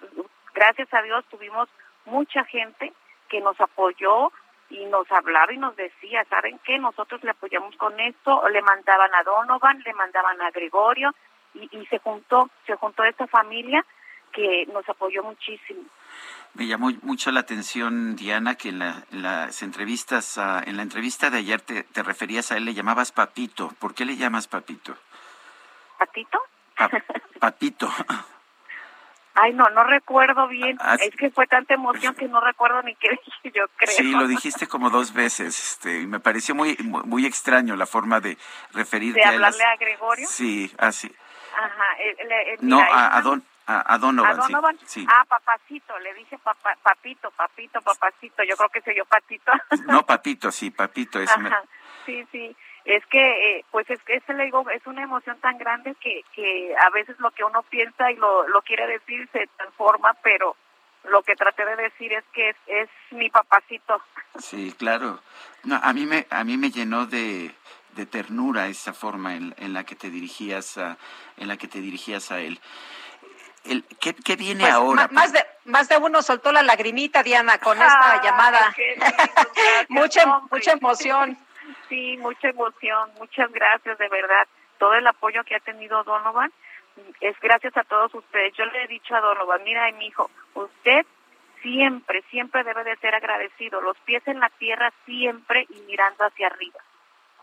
[0.54, 1.68] gracias a Dios tuvimos
[2.06, 2.92] mucha gente
[3.28, 4.30] que nos apoyó
[4.70, 6.78] y nos hablaba y nos decía, ¿saben qué?
[6.78, 11.14] Nosotros le apoyamos con esto, le mandaban a Donovan, le mandaban a Gregorio
[11.54, 13.84] y, y se juntó, se juntó esta familia
[14.32, 15.82] que nos apoyó muchísimo.
[16.54, 20.82] Me llamó mucho la atención, Diana, que en, la- en las entrevistas, ah, en la
[20.82, 23.68] entrevista de ayer te, te referías a él, le llamabas Papito.
[23.78, 24.96] ¿Por qué le llamas Papito?
[27.38, 27.90] ¿Patito?
[29.36, 30.76] Ay, no, no recuerdo bien.
[30.80, 33.96] Ah, es que fue tanta emoción que no recuerdo ni qué dije, yo creo.
[33.96, 38.20] Sí, lo dijiste como dos veces, este, y me pareció muy muy, extraño la forma
[38.20, 38.38] de
[38.74, 39.34] referirte ¿De a él.
[39.44, 40.28] hablarle a Gregorio?
[40.28, 41.12] Sí, así.
[41.56, 41.84] Ajá.
[41.98, 44.78] eh, le- eh, No, mira, a, a Don, a, a Donovan, ¿A Donovan?
[44.80, 44.86] sí.
[45.00, 45.06] sí.
[45.10, 48.44] Ah, papacito, le dije papá, papito, papito, papacito.
[48.44, 49.50] Yo creo que se yo patito.
[49.86, 51.36] No, Papito, sí, Papito es...
[51.38, 51.62] me- Ajá,
[52.06, 52.56] sí, sí.
[52.84, 56.22] Es que, eh, pues es que este le digo, es una emoción tan grande que,
[56.34, 60.54] que a veces lo que uno piensa y lo, lo quiere decir se transforma, pero
[61.04, 64.02] lo que traté de decir es que es, es mi papacito.
[64.38, 65.20] Sí, claro.
[65.62, 67.54] No, a mí me, a mí me llenó de,
[67.92, 70.98] de ternura esa forma en, en la que te dirigías a,
[71.38, 72.60] en la que te dirigías a él.
[73.64, 75.08] El, ¿qué, qué viene Pues, ahora?
[75.10, 78.74] más de más de uno soltó la lagrimita, Diana, con esta Ay, llamada.
[78.76, 79.46] qué lindo, gracias,
[79.88, 80.48] mucha hombre.
[80.58, 81.38] mucha emoción.
[81.88, 84.46] Sí, mucha emoción, muchas gracias, de verdad.
[84.78, 86.52] Todo el apoyo que ha tenido Donovan
[87.20, 88.54] es gracias a todos ustedes.
[88.54, 91.06] Yo le he dicho a Donovan, mira, mi hijo, usted
[91.62, 96.48] siempre, siempre debe de ser agradecido, los pies en la tierra siempre y mirando hacia
[96.48, 96.80] arriba.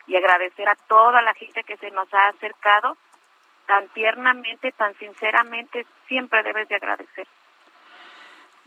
[0.08, 2.98] Y agradecer a toda la gente que se nos ha acercado
[3.66, 7.28] tan tiernamente, tan sinceramente, siempre debes de agradecer.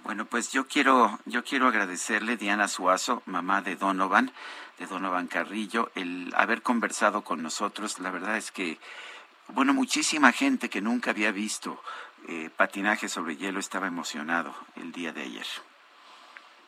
[0.05, 4.33] Bueno, pues yo quiero, yo quiero agradecerle, Diana Suazo, mamá de Donovan,
[4.79, 7.99] de Donovan Carrillo, el haber conversado con nosotros.
[8.01, 8.79] La verdad es que,
[9.49, 11.81] bueno, muchísima gente que nunca había visto
[12.29, 15.47] eh, patinaje sobre hielo estaba emocionado el día de ayer.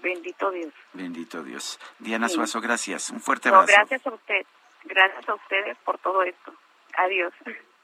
[0.02, 0.72] Bendito Dios.
[0.92, 1.80] Bendito Dios.
[1.98, 2.34] Diana Sí.
[2.34, 3.10] Suazo, gracias.
[3.10, 3.72] Un fuerte No, abrazo.
[3.78, 4.46] gracias a usted.
[4.84, 6.54] Gracias a ustedes por todo esto.
[6.98, 7.32] Adiós.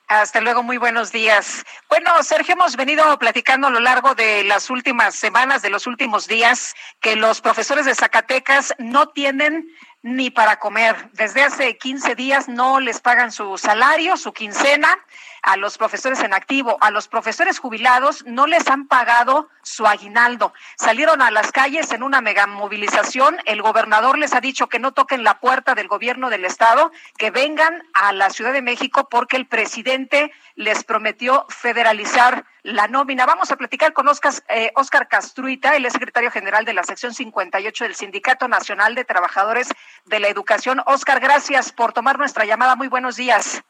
[0.09, 1.65] Hasta luego, muy buenos días.
[1.89, 6.29] Bueno, Sergio, hemos venido platicando a lo largo de las últimas semanas, de los últimos
[6.29, 9.67] días, que los profesores de Zacatecas no tienen
[10.03, 11.11] ni para comer.
[11.13, 14.99] Desde hace 15 días no les pagan su salario, su quincena
[15.43, 20.53] a los profesores en activo, a los profesores jubilados no les han pagado su aguinaldo.
[20.77, 23.39] Salieron a las calles en una mega movilización.
[23.45, 27.31] El gobernador les ha dicho que no toquen la puerta del gobierno del estado, que
[27.31, 33.27] vengan a la Ciudad de México porque el presidente les prometió federalizar la nómina.
[33.27, 37.85] Vamos a platicar con Oscar, eh, Oscar Castruita, el secretario general de la sección 58
[37.85, 39.73] del Sindicato Nacional de Trabajadores
[40.07, 40.81] de la Educación.
[40.87, 42.77] Oscar, gracias por tomar nuestra llamada.
[42.77, 43.63] Muy buenos días.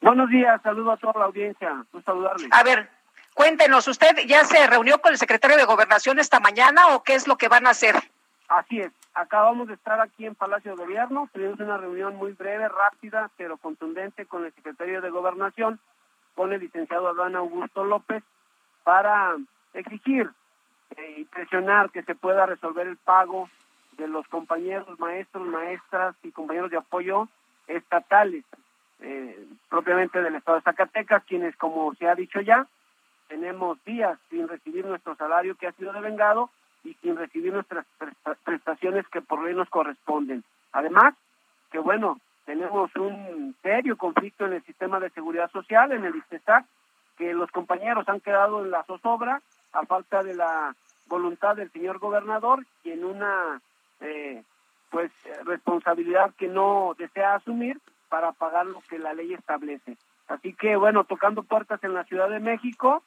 [0.00, 1.84] Buenos días, saludo a toda la audiencia.
[1.92, 2.48] Un saludarle.
[2.50, 2.90] A ver,
[3.32, 7.26] cuéntenos, ¿usted ya se reunió con el secretario de Gobernación esta mañana o qué es
[7.26, 7.96] lo que van a hacer?
[8.48, 8.92] Así es.
[9.14, 11.30] Acabamos de estar aquí en Palacio de Gobierno.
[11.32, 15.78] Tuvimos una reunión muy breve, rápida, pero contundente con el secretario de Gobernación,
[16.34, 18.22] con el licenciado Adán Augusto López,
[18.84, 19.36] para
[19.72, 20.30] exigir
[21.18, 23.50] y presionar que se pueda resolver el pago
[23.92, 27.28] de los compañeros maestros, maestras y compañeros de apoyo
[27.66, 28.44] estatales,
[29.00, 32.66] eh, propiamente del Estado de Zacatecas, quienes, como se ha dicho ya,
[33.28, 36.50] tenemos días sin recibir nuestro salario que ha sido devengado
[36.84, 40.44] y sin recibir nuestras presta- prestaciones que por ley nos corresponden.
[40.72, 41.14] Además,
[41.72, 46.66] que bueno, tenemos un serio conflicto en el sistema de seguridad social, en el ISTESAC,
[47.16, 49.40] que los compañeros han quedado en la zozobra
[49.72, 50.74] a falta de la
[51.06, 53.60] voluntad del señor gobernador y en una
[54.00, 54.42] eh,
[54.90, 55.10] pues
[55.44, 59.96] responsabilidad que no desea asumir para pagar lo que la ley establece.
[60.28, 63.02] Así que bueno, tocando puertas en la Ciudad de México,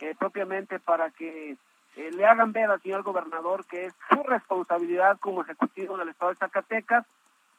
[0.00, 1.56] eh, propiamente para que
[1.96, 6.32] eh, le hagan ver al señor gobernador que es su responsabilidad como ejecutivo del Estado
[6.32, 7.04] de Zacatecas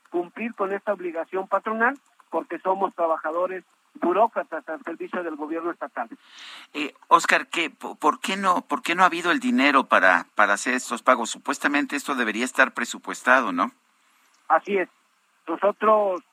[0.10, 1.98] cumplir con esta obligación patronal
[2.34, 3.64] porque somos trabajadores
[4.01, 6.10] burócratas al servicio del gobierno estatal.
[6.73, 10.26] Eh, Oscar, ¿qué, po- por, qué no, ¿por qué no ha habido el dinero para,
[10.34, 11.30] para hacer estos pagos?
[11.30, 13.72] Supuestamente esto debería estar presupuestado, ¿no?
[14.47, 14.89] Así es.
[15.47, 16.23] Nosotros,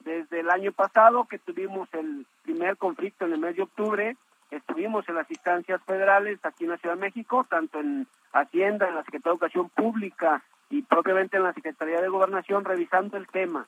[0.00, 4.14] desde el año pasado que tuvimos el primer conflicto en el mes de octubre,
[4.50, 8.94] estuvimos en las instancias federales aquí en la Ciudad de México, tanto en Hacienda, en
[8.94, 13.64] la Secretaría de Educación Pública y propiamente en la Secretaría de Gobernación, revisando el tema.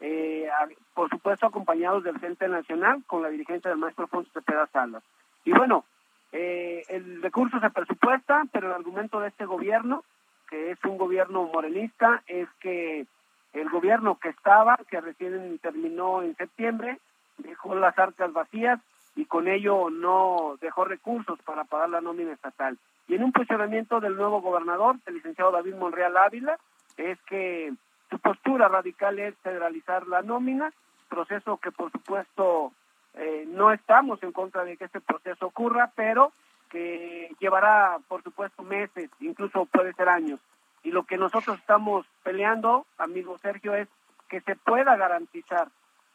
[0.00, 0.48] Eh,
[0.94, 5.02] por supuesto, acompañados del Frente Nacional con la dirigencia del maestro Alfonso Cepeda Salas.
[5.44, 5.84] Y bueno,
[6.32, 10.04] eh, el recurso se presupuesta, pero el argumento de este gobierno,
[10.50, 13.06] que es un gobierno morenista, es que
[13.52, 16.98] el gobierno que estaba, que recién terminó en septiembre,
[17.38, 18.80] dejó las arcas vacías
[19.14, 22.76] y con ello no dejó recursos para pagar la nómina estatal.
[23.08, 26.58] Y en un posicionamiento del nuevo gobernador, el licenciado David Monreal Ávila,
[26.96, 27.72] es que
[28.10, 30.72] su postura radical es federalizar la nómina,
[31.08, 32.72] proceso que por supuesto
[33.14, 36.32] eh, no estamos en contra de que este proceso ocurra, pero
[36.68, 40.40] que llevará por supuesto meses, incluso puede ser años.
[40.82, 43.88] Y lo que nosotros estamos peleando, amigo Sergio, es
[44.28, 45.68] que se pueda garantizar,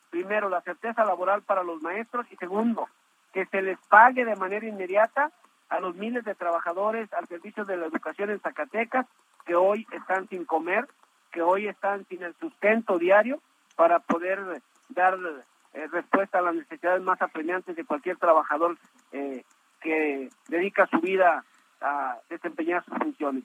[0.09, 2.87] primero, la certeza laboral para los maestros y segundo,
[3.33, 5.31] que se les pague de manera inmediata
[5.69, 9.05] a los miles de trabajadores al servicio de la educación en Zacatecas
[9.45, 10.87] que hoy están sin comer,
[11.31, 13.39] que hoy están sin el sustento diario
[13.75, 15.17] para poder dar
[15.73, 18.77] eh, respuesta a las necesidades más apremiantes de cualquier trabajador
[19.11, 19.43] eh,
[19.79, 21.43] que dedica su vida
[21.81, 23.43] a desempeñar sus funciones.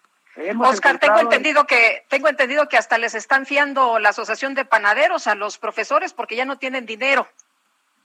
[0.58, 5.26] Oscar, tengo entendido que tengo entendido que hasta les están fiando la asociación de panaderos
[5.26, 7.26] a los profesores porque ya no tienen dinero.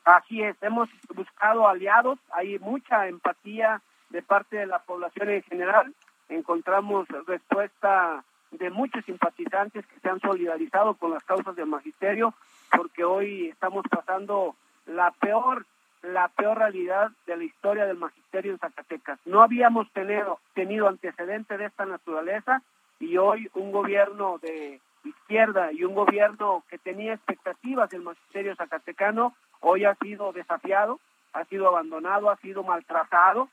[0.05, 5.93] Así es, hemos buscado aliados, hay mucha empatía de parte de la población en general,
[6.29, 12.33] encontramos respuesta de muchos simpatizantes que se han solidarizado con las causas del magisterio,
[12.75, 14.55] porque hoy estamos pasando
[14.85, 15.65] la peor
[16.03, 19.19] la peor realidad de la historia del magisterio en Zacatecas.
[19.25, 22.63] No habíamos tenido, tenido antecedentes de esta naturaleza
[22.99, 29.35] y hoy un gobierno de izquierda y un gobierno que tenía expectativas del magisterio zacatecano
[29.59, 30.99] hoy ha sido desafiado,
[31.33, 33.49] ha sido abandonado, ha sido maltratado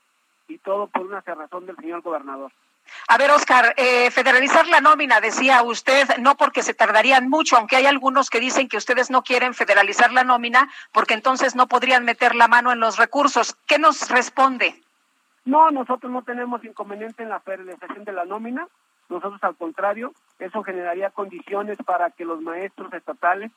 [0.47, 2.51] y todo por una cerrazón del señor gobernador.
[3.07, 7.75] A ver, Oscar, eh, federalizar la nómina, decía usted, no porque se tardarían mucho, aunque
[7.75, 12.05] hay algunos que dicen que ustedes no quieren federalizar la nómina porque entonces no podrían
[12.05, 13.55] meter la mano en los recursos.
[13.65, 14.81] ¿Qué nos responde?
[15.45, 18.67] No, nosotros no tenemos inconveniente en la federalización de la nómina.
[19.09, 23.51] Nosotros, al contrario, eso generaría condiciones para que los maestros estatales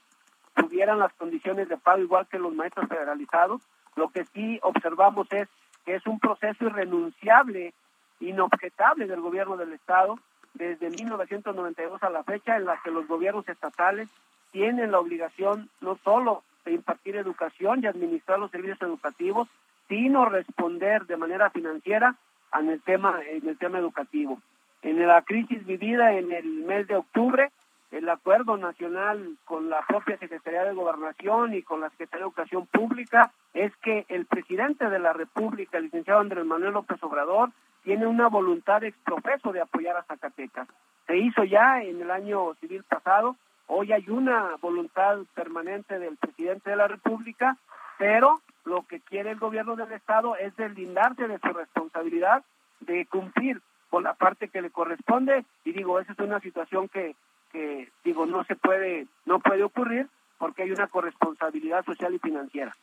[0.55, 3.61] tuvieran las condiciones de pago igual que los maestros federalizados.
[3.97, 5.49] Lo que sí observamos es
[5.85, 7.75] que es un proceso irrenunciable,
[8.23, 10.19] inobjetable del gobierno del Estado
[10.55, 14.09] desde 1992 a la fecha en la que los gobiernos estatales
[14.51, 19.49] tienen la obligación no solo de impartir educación y administrar los servicios educativos,
[19.89, 22.15] sino responder de manera financiera
[22.59, 24.41] en el tema en el tema educativo.
[24.83, 27.51] En la crisis vivida en el mes de octubre,
[27.93, 32.67] el acuerdo nacional con la propia Secretaría de Gobernación y con la Secretaría de Educación
[32.67, 37.51] Pública es que el presidente de la República, el licenciado Andrés Manuel López Obrador,
[37.83, 40.69] tiene una voluntad exprofeso de apoyar a Zacatecas.
[41.07, 43.37] Se hizo ya en el año civil pasado,
[43.67, 47.57] hoy hay una voluntad permanente del presidente de la República,
[47.99, 52.45] pero lo que quiere el gobierno del Estado es deslindarse de su responsabilidad
[52.81, 53.61] de cumplir
[53.91, 57.15] con la parte que le corresponde y digo, esa es una situación que
[57.53, 62.77] que digo no se puede no puede ocurrir porque hay una corresponsabilidad social y financiera.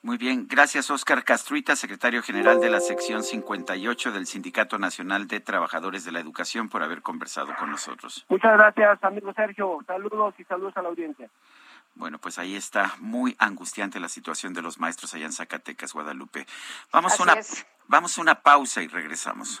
[0.00, 5.40] Muy bien, gracias Oscar Castruita, secretario general de la sección 58 del Sindicato Nacional de
[5.40, 8.24] Trabajadores de la Educación, por haber conversado con nosotros.
[8.28, 9.78] Muchas gracias, amigo Sergio.
[9.86, 11.28] Saludos y saludos a la audiencia.
[11.96, 16.46] Bueno, pues ahí está muy angustiante la situación de los maestros allá en Zacatecas, Guadalupe.
[16.92, 17.36] Vamos una
[17.88, 19.60] vamos a una pausa y regresamos.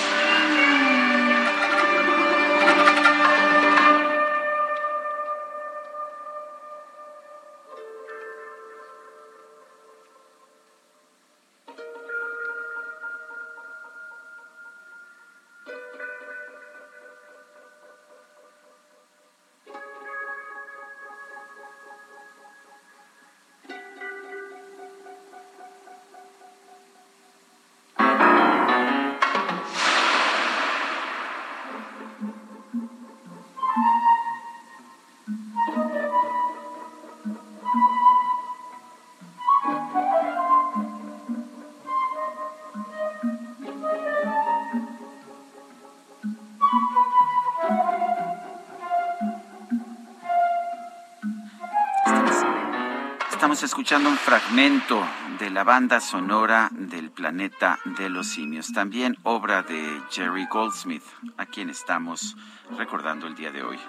[53.63, 55.05] escuchando un fragmento
[55.37, 58.71] de la banda sonora del planeta de los simios.
[58.73, 61.03] También obra de Jerry Goldsmith,
[61.37, 62.35] a quien estamos
[62.77, 63.79] recordando el día de hoy.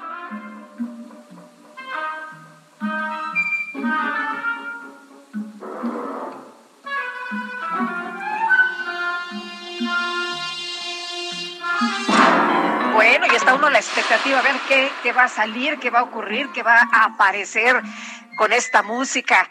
[12.94, 16.00] Bueno, y está uno la expectativa a ver qué, qué va a salir, qué va
[16.00, 17.82] a ocurrir, qué va a aparecer
[18.36, 19.48] con esta música.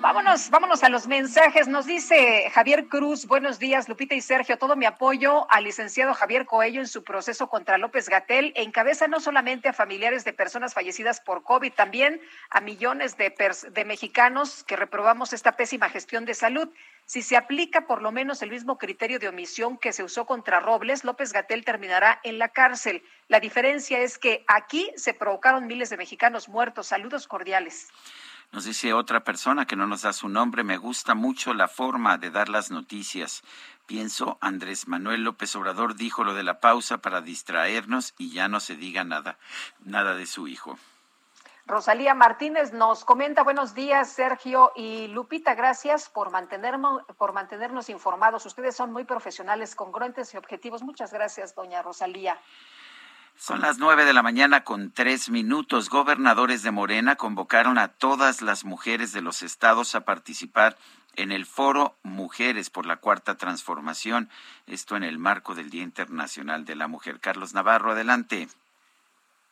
[0.00, 1.66] Vámonos, vámonos a los mensajes.
[1.66, 4.56] Nos dice Javier Cruz, buenos días, Lupita y Sergio.
[4.56, 8.52] Todo mi apoyo al licenciado Javier Coello en su proceso contra López Gatel.
[8.54, 13.34] Encabeza no solamente a familiares de personas fallecidas por COVID, también a millones de,
[13.72, 16.68] de mexicanos que reprobamos esta pésima gestión de salud.
[17.04, 20.60] Si se aplica por lo menos el mismo criterio de omisión que se usó contra
[20.60, 23.02] Robles, López Gatel terminará en la cárcel.
[23.26, 26.86] La diferencia es que aquí se provocaron miles de mexicanos muertos.
[26.86, 27.88] Saludos cordiales.
[28.50, 32.16] Nos dice otra persona que no nos da su nombre, me gusta mucho la forma
[32.16, 33.42] de dar las noticias.
[33.86, 38.60] Pienso, Andrés Manuel López Obrador dijo lo de la pausa para distraernos y ya no
[38.60, 39.38] se diga nada,
[39.84, 40.78] nada de su hijo.
[41.66, 48.46] Rosalía Martínez nos comenta, buenos días Sergio y Lupita, gracias por mantenernos, por mantenernos informados.
[48.46, 50.82] Ustedes son muy profesionales, congruentes y objetivos.
[50.82, 52.40] Muchas gracias, doña Rosalía.
[53.38, 55.90] Son las nueve de la mañana con tres minutos.
[55.90, 60.76] Gobernadores de Morena convocaron a todas las mujeres de los estados a participar
[61.14, 64.28] en el foro Mujeres por la Cuarta Transformación,
[64.66, 67.20] esto en el marco del Día Internacional de la Mujer.
[67.20, 68.48] Carlos Navarro, adelante.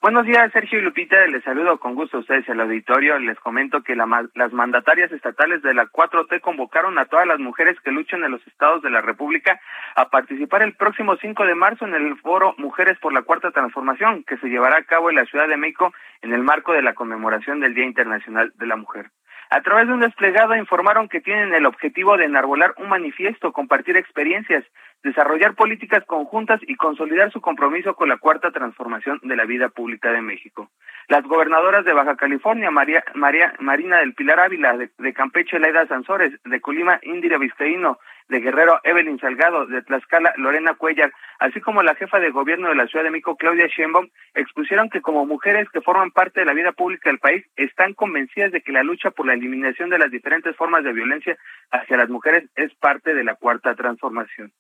[0.03, 1.27] Buenos días, Sergio y Lupita.
[1.27, 3.19] Les saludo con gusto a ustedes al auditorio.
[3.19, 7.91] Les comento que las mandatarias estatales de la 4T convocaron a todas las mujeres que
[7.91, 9.59] luchan en los estados de la República
[9.97, 14.23] a participar el próximo 5 de marzo en el foro Mujeres por la Cuarta Transformación,
[14.25, 16.95] que se llevará a cabo en la Ciudad de México en el marco de la
[16.95, 19.11] conmemoración del Día Internacional de la Mujer.
[19.51, 23.97] A través de un desplegado informaron que tienen el objetivo de enarbolar un manifiesto, compartir
[23.97, 24.65] experiencias,
[25.05, 30.11] desarrollar políticas conjuntas y consolidar su compromiso con la cuarta transformación de la vida pública
[30.11, 30.71] de México.
[31.09, 35.87] Las gobernadoras de Baja California, María, María Marina del Pilar Ávila, de, de Campeche, Laida
[35.87, 41.83] Sansores, de Colima, Indira Vizcaíno, de Guerrero, Evelyn Salgado, de Tlaxcala, Lorena Cuellar, así como
[41.83, 45.69] la jefa de gobierno de la Ciudad de México, Claudia Sheinbaum, expusieron que como mujeres
[45.71, 49.11] que forman parte de la vida pública del país, están convencidas de que la lucha
[49.11, 51.37] por la eliminación de las diferentes formas de violencia
[51.71, 54.53] hacia las mujeres es parte de la cuarta transformación.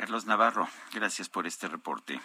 [0.00, 2.18] Carlos Navarro, gracias por este reporte.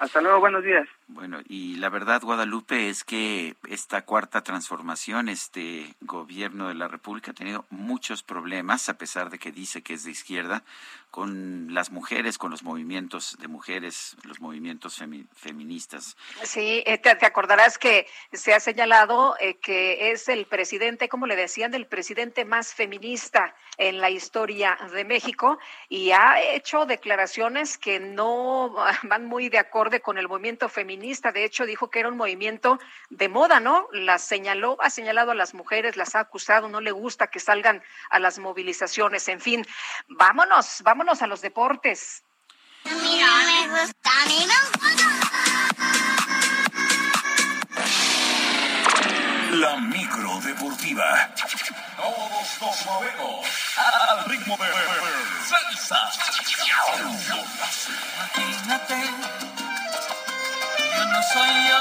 [0.00, 0.88] Hasta luego, buenos días.
[1.08, 7.32] Bueno, y la verdad, Guadalupe, es que esta cuarta transformación, este gobierno de la República
[7.32, 10.62] ha tenido muchos problemas, a pesar de que dice que es de izquierda,
[11.10, 15.02] con las mujeres, con los movimientos de mujeres, los movimientos
[15.34, 16.16] feministas.
[16.44, 21.36] Sí, eh, te, acordarás que se ha señalado eh, que es el presidente, como le
[21.36, 25.58] decían, el presidente más feminista en la historia de México
[25.88, 29.58] y ha hecho declaraciones que no van muy de
[29.90, 31.32] acorde con el movimiento feminista.
[31.32, 32.78] De hecho, dijo que era un movimiento
[33.10, 33.88] de moda, ¿no?
[33.92, 37.82] Las señaló, ha señalado a las mujeres, las ha acusado, no le gusta que salgan
[38.10, 39.28] a las movilizaciones.
[39.28, 39.66] En fin,
[40.08, 42.22] vámonos, vámonos a los deportes.
[42.84, 44.10] Mira, me gusta,
[49.52, 51.34] La micro deportiva.
[51.96, 53.46] Todos nos movemos
[53.76, 54.68] al ritmo de
[55.44, 56.08] salsa.
[58.16, 58.94] Imagínate,
[61.10, 61.78] no soy yo,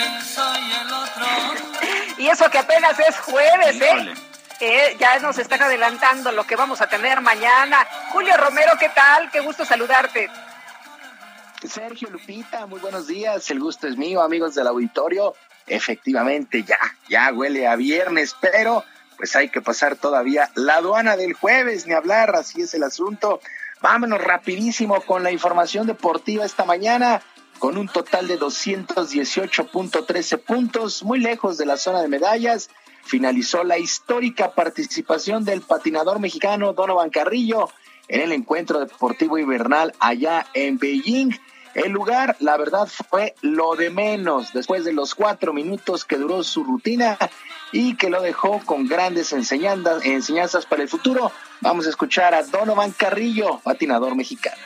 [0.00, 1.26] él soy el otro.
[2.18, 4.96] Y eso que apenas es jueves, ¿eh?
[4.98, 7.86] ya nos están adelantando lo que vamos a tener mañana.
[8.12, 9.30] Julio Romero, ¿qué tal?
[9.30, 10.30] Qué gusto saludarte.
[11.68, 13.50] Sergio Lupita, muy buenos días.
[13.50, 15.34] El gusto es mío, amigos del auditorio.
[15.66, 16.78] Efectivamente, ya,
[17.08, 18.84] ya huele a viernes, pero
[19.16, 23.40] pues hay que pasar todavía la aduana del jueves, ni hablar, así es el asunto.
[23.80, 27.22] Vámonos rapidísimo con la información deportiva esta mañana,
[27.62, 32.70] con un total de 218.13 puntos, muy lejos de la zona de medallas
[33.04, 37.70] finalizó la histórica participación del patinador mexicano Donovan Carrillo
[38.08, 41.38] en el encuentro deportivo invernal allá en Beijing.
[41.74, 46.42] El lugar, la verdad, fue lo de menos después de los cuatro minutos que duró
[46.42, 47.16] su rutina
[47.70, 51.30] y que lo dejó con grandes enseñanzas, enseñanzas para el futuro.
[51.60, 54.60] Vamos a escuchar a Donovan Carrillo, patinador mexicano.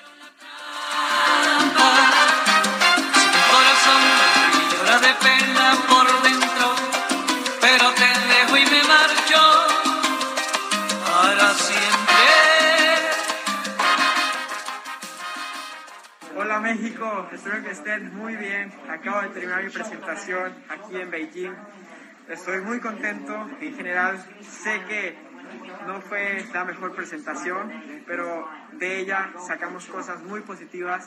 [16.66, 18.72] México, espero que estén muy bien.
[18.88, 21.55] Acabo de terminar mi presentación aquí en Beijing.
[22.28, 23.48] Estoy muy contento.
[23.60, 25.16] En general, sé que
[25.86, 27.72] no fue la mejor presentación,
[28.05, 31.06] pero de ella sacamos cosas muy positivas.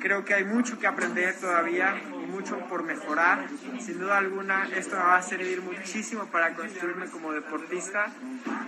[0.00, 3.46] Creo que hay mucho que aprender todavía y mucho por mejorar.
[3.80, 8.06] Sin duda alguna, esto me va a servir muchísimo para construirme como deportista,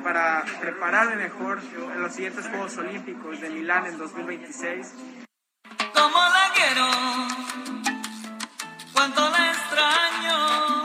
[0.05, 1.59] para prepararme mejor
[1.95, 5.26] en los siguientes Juegos Olímpicos de Milán en 2026.
[6.77, 7.97] ¿Cómo la quiero?
[8.93, 10.85] ¿Cuánto extraño?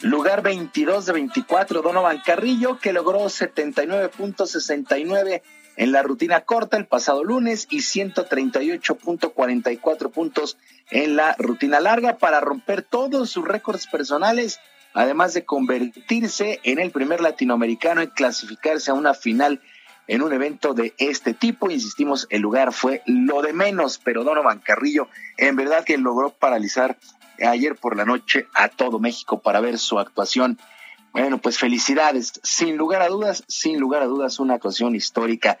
[0.00, 5.42] Lugar 22 de 24, Donovan Carrillo, que logró 79.69
[5.76, 10.58] en la rutina corta el pasado lunes y 138.44 puntos
[10.90, 14.58] en la rutina larga para romper todos sus récords personales,
[14.94, 19.60] además de convertirse en el primer latinoamericano en clasificarse a una final
[20.06, 21.70] en un evento de este tipo.
[21.70, 26.96] Insistimos, el lugar fue lo de menos, pero Donovan Carrillo en verdad que logró paralizar
[27.44, 30.58] ayer por la noche a todo México para ver su actuación.
[31.12, 35.58] Bueno, pues felicidades, sin lugar a dudas, sin lugar a dudas, una actuación histórica.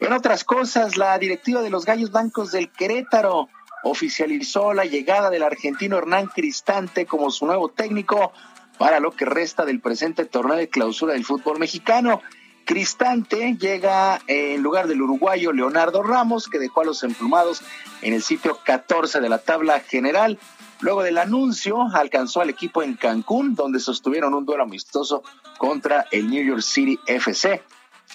[0.00, 3.48] En otras cosas, la directiva de los Gallos Blancos del Querétaro
[3.84, 8.32] oficializó la llegada del argentino Hernán Cristante como su nuevo técnico
[8.78, 12.20] para lo que resta del presente torneo de clausura del fútbol mexicano.
[12.66, 17.62] Cristante llega en lugar del uruguayo Leonardo Ramos, que dejó a los emplumados
[18.02, 20.36] en el sitio 14 de la tabla general.
[20.80, 25.22] Luego del anuncio, alcanzó al equipo en Cancún, donde sostuvieron un duelo amistoso
[25.58, 27.62] contra el New York City FC.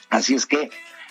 [0.09, 0.69] Así es que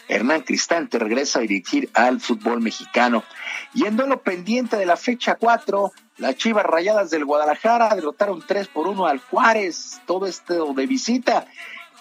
[0.09, 3.25] Hernán Cristante regresa a dirigir al fútbol mexicano.
[3.73, 8.69] Y en duelo pendiente de la fecha 4, las Chivas Rayadas del Guadalajara derrotaron 3
[8.69, 11.47] por 1 al Juárez, todo esto de visita.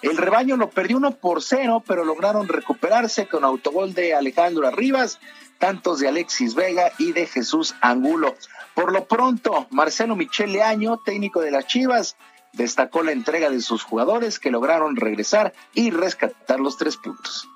[0.02, 5.20] El rebaño lo perdió 1 por 0, pero lograron recuperarse con autogol de Alejandro Arribas,
[5.58, 8.36] tantos de Alexis Vega y de Jesús Angulo.
[8.74, 12.16] Por lo pronto, Marcelo Michele Año, técnico de las Chivas,
[12.54, 17.48] destacó la entrega de sus jugadores que lograron regresar y rescatar los tres puntos.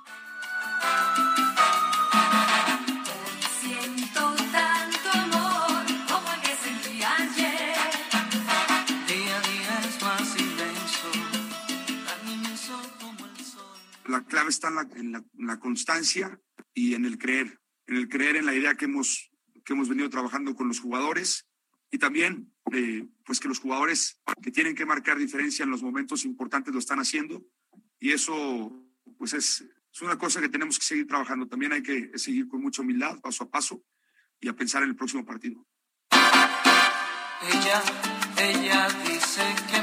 [14.13, 16.39] La clave está en la, constancia
[16.71, 19.31] y en el creer, en el creer en la idea que hemos
[19.65, 21.47] que hemos venido trabajando con los jugadores
[21.89, 26.25] y también eh, pues que los jugadores que tienen que marcar diferencia en los momentos
[26.25, 27.43] importantes lo están haciendo
[27.99, 28.87] y eso
[29.17, 31.47] pues es, es una cosa que tenemos que seguir trabajando.
[31.47, 33.83] También hay que seguir con mucha humildad, paso a paso
[34.39, 35.65] y a pensar en el próximo partido.
[38.37, 39.41] Ella dice
[39.71, 39.82] que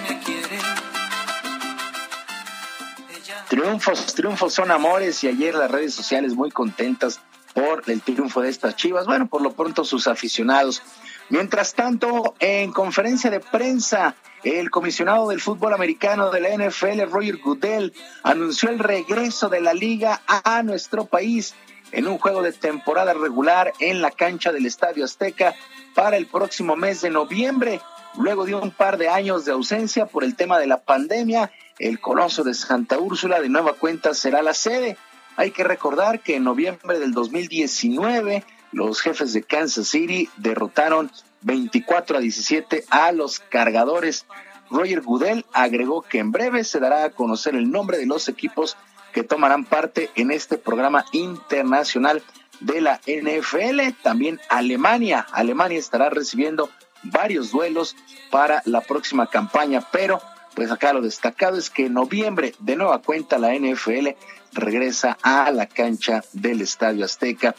[3.61, 7.21] Triunfos, triunfos son amores y ayer las redes sociales muy contentas
[7.53, 9.05] por el triunfo de estas Chivas.
[9.05, 10.83] Bueno, por lo pronto sus aficionados.
[11.29, 14.15] Mientras tanto, en conferencia de prensa,
[14.45, 17.93] el comisionado del fútbol americano de la NFL, Roger Goodell,
[18.23, 21.55] anunció el regreso de la liga a nuestro país
[21.93, 25.55] en un juego de temporada regular en la cancha del Estadio Azteca
[25.95, 27.83] para el próximo mes de noviembre.
[28.17, 31.99] Luego de un par de años de ausencia por el tema de la pandemia, el
[31.99, 34.97] Coloso de Santa Úrsula de nueva cuenta será la sede.
[35.37, 42.19] Hay que recordar que en noviembre del 2019 los jefes de Kansas City derrotaron 24
[42.19, 44.27] a 17 a los cargadores.
[44.71, 48.77] Roger Goodell agregó que en breve se dará a conocer el nombre de los equipos
[49.13, 52.23] que tomarán parte en este programa internacional
[52.61, 53.81] de la NFL.
[54.03, 55.27] También Alemania.
[55.33, 56.69] Alemania estará recibiendo
[57.03, 57.97] varios duelos
[58.31, 60.21] para la próxima campaña, pero
[60.55, 64.09] pues acá lo destacado es que en noviembre de nueva cuenta la NFL
[64.53, 67.55] regresa a la cancha del Estadio Azteca.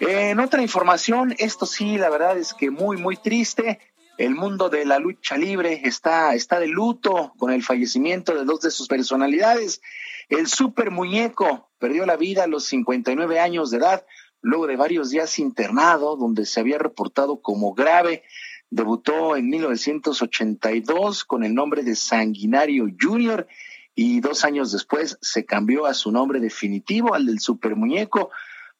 [0.00, 3.80] En otra información, esto sí, la verdad es que muy, muy triste.
[4.18, 8.60] El mundo de la lucha libre está, está de luto con el fallecimiento de dos
[8.60, 9.80] de sus personalidades.
[10.28, 14.06] El super muñeco perdió la vida a los 59 años de edad,
[14.40, 18.22] luego de varios días internado, donde se había reportado como grave.
[18.70, 23.46] Debutó en 1982 con el nombre de Sanguinario Junior
[23.94, 28.30] y dos años después se cambió a su nombre definitivo, al del Super Muñeco,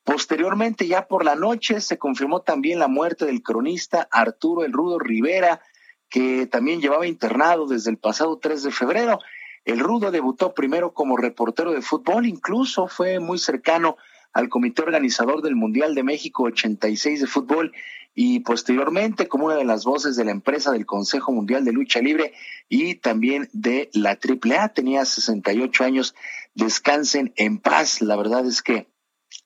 [0.07, 5.01] Posteriormente, ya por la noche, se confirmó también la muerte del cronista Arturo El Rudo
[5.01, 5.61] Rivera,
[6.09, 9.19] que también llevaba internado desde el pasado 3 de febrero.
[9.65, 13.97] El Rudo debutó primero como reportero de fútbol, incluso fue muy cercano
[14.37, 17.73] al comité organizador del Mundial de México 86 de fútbol
[18.15, 22.01] y posteriormente como una de las voces de la empresa del Consejo Mundial de Lucha
[22.01, 22.35] Libre
[22.69, 24.75] y también de la AAA.
[24.75, 26.15] Tenía 68 años.
[26.55, 28.03] Descansen en paz.
[28.03, 28.89] La verdad es que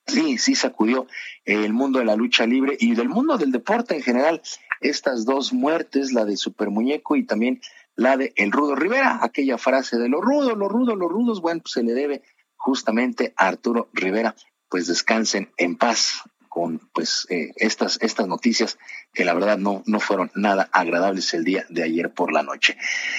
[0.08, 1.06] sí, sí sacudió
[1.44, 4.42] el mundo de la lucha libre y del mundo del deporte en general.
[4.80, 7.60] Estas dos muertes, la de Super Muñeco y también
[7.94, 11.60] la de El Rudo Rivera, aquella frase de lo rudo, lo rudo, los rudos, bueno,
[11.60, 12.22] pues se le debe
[12.56, 14.34] justamente a Arturo Rivera,
[14.70, 18.78] pues descansen en paz con pues eh, estas estas noticias
[19.12, 22.76] que la verdad no no fueron nada agradables el día de ayer por la noche.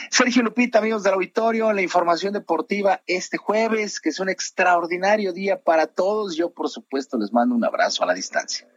[0.10, 5.62] Sergio Lupita, amigos del auditorio, la información deportiva este jueves, que es un extraordinario día
[5.62, 6.36] para todos.
[6.36, 8.68] Yo por supuesto les mando un abrazo a la distancia.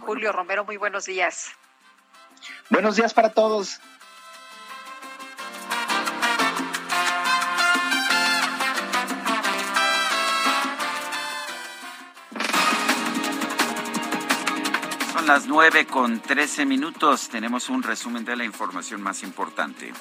[0.00, 1.50] Julio Romero, muy buenos días.
[2.70, 3.80] Buenos días para todos.
[15.26, 17.28] Son las nueve con trece minutos.
[17.28, 19.92] Tenemos un resumen de la información más importante.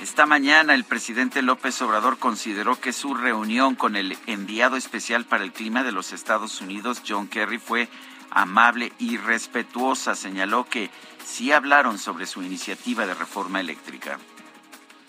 [0.00, 5.42] Esta mañana el presidente López Obrador consideró que su reunión con el enviado especial para
[5.42, 7.88] el clima de los Estados Unidos, John Kerry, fue
[8.30, 10.14] amable y respetuosa.
[10.14, 10.88] Señaló que
[11.24, 14.20] sí hablaron sobre su iniciativa de reforma eléctrica.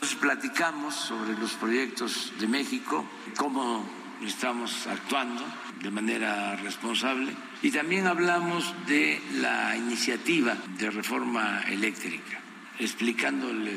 [0.02, 3.06] Nos platicamos sobre los proyectos de México,
[3.38, 3.86] cómo
[4.24, 5.44] estamos actuando
[5.84, 12.40] de manera responsable y también hablamos de la iniciativa de reforma eléctrica,
[12.80, 13.72] explicándole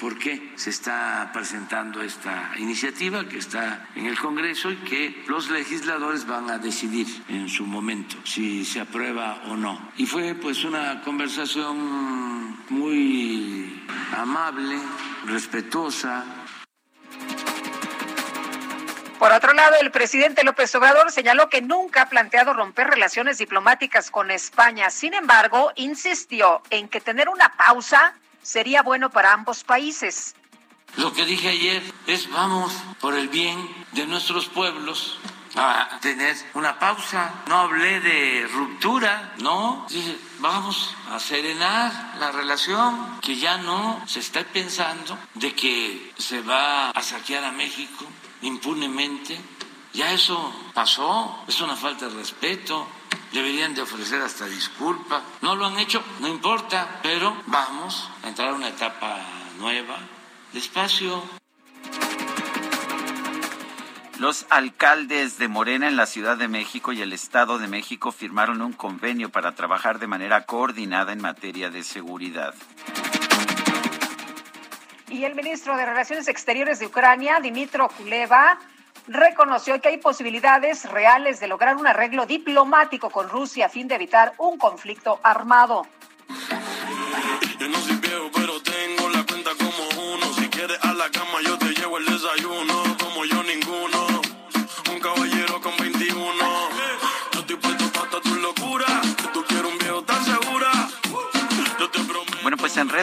[0.00, 5.50] por qué se está presentando esta iniciativa que está en el Congreso y que los
[5.50, 9.90] legisladores van a decidir en su momento si se aprueba o no.
[9.96, 13.82] Y fue pues una conversación muy
[14.16, 14.78] amable,
[15.26, 16.24] respetuosa,
[19.18, 24.10] por otro lado, el presidente López Obrador señaló que nunca ha planteado romper relaciones diplomáticas
[24.10, 24.90] con España.
[24.90, 30.34] Sin embargo, insistió en que tener una pausa sería bueno para ambos países.
[30.96, 33.58] Lo que dije ayer es vamos por el bien
[33.92, 35.18] de nuestros pueblos
[35.56, 37.32] a tener una pausa.
[37.48, 39.86] No hablé de ruptura, no.
[39.88, 46.40] Dije, vamos a serenar la relación, que ya no se está pensando de que se
[46.42, 48.06] va a saquear a México
[48.42, 49.38] impunemente.
[49.92, 52.86] Ya eso pasó, es una falta de respeto.
[53.32, 55.22] Deberían de ofrecer hasta disculpa.
[55.42, 59.18] No lo han hecho, no importa, pero vamos a entrar a una etapa
[59.58, 59.98] nueva,
[60.52, 61.22] despacio.
[64.18, 68.62] Los alcaldes de Morena en la Ciudad de México y el Estado de México firmaron
[68.62, 72.52] un convenio para trabajar de manera coordinada en materia de seguridad.
[75.10, 78.58] Y el ministro de Relaciones Exteriores de Ucrania, Dimitro Kuleva,
[79.06, 83.94] reconoció que hay posibilidades reales de lograr un arreglo diplomático con Rusia a fin de
[83.94, 85.86] evitar un conflicto armado.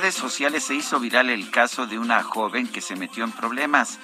[0.05, 3.97] Redes sociales se hizo viral el caso de una joven que se metió en problemas.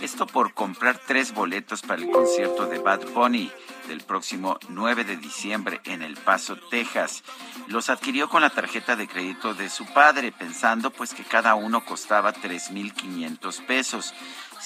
[0.00, 3.52] Esto por comprar tres boletos para el concierto de Bad Bunny
[3.86, 7.22] del próximo 9 de diciembre en El Paso, Texas.
[7.66, 11.84] Los adquirió con la tarjeta de crédito de su padre, pensando pues que cada uno
[11.84, 14.14] costaba 3.500 pesos.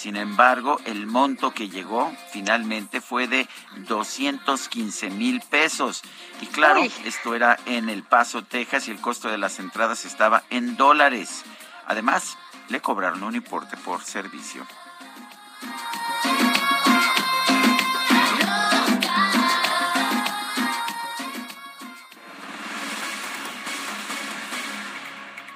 [0.06, 3.48] Sin embargo, el monto que llegó finalmente fue de
[3.88, 6.00] 215 mil pesos.
[6.40, 6.92] Y claro, Uy.
[7.04, 11.42] esto era en El Paso, Texas, y el costo de las entradas estaba en dólares.
[11.88, 12.38] Además,
[12.68, 14.64] le cobraron un importe por servicio.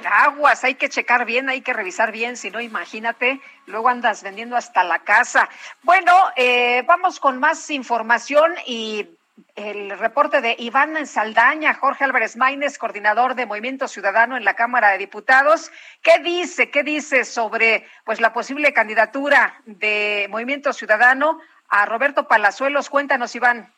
[0.06, 4.56] Aguas, hay que checar bien, hay que revisar bien, si no, imagínate, luego andas vendiendo
[4.56, 5.48] hasta la casa.
[5.82, 9.08] Bueno, eh, vamos con más información y
[9.56, 14.90] el reporte de Iván Saldaña, Jorge Álvarez Maínez, coordinador de Movimiento Ciudadano en la Cámara
[14.90, 15.70] de Diputados.
[16.02, 22.90] ¿Qué dice, qué dice sobre pues la posible candidatura de Movimiento Ciudadano a Roberto Palazuelos?
[22.90, 23.72] Cuéntanos, Iván.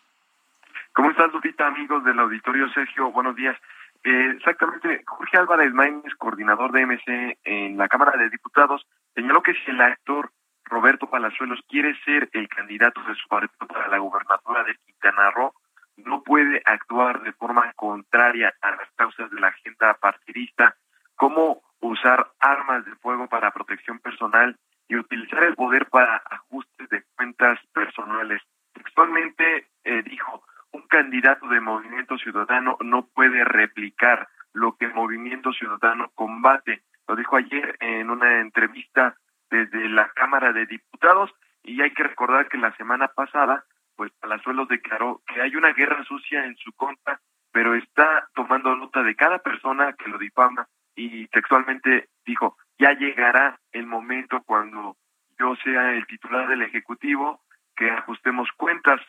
[0.93, 3.11] ¿Cómo estás, Lupita, amigos del auditorio Sergio?
[3.13, 3.57] Buenos días.
[4.05, 8.85] Exactamente, Jorge Álvarez Maínez, coordinador de MC en la Cámara de Diputados,
[9.15, 10.31] señaló que si el actor
[10.65, 15.53] Roberto Palazuelos quiere ser el candidato de su partido para la gubernatura de Quintana Roo,
[15.97, 20.77] no puede actuar de forma contraria a las causas de la agenda partidista,
[21.15, 24.57] como usar armas de fuego para protección personal
[24.89, 28.43] y utilizar el poder para ajustes de cuentas personales.
[28.73, 36.11] Textualmente eh, dijo, un candidato de Movimiento Ciudadano no puede replicar lo que Movimiento Ciudadano
[36.15, 36.83] combate.
[37.09, 39.17] Lo dijo ayer en una entrevista
[39.51, 41.31] desde la Cámara de Diputados
[41.63, 43.65] y hay que recordar que la semana pasada
[43.97, 47.21] pues Palazuelos declaró que hay una guerra sucia en su contra,
[47.53, 53.61] pero está tomando nota de cada persona que lo difama y textualmente dijo, ya llegará
[53.73, 54.97] el momento cuando
[55.39, 57.43] yo sea el titular del Ejecutivo,
[57.77, 59.01] que ajustemos cuentas.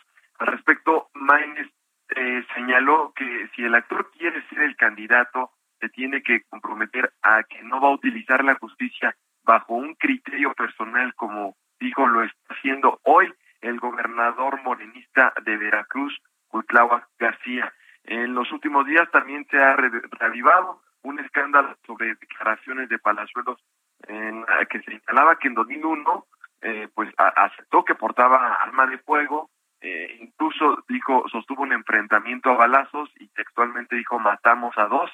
[0.44, 1.70] Al respecto, Maines
[2.18, 7.44] eh, señaló que si el actor quiere ser el candidato, se tiene que comprometer a
[7.44, 9.16] que no va a utilizar la justicia
[9.46, 16.14] bajo un criterio personal como dijo lo está haciendo hoy el gobernador morenista de Veracruz,
[16.50, 17.72] Cuitláhuac García.
[18.04, 23.64] En los últimos días también se ha reavivado un escándalo sobre declaraciones de Palazuelos
[24.10, 26.26] en, que señalaba que en 2001
[26.64, 29.50] eh, pues aceptó que portaba arma de fuego,
[29.84, 35.12] eh, incluso dijo sostuvo un enfrentamiento a balazos y textualmente dijo matamos a dos,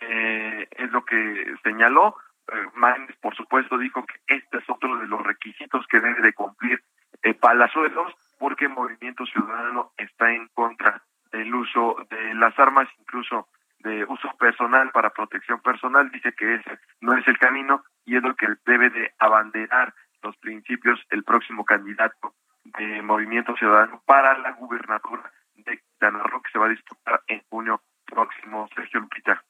[0.00, 2.16] eh, es lo que señaló.
[2.50, 6.82] Eh, por supuesto, dijo que este es otro de los requisitos que debe de cumplir
[7.22, 13.48] eh, Palazuelos, porque Movimiento Ciudadano está en contra del uso de las armas, incluso
[13.80, 16.10] de uso personal para protección personal.
[16.10, 20.34] Dice que ese no es el camino y es lo que debe de abanderar los
[20.38, 22.32] principios el próximo candidato
[22.78, 27.80] de Movimiento Ciudadano para la gubernatura de Quintana que se va a disputar en junio
[28.06, 29.42] próximo, Sergio Lupita.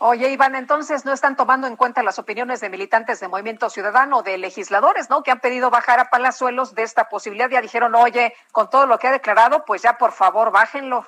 [0.00, 4.22] Oye, Iván, entonces no están tomando en cuenta las opiniones de militantes de Movimiento Ciudadano,
[4.22, 5.24] de legisladores, ¿no?
[5.24, 7.50] Que han pedido bajar a Palazuelos de esta posibilidad.
[7.50, 11.04] Ya dijeron, oye, con todo lo que ha declarado, pues ya por favor, bájenlo.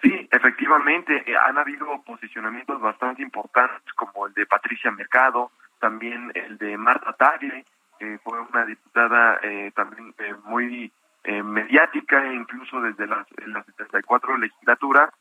[0.00, 6.56] Sí, efectivamente, eh, han habido posicionamientos bastante importantes, como el de Patricia Mercado, también el
[6.56, 7.66] de Marta Tagle,
[7.98, 10.92] que fue una diputada eh, también eh, muy
[11.42, 15.12] mediática, incluso desde la, la 74 legislatura.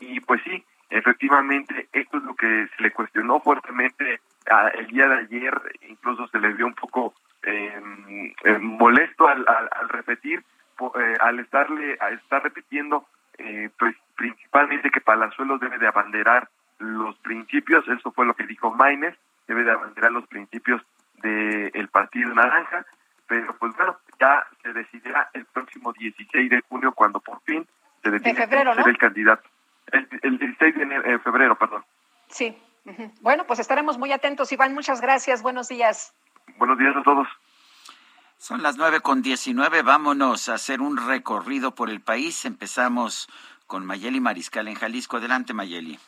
[0.00, 4.20] y pues sí, Efectivamente, esto es lo que se le cuestionó fuertemente
[4.74, 10.44] el día de ayer, incluso se le vio un poco em, molesto al, al, repetir,
[10.80, 13.04] eh, al estarle, a estar repitiendo,
[13.38, 18.70] eh, pues principalmente que Palazuelos debe de abanderar los principios, eso fue lo que dijo
[18.70, 19.16] Maines,
[19.48, 20.82] debe de abanderar los principios
[21.22, 22.84] del Partido Naranja,
[23.26, 27.66] pero pues bueno, ya se decidirá el próximo 16 de junio cuando por fin
[28.02, 29.48] se define ser el candidato.
[29.92, 31.84] El, 16 de febrero, perdón.
[32.28, 32.56] Sí.
[33.20, 34.74] Bueno, pues estaremos muy atentos, Iván.
[34.74, 35.42] Muchas gracias.
[35.42, 36.14] Buenos días.
[36.56, 37.26] Buenos días a todos.
[38.38, 39.82] Son las nueve con diecinueve.
[39.82, 42.44] Vámonos a hacer un recorrido por el país.
[42.44, 43.28] Empezamos
[43.66, 45.16] con Mayeli Mariscal en Jalisco.
[45.16, 45.98] Adelante, Mayeli.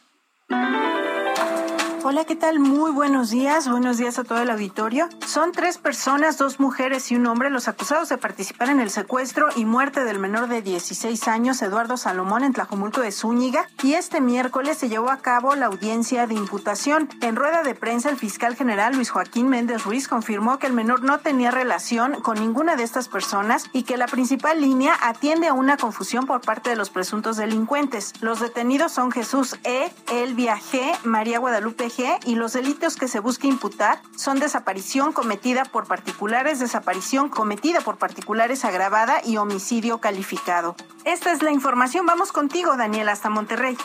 [2.04, 2.60] Hola, ¿qué tal?
[2.60, 3.68] Muy buenos días.
[3.68, 5.08] Buenos días a todo el auditorio.
[5.26, 9.48] Son tres personas, dos mujeres y un hombre, los acusados de participar en el secuestro
[9.56, 13.68] y muerte del menor de 16 años, Eduardo Salomón, en Tlajumulco de Zúñiga.
[13.82, 17.08] Y este miércoles se llevó a cabo la audiencia de imputación.
[17.20, 21.02] En rueda de prensa, el fiscal general Luis Joaquín Méndez Ruiz confirmó que el menor
[21.02, 25.52] no tenía relación con ninguna de estas personas y que la principal línea atiende a
[25.52, 28.14] una confusión por parte de los presuntos delincuentes.
[28.20, 31.87] Los detenidos son Jesús E., Elvia G., María Guadalupe
[32.26, 37.96] y los delitos que se busca imputar son desaparición cometida por particulares, desaparición cometida por
[37.96, 40.76] particulares agravada y homicidio calificado.
[41.04, 42.04] Esta es la información.
[42.04, 43.76] Vamos contigo, Daniel, hasta Monterrey.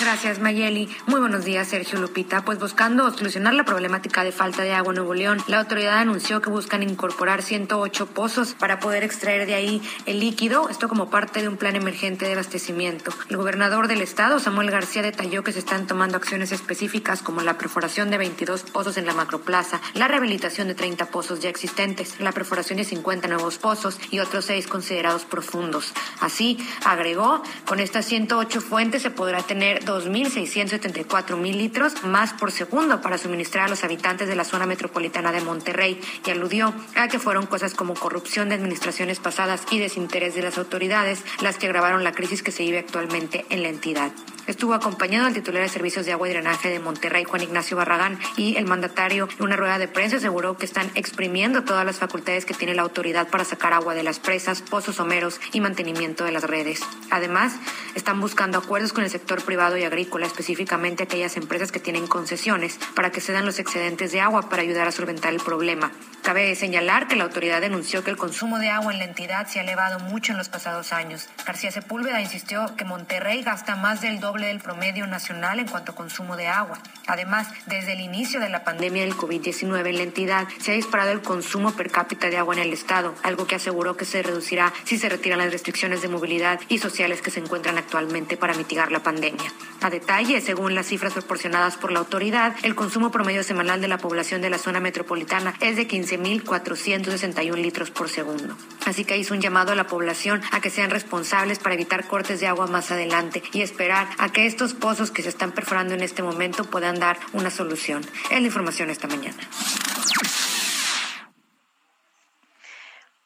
[0.00, 0.88] Gracias, Mayeli.
[1.06, 2.44] Muy buenos días, Sergio Lupita.
[2.44, 6.40] Pues buscando solucionar la problemática de falta de agua en Nuevo León, la autoridad anunció
[6.40, 11.40] que buscan incorporar 108 pozos para poder extraer de ahí el líquido, esto como parte
[11.40, 13.12] de un plan emergente de abastecimiento.
[13.28, 17.58] El gobernador del estado, Samuel García, detalló que se están tomando acciones específicas como la
[17.58, 22.32] perforación de 22 pozos en la macroplaza, la rehabilitación de 30 pozos ya existentes, la
[22.32, 25.92] perforación de 50 nuevos pozos y otros 6 considerados profundos.
[26.20, 33.00] Así, agregó, con estas 108 fuentes se podrá tener 2.674 mil litros más por segundo
[33.00, 37.18] para suministrar a los habitantes de la zona metropolitana de Monterrey y aludió a que
[37.18, 42.04] fueron cosas como corrupción de administraciones pasadas y desinterés de las autoridades las que agravaron
[42.04, 44.12] la crisis que se vive actualmente en la entidad.
[44.48, 48.18] Estuvo acompañado al titular de Servicios de Agua y Drenaje de Monterrey, Juan Ignacio Barragán,
[48.36, 52.44] y el mandatario en una rueda de prensa aseguró que están exprimiendo todas las facultades
[52.44, 56.32] que tiene la autoridad para sacar agua de las presas, pozos someros y mantenimiento de
[56.32, 56.80] las redes.
[57.10, 57.54] Además,
[57.94, 62.80] están buscando acuerdos con el sector privado y agrícola, específicamente aquellas empresas que tienen concesiones,
[62.96, 65.92] para que se dan los excedentes de agua para ayudar a solventar el problema.
[66.22, 69.60] Cabe señalar que la autoridad denunció que el consumo de agua en la entidad se
[69.60, 71.28] ha elevado mucho en los pasados años.
[71.46, 75.94] García Sepúlveda insistió que Monterrey gasta más del doble del promedio nacional en cuanto a
[75.94, 76.78] consumo de agua.
[77.06, 81.12] Además, desde el inicio de la pandemia del COVID-19 en la entidad se ha disparado
[81.12, 84.72] el consumo per cápita de agua en el estado, algo que aseguró que se reducirá
[84.84, 88.90] si se retiran las restricciones de movilidad y sociales que se encuentran actualmente para mitigar
[88.92, 89.52] la pandemia.
[89.80, 93.98] A detalle, según las cifras proporcionadas por la autoridad, el consumo promedio semanal de la
[93.98, 98.56] población de la zona metropolitana es de 15.461 litros por segundo.
[98.86, 102.40] Así que hizo un llamado a la población a que sean responsables para evitar cortes
[102.40, 106.00] de agua más adelante y esperar a que estos pozos que se están perforando en
[106.00, 108.06] este momento puedan dar una solución.
[108.30, 109.42] Es la información esta mañana.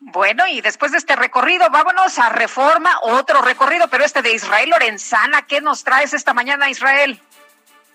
[0.00, 4.70] Bueno, y después de este recorrido, vámonos a Reforma, otro recorrido, pero este de Israel
[4.70, 5.42] Lorenzana.
[5.42, 7.20] ¿Qué nos traes esta mañana, Israel?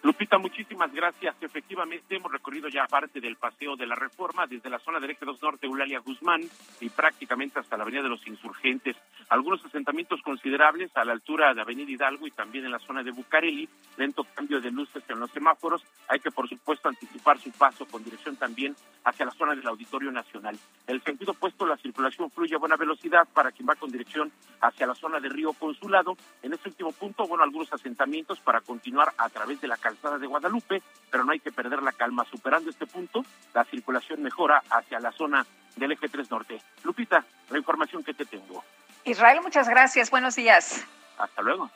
[0.04, 1.36] Lupita, muchísimas gracias.
[1.42, 5.26] Efectivamente, hemos recorrido ya parte del Paseo de la Reforma, desde la zona del Eje
[5.26, 6.42] 2 Norte, Eulalia Guzmán,
[6.80, 8.96] y prácticamente hasta la Avenida de los Insurgentes.
[9.30, 13.12] Algunos asentamientos considerables a la altura de Avenida Hidalgo y también en la zona de
[13.12, 13.70] Bucareli.
[13.98, 15.84] Lento cambio de luces en los semáforos.
[16.08, 20.12] Hay que, por supuesto, anticipar su paso con dirección también hacia la zona del Auditorio
[20.12, 20.58] Nacional.
[20.88, 24.32] En el sentido opuesto, la circulación fluye a buena velocidad para quien va con dirección
[24.62, 26.18] hacia la zona de Río Consulado.
[26.42, 30.28] En este último punto, bueno, algunos asentamientos para continuar a través de la calzada de
[30.28, 32.24] Guadalupe, pero no hay que perder la calma.
[32.26, 35.46] Superando este punto, la circulación mejora hacia la zona
[35.76, 36.62] del eje 3 norte.
[36.84, 38.64] Lupita, la información que te tengo.
[39.04, 40.10] Israel, muchas gracias.
[40.10, 40.86] Buenos días.
[41.18, 41.70] Hasta luego.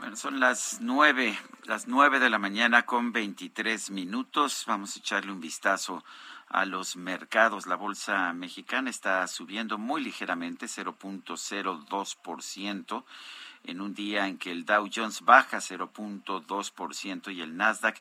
[0.00, 4.64] Bueno, son las nueve, las nueve de la mañana con 23 minutos.
[4.66, 6.02] Vamos a echarle un vistazo
[6.48, 7.68] a los mercados.
[7.68, 13.04] La bolsa mexicana está subiendo muy ligeramente, 0.02%
[13.64, 18.00] en un día en que el Dow Jones baja 0.2% y el Nasdaq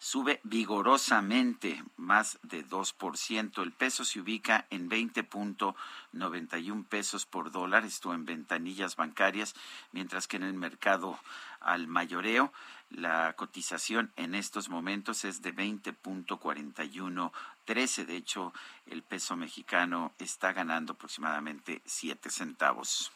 [0.00, 3.62] sube vigorosamente más de 2%.
[3.62, 9.54] El peso se ubica en 20.91 pesos por dólar, esto en ventanillas bancarias,
[9.92, 11.18] mientras que en el mercado
[11.60, 12.50] al mayoreo
[12.88, 18.06] la cotización en estos momentos es de 20.4113.
[18.06, 18.54] De hecho,
[18.86, 23.12] el peso mexicano está ganando aproximadamente 7 centavos.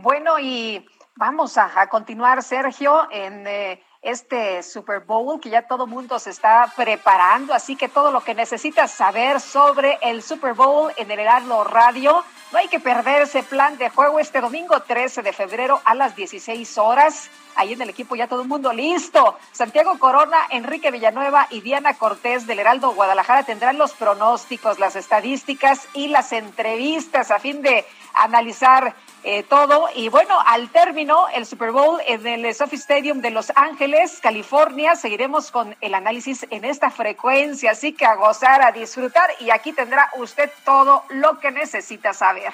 [0.00, 6.20] Bueno, y vamos a, continuar, Sergio, en eh, este Super Bowl que ya todo mundo
[6.20, 11.10] se está preparando, así que todo lo que necesitas saber sobre el Super Bowl en
[11.10, 12.22] el Heraldo Radio,
[12.52, 16.14] no hay que perder ese plan de juego este domingo 13 de febrero a las
[16.14, 17.28] 16 horas.
[17.56, 19.36] Ahí en el equipo ya todo el mundo listo.
[19.50, 25.88] Santiago Corona, Enrique Villanueva y Diana Cortés del Heraldo Guadalajara tendrán los pronósticos, las estadísticas
[25.92, 27.84] y las entrevistas a fin de
[28.14, 29.88] analizar eh, todo.
[29.94, 34.96] Y bueno, al término, el Super Bowl en el Sophie Stadium de Los Ángeles, California,
[34.96, 37.72] seguiremos con el análisis en esta frecuencia.
[37.72, 42.52] Así que a gozar, a disfrutar y aquí tendrá usted todo lo que necesita saber.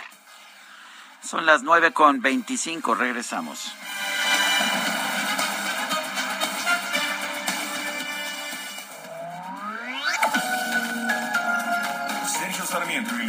[1.22, 3.74] Son las nueve con veinticinco, regresamos.
[12.26, 13.28] Sergio Sarmiento y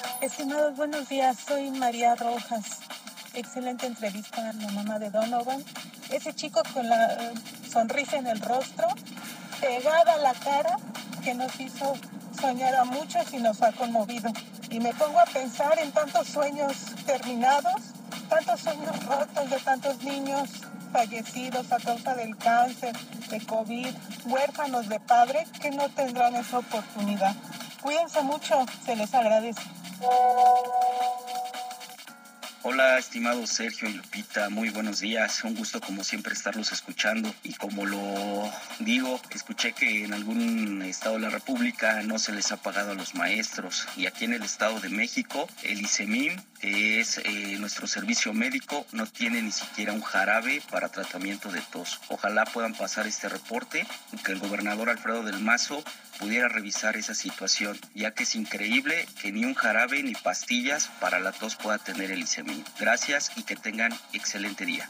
[0.21, 1.35] Estimados, buenos días.
[1.47, 2.81] Soy María Rojas.
[3.33, 5.65] Excelente entrevista a la mamá de Donovan.
[6.11, 7.33] Ese chico con la eh,
[7.67, 8.87] sonrisa en el rostro,
[9.59, 10.77] pegada a la cara,
[11.23, 11.95] que nos hizo
[12.39, 14.31] soñar a muchos y nos ha conmovido.
[14.69, 16.77] Y me pongo a pensar en tantos sueños
[17.07, 17.81] terminados,
[18.29, 20.49] tantos sueños rotos de tantos niños
[20.93, 22.95] fallecidos a causa del cáncer,
[23.27, 23.95] de COVID,
[24.25, 27.35] huérfanos de padre que no tendrán esa oportunidad.
[27.81, 29.80] Cuídense mucho, se les agradece.
[32.63, 35.43] Hola, estimado Sergio y Lupita, muy buenos días.
[35.43, 37.31] Un gusto como siempre estarlos escuchando.
[37.43, 42.51] Y como lo digo, escuché que en algún estado de la República no se les
[42.51, 43.87] ha pagado a los maestros.
[43.95, 49.07] Y aquí en el Estado de México, el ICEMIM, es eh, nuestro servicio médico, no
[49.07, 51.99] tiene ni siquiera un jarabe para tratamiento de tos.
[52.09, 55.83] Ojalá puedan pasar este reporte y que el gobernador Alfredo del Mazo
[56.19, 61.19] pudiera revisar esa situación, ya que es increíble que ni un jarabe ni pastillas para
[61.19, 62.63] la tos pueda tener el ICEMIM.
[62.79, 64.87] Gracias y que tengan excelente día.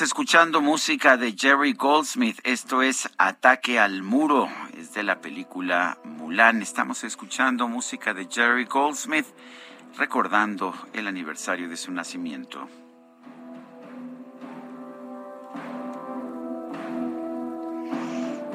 [0.00, 2.40] Escuchando música de Jerry Goldsmith.
[2.42, 4.48] Esto es Ataque al Muro.
[4.76, 6.62] Es de la película Mulan.
[6.62, 9.26] Estamos escuchando música de Jerry Goldsmith
[9.96, 12.66] recordando el aniversario de su nacimiento.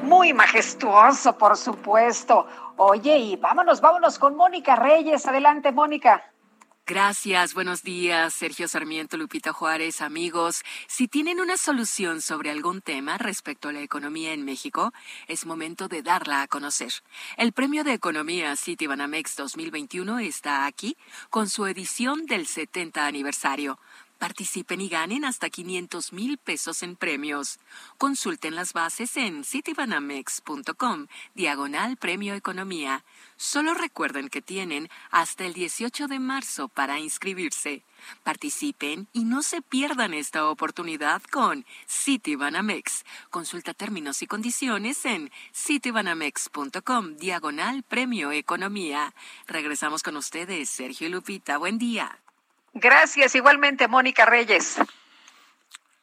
[0.02, 2.46] Muy majestuoso, por supuesto.
[2.76, 5.26] Oye, y vámonos, vámonos con Mónica Reyes.
[5.26, 6.29] Adelante, Mónica.
[6.90, 10.64] Gracias, buenos días, Sergio Sarmiento, Lupita Juárez, amigos.
[10.88, 14.92] Si tienen una solución sobre algún tema respecto a la economía en México,
[15.28, 16.90] es momento de darla a conocer.
[17.36, 20.96] El Premio de Economía Citibanamex 2021 está aquí
[21.30, 23.78] con su edición del 70 aniversario.
[24.18, 27.58] Participen y ganen hasta 500 mil pesos en premios.
[27.98, 33.02] Consulten las bases en citibanamex.com, diagonal Premio Economía.
[33.42, 37.82] Solo recuerden que tienen hasta el 18 de marzo para inscribirse.
[38.22, 43.02] Participen y no se pierdan esta oportunidad con Citibanamex.
[43.30, 49.14] Consulta términos y condiciones en citibanamex.com, diagonal Premio Economía.
[49.46, 51.56] Regresamos con ustedes, Sergio y Lupita.
[51.56, 52.18] Buen día.
[52.74, 54.76] Gracias, igualmente, Mónica Reyes.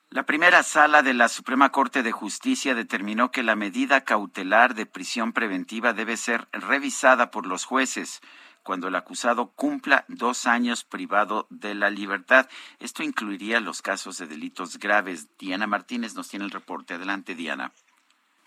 [0.09, 4.85] La primera sala de la Suprema Corte de Justicia determinó que la medida cautelar de
[4.85, 8.21] prisión preventiva debe ser revisada por los jueces
[8.63, 12.49] cuando el acusado cumpla dos años privado de la libertad.
[12.79, 15.27] Esto incluiría los casos de delitos graves.
[15.37, 16.93] Diana Martínez nos tiene el reporte.
[16.93, 17.73] Adelante, Diana.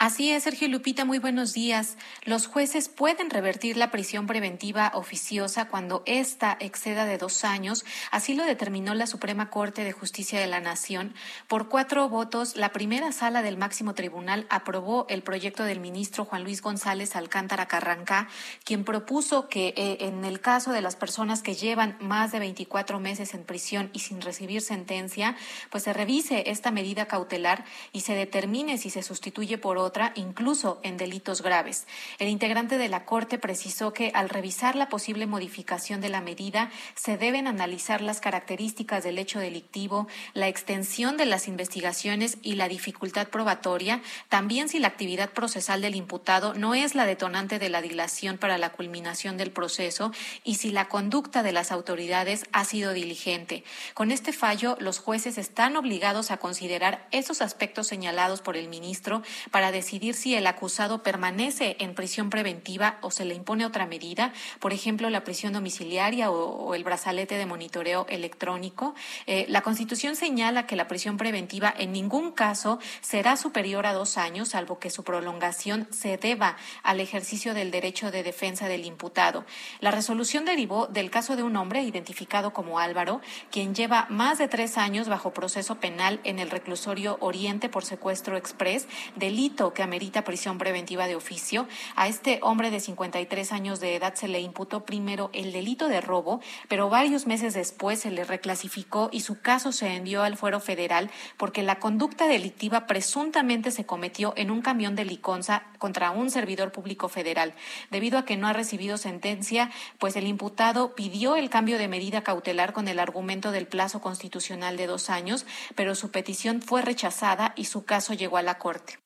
[0.03, 1.99] Así es, Sergio Lupita, muy buenos días.
[2.25, 7.85] Los jueces pueden revertir la prisión preventiva oficiosa cuando ésta exceda de dos años.
[8.11, 11.13] Así lo determinó la Suprema Corte de Justicia de la Nación.
[11.49, 16.45] Por cuatro votos, la primera sala del máximo tribunal aprobó el proyecto del ministro Juan
[16.45, 18.27] Luis González Alcántara Carrancá,
[18.65, 23.01] quien propuso que eh, en el caso de las personas que llevan más de 24
[23.01, 25.37] meses en prisión y sin recibir sentencia,
[25.69, 30.81] pues se revise esta medida cautelar y se determine si se sustituye por otra incluso
[30.83, 31.87] en delitos graves.
[32.19, 36.71] El integrante de la Corte precisó que al revisar la posible modificación de la medida,
[36.95, 42.69] se deben analizar las características del hecho delictivo, la extensión de las investigaciones y la
[42.69, 47.83] dificultad probatoria, también si la actividad procesal del imputado no es la detonante de la
[47.83, 50.13] dilación para la culminación del proceso
[50.45, 53.65] y si la conducta de las autoridades ha sido diligente.
[53.95, 59.23] Con este fallo, los jueces están obligados a considerar esos aspectos señalados por el ministro
[59.51, 64.35] para decidir si el acusado permanece en prisión preventiva o se le impone otra medida,
[64.59, 68.95] por ejemplo, la prisión domiciliaria o, el brazalete de monitoreo electrónico.
[69.27, 74.19] Eh, la Constitución señala que la prisión preventiva en ningún caso será superior a dos
[74.19, 79.47] años, salvo que su prolongación se deba al ejercicio del derecho de defensa del imputado.
[79.81, 84.49] La resolución derivó del caso de un hombre identificado como Álvaro, quien lleva más de
[84.49, 88.87] tres años bajo proceso penal en el reclusorio Oriente por secuestro express,
[89.17, 91.67] delito que amerita prisión preventiva de oficio.
[91.97, 96.01] A este hombre de 53 años de edad se le imputó primero el delito de
[96.01, 100.61] robo, pero varios meses después se le reclasificó y su caso se envió al fuero
[100.61, 106.31] federal porque la conducta delictiva presuntamente se cometió en un camión de liconza contra un
[106.31, 107.55] servidor público federal.
[107.91, 112.23] Debido a que no ha recibido sentencia, pues el imputado pidió el cambio de medida
[112.23, 117.53] cautelar con el argumento del plazo constitucional de dos años, pero su petición fue rechazada
[117.57, 118.99] y su caso llegó a la Corte.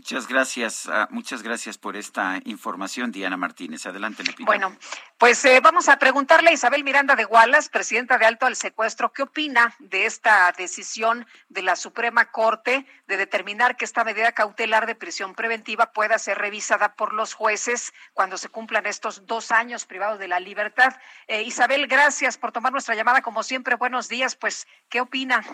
[0.00, 3.84] Muchas gracias, ah, muchas gracias por esta información, Diana Martínez.
[3.84, 4.46] Adelante, Lupita.
[4.46, 4.74] Bueno,
[5.18, 9.12] pues eh, vamos a preguntarle a Isabel Miranda de Gualas, presidenta de Alto al Secuestro,
[9.12, 14.86] ¿qué opina de esta decisión de la Suprema Corte de determinar que esta medida cautelar
[14.86, 19.84] de prisión preventiva pueda ser revisada por los jueces cuando se cumplan estos dos años
[19.84, 20.96] privados de la libertad?
[21.26, 23.20] Eh, Isabel, gracias por tomar nuestra llamada.
[23.20, 24.34] Como siempre, buenos días.
[24.34, 25.44] Pues, ¿qué opina?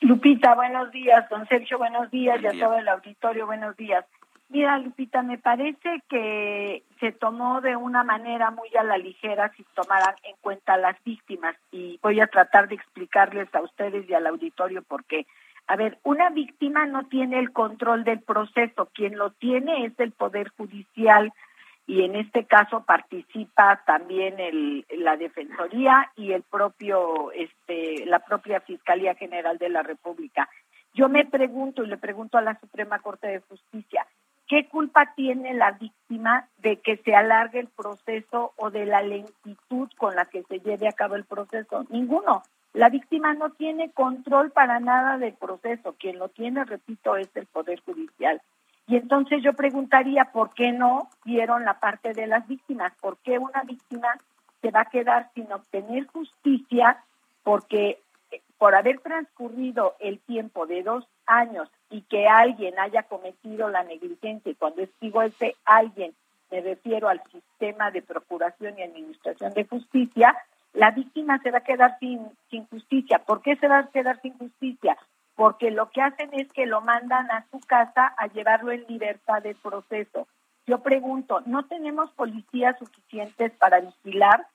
[0.00, 1.28] Lupita, buenos días.
[1.30, 2.40] Don Sergio, buenos días.
[2.42, 4.04] y a todo el auditorio, buenos días.
[4.48, 9.64] Mira, Lupita, me parece que se tomó de una manera muy a la ligera si
[9.74, 14.26] tomaran en cuenta las víctimas y voy a tratar de explicarles a ustedes y al
[14.26, 15.26] auditorio por qué.
[15.66, 20.12] A ver, una víctima no tiene el control del proceso, quien lo tiene es el
[20.12, 21.32] Poder Judicial
[21.86, 28.60] y en este caso participa también el, la defensoría y el propio este la propia
[28.60, 30.48] fiscalía general de la república.
[30.94, 34.06] Yo me pregunto y le pregunto a la suprema corte de justicia
[34.48, 39.88] qué culpa tiene la víctima de que se alargue el proceso o de la lentitud
[39.96, 42.42] con la que se lleve a cabo el proceso ninguno.
[42.72, 45.94] La víctima no tiene control para nada del proceso.
[45.98, 48.42] Quien lo tiene repito es el poder judicial
[48.88, 52.92] y entonces yo preguntaría, ¿por qué no dieron la parte de las víctimas?
[53.00, 54.08] ¿Por qué una víctima
[54.62, 57.02] se va a quedar sin obtener justicia
[57.42, 57.98] porque
[58.30, 63.82] eh, por haber transcurrido el tiempo de dos años y que alguien haya cometido la
[63.82, 66.14] negligencia, y cuando digo ese alguien,
[66.50, 70.36] me refiero al sistema de procuración y administración de justicia,
[70.74, 73.18] la víctima se va a quedar sin justicia.
[73.18, 74.96] ¿Por qué se va a quedar sin justicia?
[75.36, 79.42] Porque lo que hacen es que lo mandan a su casa a llevarlo en libertad
[79.42, 80.26] de proceso.
[80.66, 84.46] Yo pregunto, ¿no tenemos policías suficientes para vigilar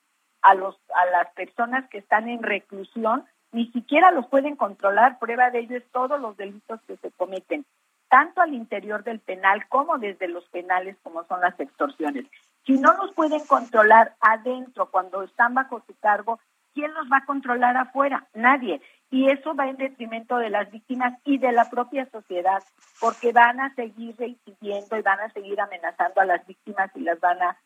[0.42, 3.24] a los a las personas que están en reclusión?
[3.52, 7.64] Ni siquiera los pueden controlar, prueba de ello es todos los delitos que se cometen,
[8.08, 12.26] tanto al interior del penal como desde los penales como son las extorsiones.
[12.66, 16.40] Si no los pueden controlar adentro cuando están bajo su cargo,
[16.74, 18.26] ¿quién los va a controlar afuera?
[18.34, 18.80] Nadie
[19.12, 22.62] y eso va en detrimento de las víctimas y de la propia sociedad,
[22.98, 27.20] porque van a seguir reincidiendo y van a seguir amenazando a las víctimas y las
[27.20, 27.56] van a,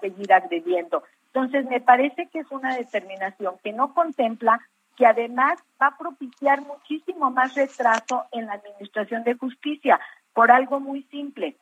[0.00, 1.04] seguir agrediendo.
[1.26, 4.58] Entonces, me parece que es una determinación que no contempla
[4.96, 10.00] que además va a propiciar muchísimo más retraso en la administración de justicia,
[10.32, 11.56] por algo muy simple.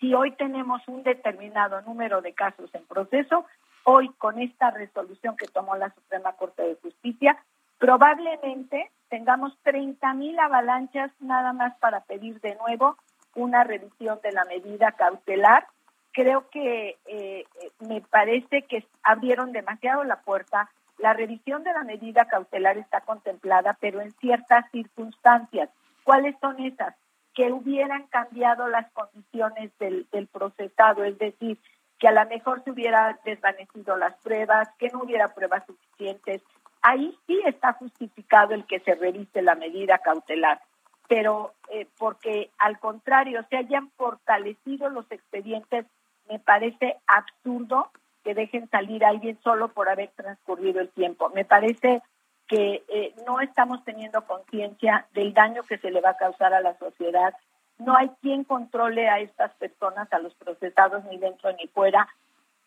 [0.00, 3.44] Si hoy tenemos un determinado número de casos en proceso,
[3.84, 7.36] hoy con esta resolución que tomó la Suprema Corte de Justicia,
[7.78, 12.96] Probablemente tengamos 30 mil avalanchas nada más para pedir de nuevo
[13.34, 15.66] una revisión de la medida cautelar.
[16.12, 17.44] Creo que eh,
[17.78, 20.70] me parece que abrieron demasiado la puerta.
[20.98, 25.70] La revisión de la medida cautelar está contemplada, pero en ciertas circunstancias.
[26.02, 26.94] ¿Cuáles son esas?
[27.34, 31.58] Que hubieran cambiado las condiciones del, del procesado, es decir,
[31.98, 36.42] que a lo mejor se hubiera desvanecido las pruebas, que no hubiera pruebas suficientes,
[36.82, 40.60] ahí sí está justificado el que se revise la medida cautelar,
[41.08, 45.86] pero eh, porque al contrario se hayan fortalecido los expedientes,
[46.28, 47.90] me parece absurdo
[48.22, 51.30] que dejen salir a alguien solo por haber transcurrido el tiempo.
[51.30, 52.02] Me parece
[52.46, 56.60] que eh, no estamos teniendo conciencia del daño que se le va a causar a
[56.60, 57.34] la sociedad.
[57.78, 62.08] No hay quien controle a estas personas, a los procesados, ni dentro ni fuera.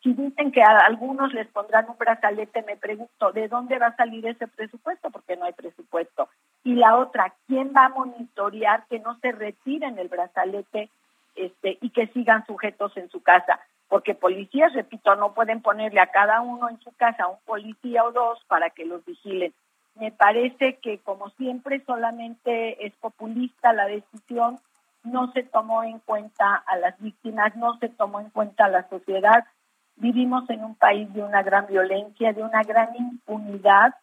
[0.04, 3.96] Si dicen que a algunos les pondrán un brazalete, me pregunto, ¿de dónde va a
[3.96, 5.12] salir ese presupuesto?
[5.12, 6.28] Porque no hay presupuesto.
[6.64, 10.90] Y la otra, ¿quién va a monitorear que no se retiren el brazalete
[11.36, 13.60] este, y que sigan sujetos en su casa?
[13.90, 18.12] Porque policías, repito, no pueden ponerle a cada uno en su casa un policía o
[18.12, 19.54] dos para que los vigilen.
[19.96, 24.58] Me parece que, como siempre, solamente es populista la decisión,
[25.04, 28.90] no se tomó en cuenta a las víctimas, no se tomó en cuenta a la
[28.90, 29.46] sociedad
[30.02, 33.94] Vivimos en un país de una gran violencia, de una gran impunidad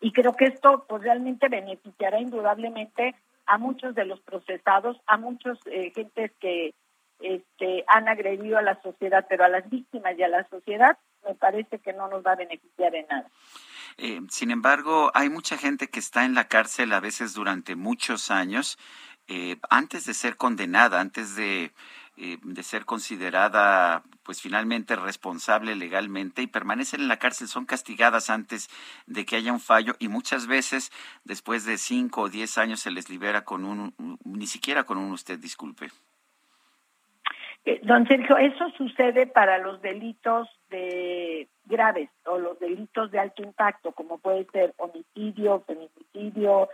[0.00, 3.14] y creo que esto pues realmente beneficiará indudablemente
[3.46, 6.74] a muchos de los procesados, a muchos eh, gentes que
[7.20, 11.34] este, han agredido a la sociedad, pero a las víctimas y a la sociedad me
[11.36, 13.28] parece que no nos va a beneficiar en nada.
[13.96, 18.30] Eh, sin embargo, hay mucha gente que está en la cárcel a veces durante muchos
[18.30, 18.76] años
[19.28, 21.72] eh, antes de ser condenada, antes de,
[22.16, 28.30] eh, de ser considerada pues finalmente responsable legalmente y permanecen en la cárcel, son castigadas
[28.30, 28.70] antes
[29.06, 30.92] de que haya un fallo y muchas veces
[31.24, 33.94] después de cinco o diez años se les libera con un,
[34.24, 35.88] ni siquiera con un usted disculpe.
[37.66, 43.42] Eh, don Sergio, eso sucede para los delitos de graves o los delitos de alto
[43.42, 46.68] impacto, como puede ser homicidio, feminicidio,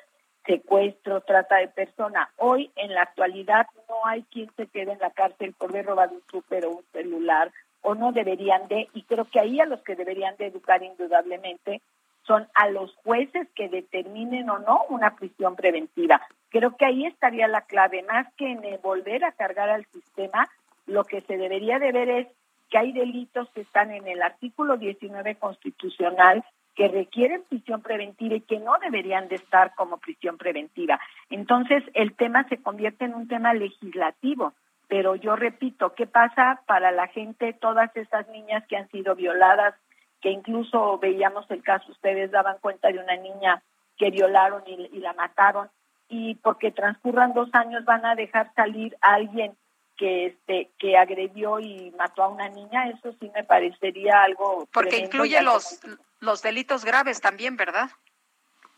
[0.45, 2.31] secuestro, trata de persona.
[2.37, 6.15] Hoy, en la actualidad, no hay quien se quede en la cárcel por haber robado
[6.15, 7.53] un súper o un celular,
[7.83, 11.81] o no deberían de, y creo que ahí a los que deberían de educar indudablemente
[12.27, 16.21] son a los jueces que determinen o no una prisión preventiva.
[16.51, 20.49] Creo que ahí estaría la clave, más que en volver a cargar al sistema,
[20.87, 22.27] lo que se debería de ver es
[22.69, 26.45] que hay delitos que están en el artículo 19 constitucional
[26.81, 30.99] que requieren prisión preventiva y que no deberían de estar como prisión preventiva.
[31.29, 34.55] Entonces, el tema se convierte en un tema legislativo,
[34.89, 39.75] pero yo repito, ¿qué pasa para la gente, todas esas niñas que han sido violadas,
[40.23, 43.63] que incluso veíamos el caso, ustedes daban cuenta de una niña
[43.99, 45.69] que violaron y, y la mataron,
[46.09, 49.53] y porque transcurran dos años van a dejar salir a alguien
[50.01, 54.97] que este que agredió y mató a una niña, eso sí me parecería algo porque
[54.97, 55.79] incluye los
[56.21, 57.91] los delitos graves también, ¿verdad?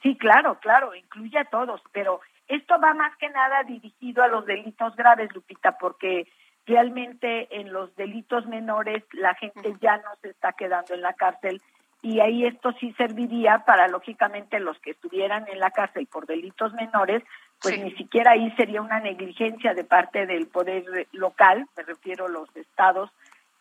[0.02, 4.44] Sí, claro, claro, incluye a todos, pero esto va más que nada dirigido a los
[4.46, 6.26] delitos graves, Lupita, porque
[6.66, 11.62] realmente en los delitos menores la gente ya no se está quedando en la cárcel
[12.02, 16.72] y ahí esto sí serviría para lógicamente los que estuvieran en la cárcel por delitos
[16.72, 17.22] menores,
[17.62, 22.30] pues ni siquiera ahí sería una negligencia de parte del poder local, me refiero a
[22.30, 23.10] los estados,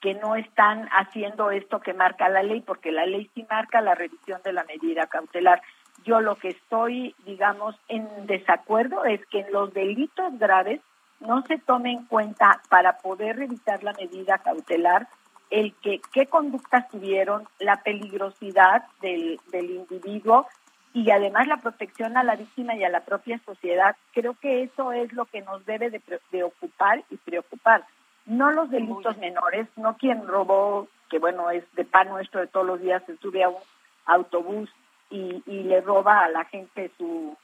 [0.01, 3.93] que no están haciendo esto que marca la ley, porque la ley sí marca la
[3.93, 5.61] revisión de la medida cautelar.
[6.03, 10.81] Yo lo que estoy, digamos, en desacuerdo es que en los delitos graves
[11.19, 15.07] no se tome en cuenta para poder revisar la medida cautelar
[15.51, 20.47] el que qué conductas tuvieron, la peligrosidad del, del individuo
[20.93, 23.95] y además la protección a la víctima y a la propia sociedad.
[24.13, 27.85] Creo que eso es lo que nos debe de, ocupar y preocupar.
[28.25, 32.65] No los delitos menores, no quien robó, que bueno, es de pan nuestro de todos
[32.65, 33.57] los días, se sube a un
[34.05, 34.69] autobús
[35.09, 37.37] y, y le roba a la gente su,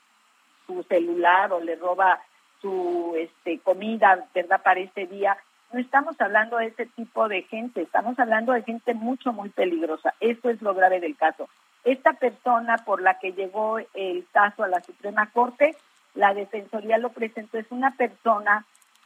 [0.66, 2.20] su celular o le roba
[2.62, 5.38] su este, comida, ¿verdad?, para ese día
[5.72, 10.14] no estamos hablando de ese tipo de gente, estamos hablando de gente mucho, muy peligrosa.
[10.20, 11.50] Eso es lo grave del caso.
[11.88, 15.74] Esta persona por la que llegó el caso a la Suprema Corte,
[16.16, 18.66] la Defensoría lo presentó, es una persona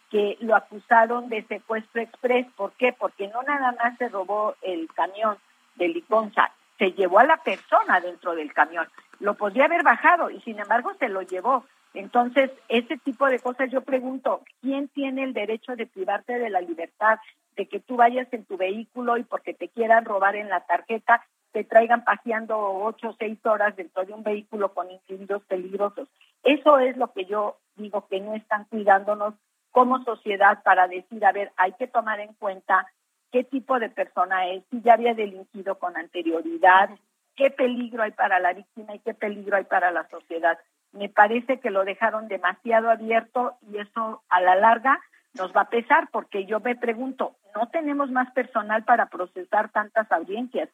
[0.10, 2.48] que lo acusaron de secuestro express.
[2.58, 2.92] ¿Por qué?
[2.92, 5.38] Porque no nada más se robó el camión
[5.76, 8.88] de Liconza, se llevó a la persona dentro del camión.
[9.20, 11.64] Lo podría haber bajado y sin embargo se lo llevó.
[11.94, 16.62] Entonces, ese tipo de cosas yo pregunto, ¿quién tiene el derecho de privarte de la
[16.62, 17.20] libertad,
[17.56, 21.24] de que tú vayas en tu vehículo y porque te quieran robar en la tarjeta,
[21.52, 26.08] te traigan paseando ocho o seis horas dentro de un vehículo con individuos peligrosos?
[26.44, 29.34] Eso es lo que yo digo que no están cuidándonos
[29.72, 32.88] como sociedad para decir, a ver, hay que tomar en cuenta
[33.32, 36.90] qué tipo de persona es, si ya había delinquido con anterioridad,
[37.36, 40.58] qué peligro hay para la víctima y qué peligro hay para la sociedad
[40.94, 45.00] me parece que lo dejaron demasiado abierto y eso a la larga
[45.34, 50.12] nos va a pesar porque yo me pregunto, no tenemos más personal para procesar tantas
[50.12, 50.70] audiencias.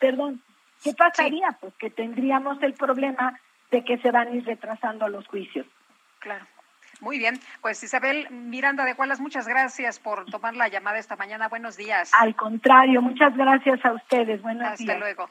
[0.00, 0.40] Perdón,
[0.82, 1.56] ¿qué pasaría?
[1.60, 3.38] Pues que tendríamos el problema
[3.70, 5.66] de que se van a ir retrasando los juicios.
[6.18, 6.46] Claro.
[7.00, 11.48] Muy bien, pues Isabel Miranda de Cualas, muchas gracias por tomar la llamada esta mañana.
[11.48, 12.10] Buenos días.
[12.18, 14.42] Al contrario, muchas gracias a ustedes.
[14.42, 14.80] Buenos días.
[14.80, 15.30] Hasta luego.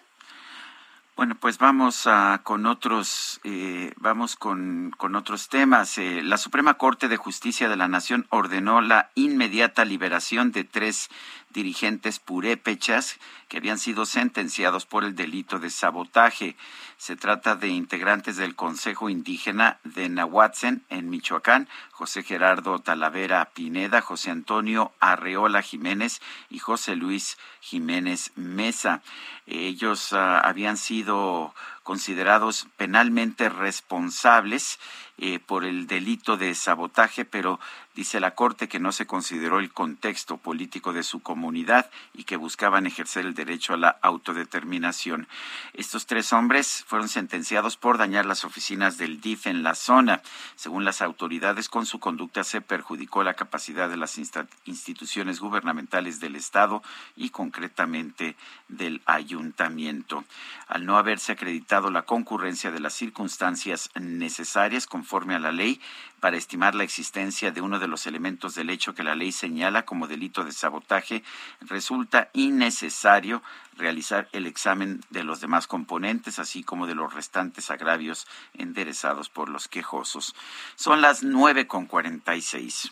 [1.20, 5.98] Bueno, pues vamos a, con otros, eh, vamos con, con, otros temas.
[5.98, 11.10] Eh, la Suprema Corte de Justicia de la Nación ordenó la inmediata liberación de tres
[11.50, 16.56] dirigentes purépechas que habían sido sentenciados por el delito de sabotaje.
[16.98, 24.02] Se trata de integrantes del Consejo Indígena de Nahuatzen en Michoacán, José Gerardo Talavera Pineda,
[24.02, 29.02] José Antonio Arreola Jiménez y José Luis Jiménez Mesa.
[29.48, 31.56] Ellos ah, habían sido
[31.90, 34.80] considerados penalmente responsables
[35.18, 37.60] eh, por el delito de sabotaje, pero
[37.96, 42.38] dice la Corte que no se consideró el contexto político de su comunidad y que
[42.38, 45.28] buscaban ejercer el derecho a la autodeterminación.
[45.74, 50.22] Estos tres hombres fueron sentenciados por dañar las oficinas del DIF en la zona.
[50.56, 56.36] Según las autoridades, con su conducta se perjudicó la capacidad de las instituciones gubernamentales del
[56.36, 56.82] Estado
[57.18, 58.38] y concretamente
[58.70, 60.24] del ayuntamiento.
[60.68, 65.80] Al no haberse acreditado la concurrencia de las circunstancias necesarias conforme a la ley
[66.20, 69.86] para estimar la existencia de uno de los elementos del hecho que la ley señala
[69.86, 71.24] como delito de sabotaje,
[71.62, 73.42] resulta innecesario
[73.78, 79.48] realizar el examen de los demás componentes, así como de los restantes agravios enderezados por
[79.48, 80.36] los quejosos.
[80.76, 82.92] Son las nueve con cuarenta y seis.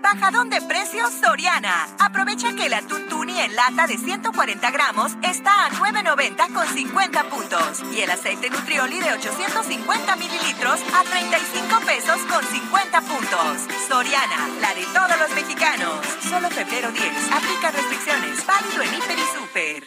[0.00, 1.88] Bajadón de precios Soriana.
[1.98, 7.24] Aprovecha que el atún tuni en lata de 140 gramos está a 9.90 con 50
[7.24, 7.82] puntos.
[7.92, 13.66] Y el aceite nutrioli de 850 mililitros a 35 pesos con 50 puntos.
[13.88, 16.06] Soriana, la de todos los mexicanos.
[16.28, 17.32] Solo febrero 10.
[17.32, 18.46] Aplica restricciones.
[18.46, 19.84] Válido en Hiper y Super.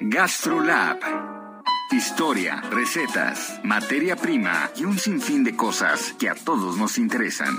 [0.00, 1.29] GastroLab
[1.92, 7.58] Historia, recetas, materia prima y un sinfín de cosas que a todos nos interesan.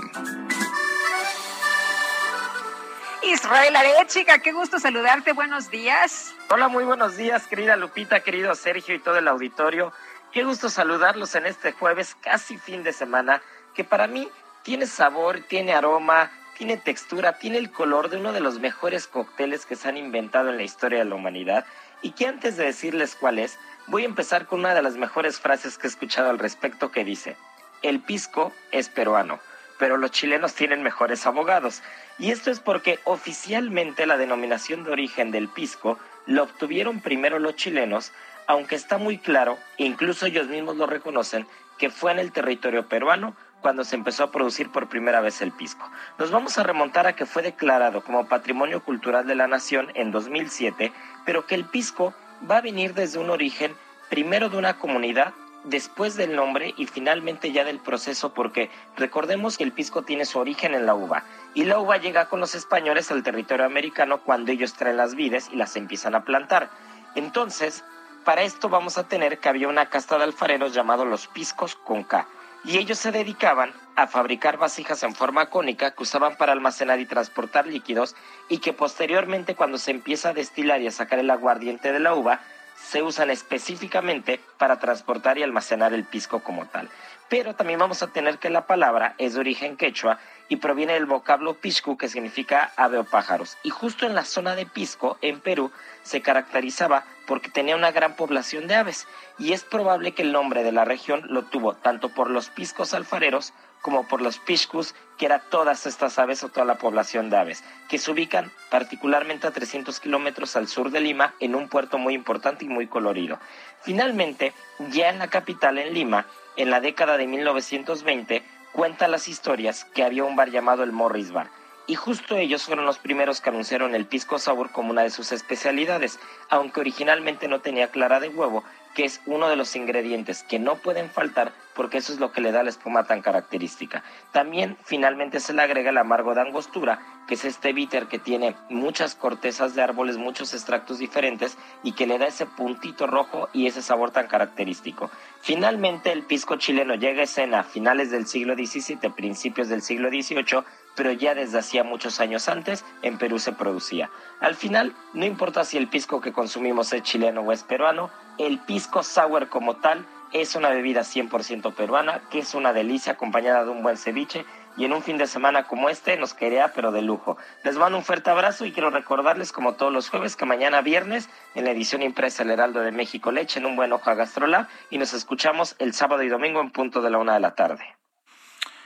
[3.22, 6.34] Israel Arechiga, qué gusto saludarte, buenos días.
[6.48, 9.92] Hola, muy buenos días, querida Lupita, querido Sergio y todo el auditorio.
[10.32, 13.42] Qué gusto saludarlos en este jueves, casi fin de semana,
[13.74, 14.30] que para mí
[14.62, 19.66] tiene sabor, tiene aroma, tiene textura, tiene el color de uno de los mejores cócteles
[19.66, 21.66] que se han inventado en la historia de la humanidad
[22.02, 25.40] y que antes de decirles cuál es, Voy a empezar con una de las mejores
[25.40, 27.36] frases que he escuchado al respecto que dice,
[27.82, 29.40] el pisco es peruano,
[29.78, 31.82] pero los chilenos tienen mejores abogados.
[32.18, 37.56] Y esto es porque oficialmente la denominación de origen del pisco lo obtuvieron primero los
[37.56, 38.12] chilenos,
[38.46, 41.46] aunque está muy claro, incluso ellos mismos lo reconocen,
[41.76, 45.50] que fue en el territorio peruano cuando se empezó a producir por primera vez el
[45.50, 45.90] pisco.
[46.18, 50.12] Nos vamos a remontar a que fue declarado como Patrimonio Cultural de la Nación en
[50.12, 50.92] 2007,
[51.24, 52.14] pero que el pisco
[52.50, 53.74] va a venir desde un origen
[54.08, 55.32] primero de una comunidad,
[55.64, 60.38] después del nombre y finalmente ya del proceso, porque recordemos que el pisco tiene su
[60.38, 64.50] origen en la uva y la uva llega con los españoles al territorio americano cuando
[64.52, 66.68] ellos traen las vides y las empiezan a plantar.
[67.14, 67.84] Entonces,
[68.24, 72.04] para esto vamos a tener que había una casta de alfareros llamado los piscos con
[72.04, 72.26] K
[72.64, 77.06] y ellos se dedicaban a fabricar vasijas en forma cónica que usaban para almacenar y
[77.06, 78.14] transportar líquidos
[78.48, 82.14] y que posteriormente cuando se empieza a destilar y a sacar el aguardiente de la
[82.14, 82.40] uva,
[82.76, 86.88] se usan específicamente para transportar y almacenar el pisco como tal.
[87.32, 90.18] Pero también vamos a tener que la palabra es de origen quechua
[90.50, 93.56] y proviene del vocablo piscu que significa ave o pájaros.
[93.62, 98.16] Y justo en la zona de Pisco, en Perú, se caracterizaba porque tenía una gran
[98.16, 99.06] población de aves
[99.38, 102.92] y es probable que el nombre de la región lo tuvo tanto por los piscos
[102.92, 107.36] alfareros como por los piscus, que era todas estas aves o toda la población de
[107.36, 111.98] aves, que se ubican particularmente a 300 kilómetros al sur de Lima en un puerto
[111.98, 113.38] muy importante y muy colorido.
[113.82, 114.54] Finalmente,
[114.90, 120.04] ya en la capital, en Lima, en la década de 1920, cuenta las historias que
[120.04, 121.50] había un bar llamado el Morris Bar
[121.86, 125.32] y justo ellos fueron los primeros que anunciaron el pisco sour como una de sus
[125.32, 130.58] especialidades, aunque originalmente no tenía clara de huevo, que es uno de los ingredientes que
[130.58, 134.02] no pueden faltar porque eso es lo que le da la espuma tan característica.
[134.32, 138.56] También finalmente se le agrega el amargo de angostura, que es este bitter que tiene
[138.68, 143.66] muchas cortezas de árboles, muchos extractos diferentes y que le da ese puntito rojo y
[143.66, 145.10] ese sabor tan característico.
[145.40, 150.08] Finalmente el pisco chileno llega a escena a finales del siglo XVII, principios del siglo
[150.08, 150.64] XVIII,
[150.94, 154.10] pero ya desde hacía muchos años antes en Perú se producía.
[154.40, 158.58] Al final, no importa si el pisco que consumimos es chileno o es peruano, el
[158.60, 163.70] pisco sour como tal es una bebida 100% peruana, que es una delicia acompañada de
[163.70, 164.46] un buen ceviche
[164.76, 167.36] y en un fin de semana como este nos quería pero de lujo.
[167.64, 171.28] Les mando un fuerte abrazo y quiero recordarles como todos los jueves que mañana viernes
[171.54, 174.66] en la edición impresa El Heraldo de México Leche en un buen ojo a Gastrolab
[174.90, 177.84] y nos escuchamos el sábado y domingo en punto de la una de la tarde.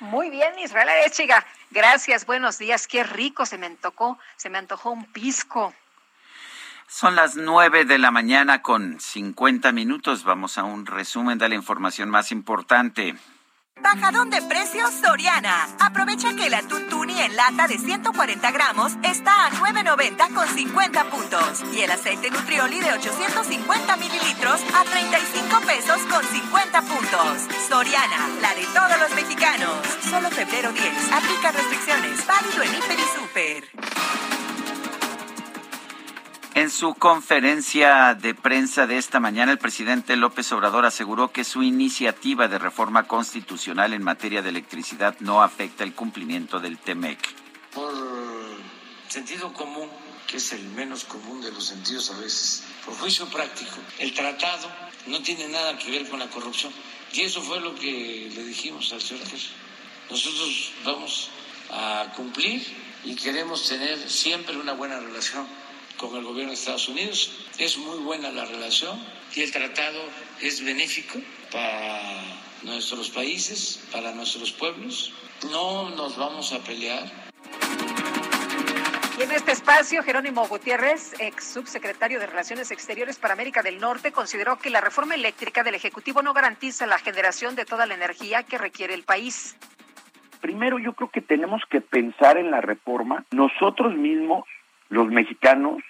[0.01, 1.47] Muy bien, Israel Echiga.
[1.71, 2.87] Gracias, buenos días.
[2.87, 5.73] Qué rico se me antojó, se me antojó un pisco.
[6.89, 10.23] Son las nueve de la mañana con cincuenta minutos.
[10.25, 13.17] Vamos a un resumen de la información más importante.
[13.83, 15.69] Bajadón de precios Soriana.
[15.81, 21.05] Aprovecha que el atún tuni en lata de 140 gramos está a 9.90 con 50
[21.11, 21.63] puntos.
[21.75, 27.43] Y el aceite nutrioli de 850 mililitros a 35 pesos con 50 puntos.
[27.69, 29.73] Soriana, la de todos los mexicanos.
[30.09, 31.13] Solo febrero 10.
[31.13, 32.27] Aplica restricciones.
[32.27, 34.46] Válido en Hiper y Super.
[36.57, 41.63] En su conferencia de prensa de esta mañana, el presidente López Obrador aseguró que su
[41.63, 47.19] iniciativa de reforma constitucional en materia de electricidad no afecta el cumplimiento del TEMEC.
[47.75, 47.93] Por
[49.07, 49.91] sentido común,
[50.27, 54.67] que es el menos común de los sentidos a veces, por juicio práctico, el tratado
[55.09, 56.73] no tiene nada que ver con la corrupción.
[57.13, 59.27] Y eso fue lo que le dijimos al señor
[60.09, 61.29] Nosotros vamos
[61.71, 62.67] a cumplir
[63.05, 65.47] y queremos tener siempre una buena relación
[65.97, 67.33] con el gobierno de Estados Unidos.
[67.59, 68.99] Es muy buena la relación
[69.35, 70.01] y el tratado
[70.41, 71.19] es benéfico
[71.53, 72.01] para
[72.63, 75.13] nuestros países, para nuestros pueblos.
[75.51, 77.27] No nos vamos a pelear
[79.19, 84.13] y en este espacio, Jerónimo Gutiérrez, ex subsecretario de Relaciones Exteriores para América del Norte,
[84.13, 88.43] consideró que la reforma eléctrica del Ejecutivo no garantiza la generación de toda la energía
[88.43, 89.57] que requiere el país.
[90.43, 94.45] Primero, yo creo que tenemos que pensar en la reforma nosotros mismos,
[94.89, 95.83] los mexicanos,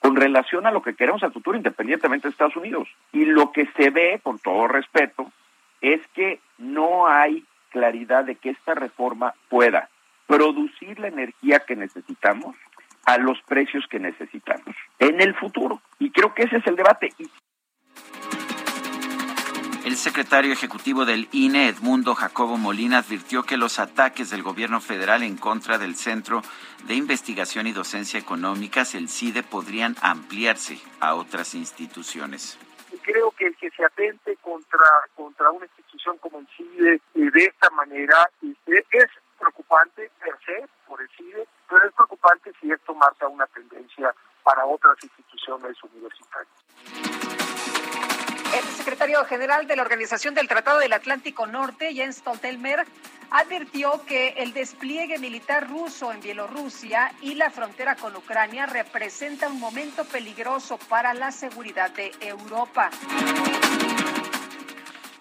[0.00, 2.88] con relación a lo que queremos al futuro independientemente de Estados Unidos.
[3.12, 5.30] Y lo que se ve, con todo respeto,
[5.80, 9.88] es que no hay claridad de que esta reforma pueda
[10.26, 12.56] producir la energía que necesitamos
[13.04, 15.80] a los precios que necesitamos en el futuro.
[15.98, 17.12] Y creo que ese es el debate.
[19.84, 25.22] El secretario ejecutivo del INE, Edmundo Jacobo Molina, advirtió que los ataques del gobierno federal
[25.22, 26.42] en contra del Centro
[26.84, 32.58] de Investigación y Docencia Económicas, el CIDE, podrían ampliarse a otras instituciones.
[33.02, 34.84] Creo que el que se atente contra,
[35.16, 39.06] contra una institución como el CIDE eh, de esta manera este, es
[39.38, 44.66] preocupante per se por el CIDE, pero es preocupante si esto marca una tendencia para
[44.66, 46.60] otras instituciones universitarias.
[48.52, 52.84] El secretario general de la Organización del Tratado del Atlántico Norte, Jens Stoltenberg,
[53.30, 59.60] advirtió que el despliegue militar ruso en Bielorrusia y la frontera con Ucrania representa un
[59.60, 62.90] momento peligroso para la seguridad de Europa.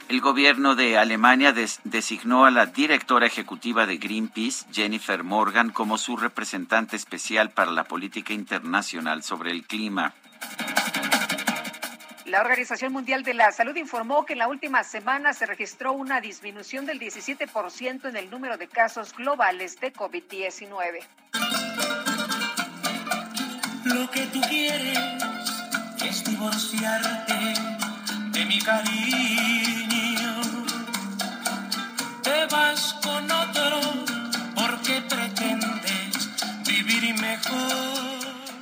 [0.07, 6.17] El gobierno de Alemania designó a la directora ejecutiva de Greenpeace, Jennifer Morgan, como su
[6.17, 10.15] representante especial para la política internacional sobre el clima.
[12.29, 16.21] La Organización Mundial de la Salud informó que en la última semana se registró una
[16.21, 20.99] disminución del 17% en el número de casos globales de COVID-19.
[23.85, 24.99] Lo que tú quieres
[26.05, 27.33] es divorciarte
[28.31, 29.79] de mi cariño
[32.51, 33.79] vas con otro
[34.55, 36.29] porque pretendes
[36.65, 38.19] vivir mejor.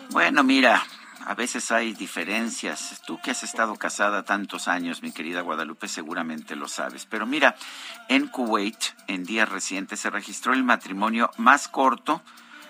[0.09, 0.83] Bueno, mira,
[1.27, 3.01] a veces hay diferencias.
[3.05, 7.05] Tú que has estado casada tantos años, mi querida Guadalupe, seguramente lo sabes.
[7.05, 7.57] Pero mira,
[8.07, 12.21] en Kuwait, en días recientes, se registró el matrimonio más corto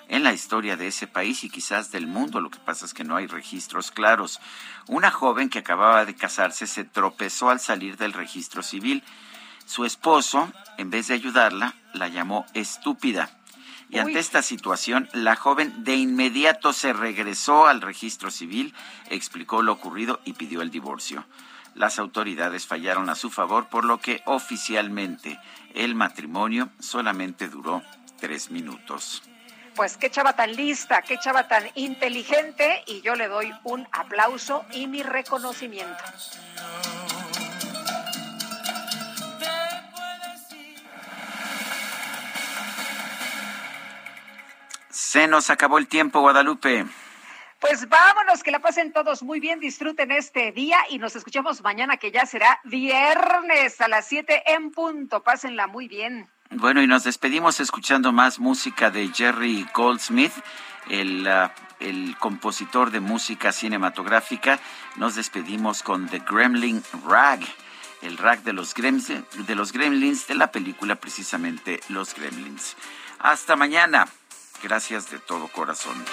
[0.07, 2.41] en la historia de ese país y quizás del mundo.
[2.41, 4.39] Lo que pasa es que no hay registros claros.
[4.87, 9.03] Una joven que acababa de casarse se tropezó al salir del registro civil
[9.67, 13.36] su esposo, en vez de ayudarla, la llamó estúpida.
[13.89, 18.73] Y ante esta situación, la joven de inmediato se regresó al registro civil,
[19.09, 21.25] explicó lo ocurrido y pidió el divorcio.
[21.73, 25.39] Las autoridades fallaron a su favor, por lo que oficialmente
[25.73, 27.83] el matrimonio solamente duró
[28.19, 29.23] tres minutos.
[29.75, 34.65] Pues qué chava tan lista, qué chava tan inteligente, y yo le doy un aplauso
[34.73, 36.03] y mi reconocimiento.
[45.07, 46.85] Se nos acabó el tiempo, Guadalupe.
[47.61, 51.95] Pues vámonos, que la pasen todos muy bien, disfruten este día y nos escuchamos mañana
[51.95, 55.23] que ya será viernes a las 7 en punto.
[55.23, 56.27] Pásenla muy bien.
[56.49, 60.33] Bueno, y nos despedimos escuchando más música de Jerry Goldsmith,
[60.89, 64.59] el, uh, el compositor de música cinematográfica.
[64.97, 67.39] Nos despedimos con The Gremlin Rag,
[68.01, 72.75] el rag de los, gremlins, de los gremlins de la película precisamente Los Gremlins.
[73.19, 74.05] Hasta mañana.
[74.63, 76.03] Gracias de todo corazón.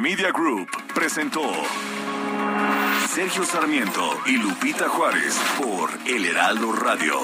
[0.00, 1.42] Media Group presentó
[3.06, 7.20] Sergio Sarmiento y Lupita Juárez por El Heraldo Radio.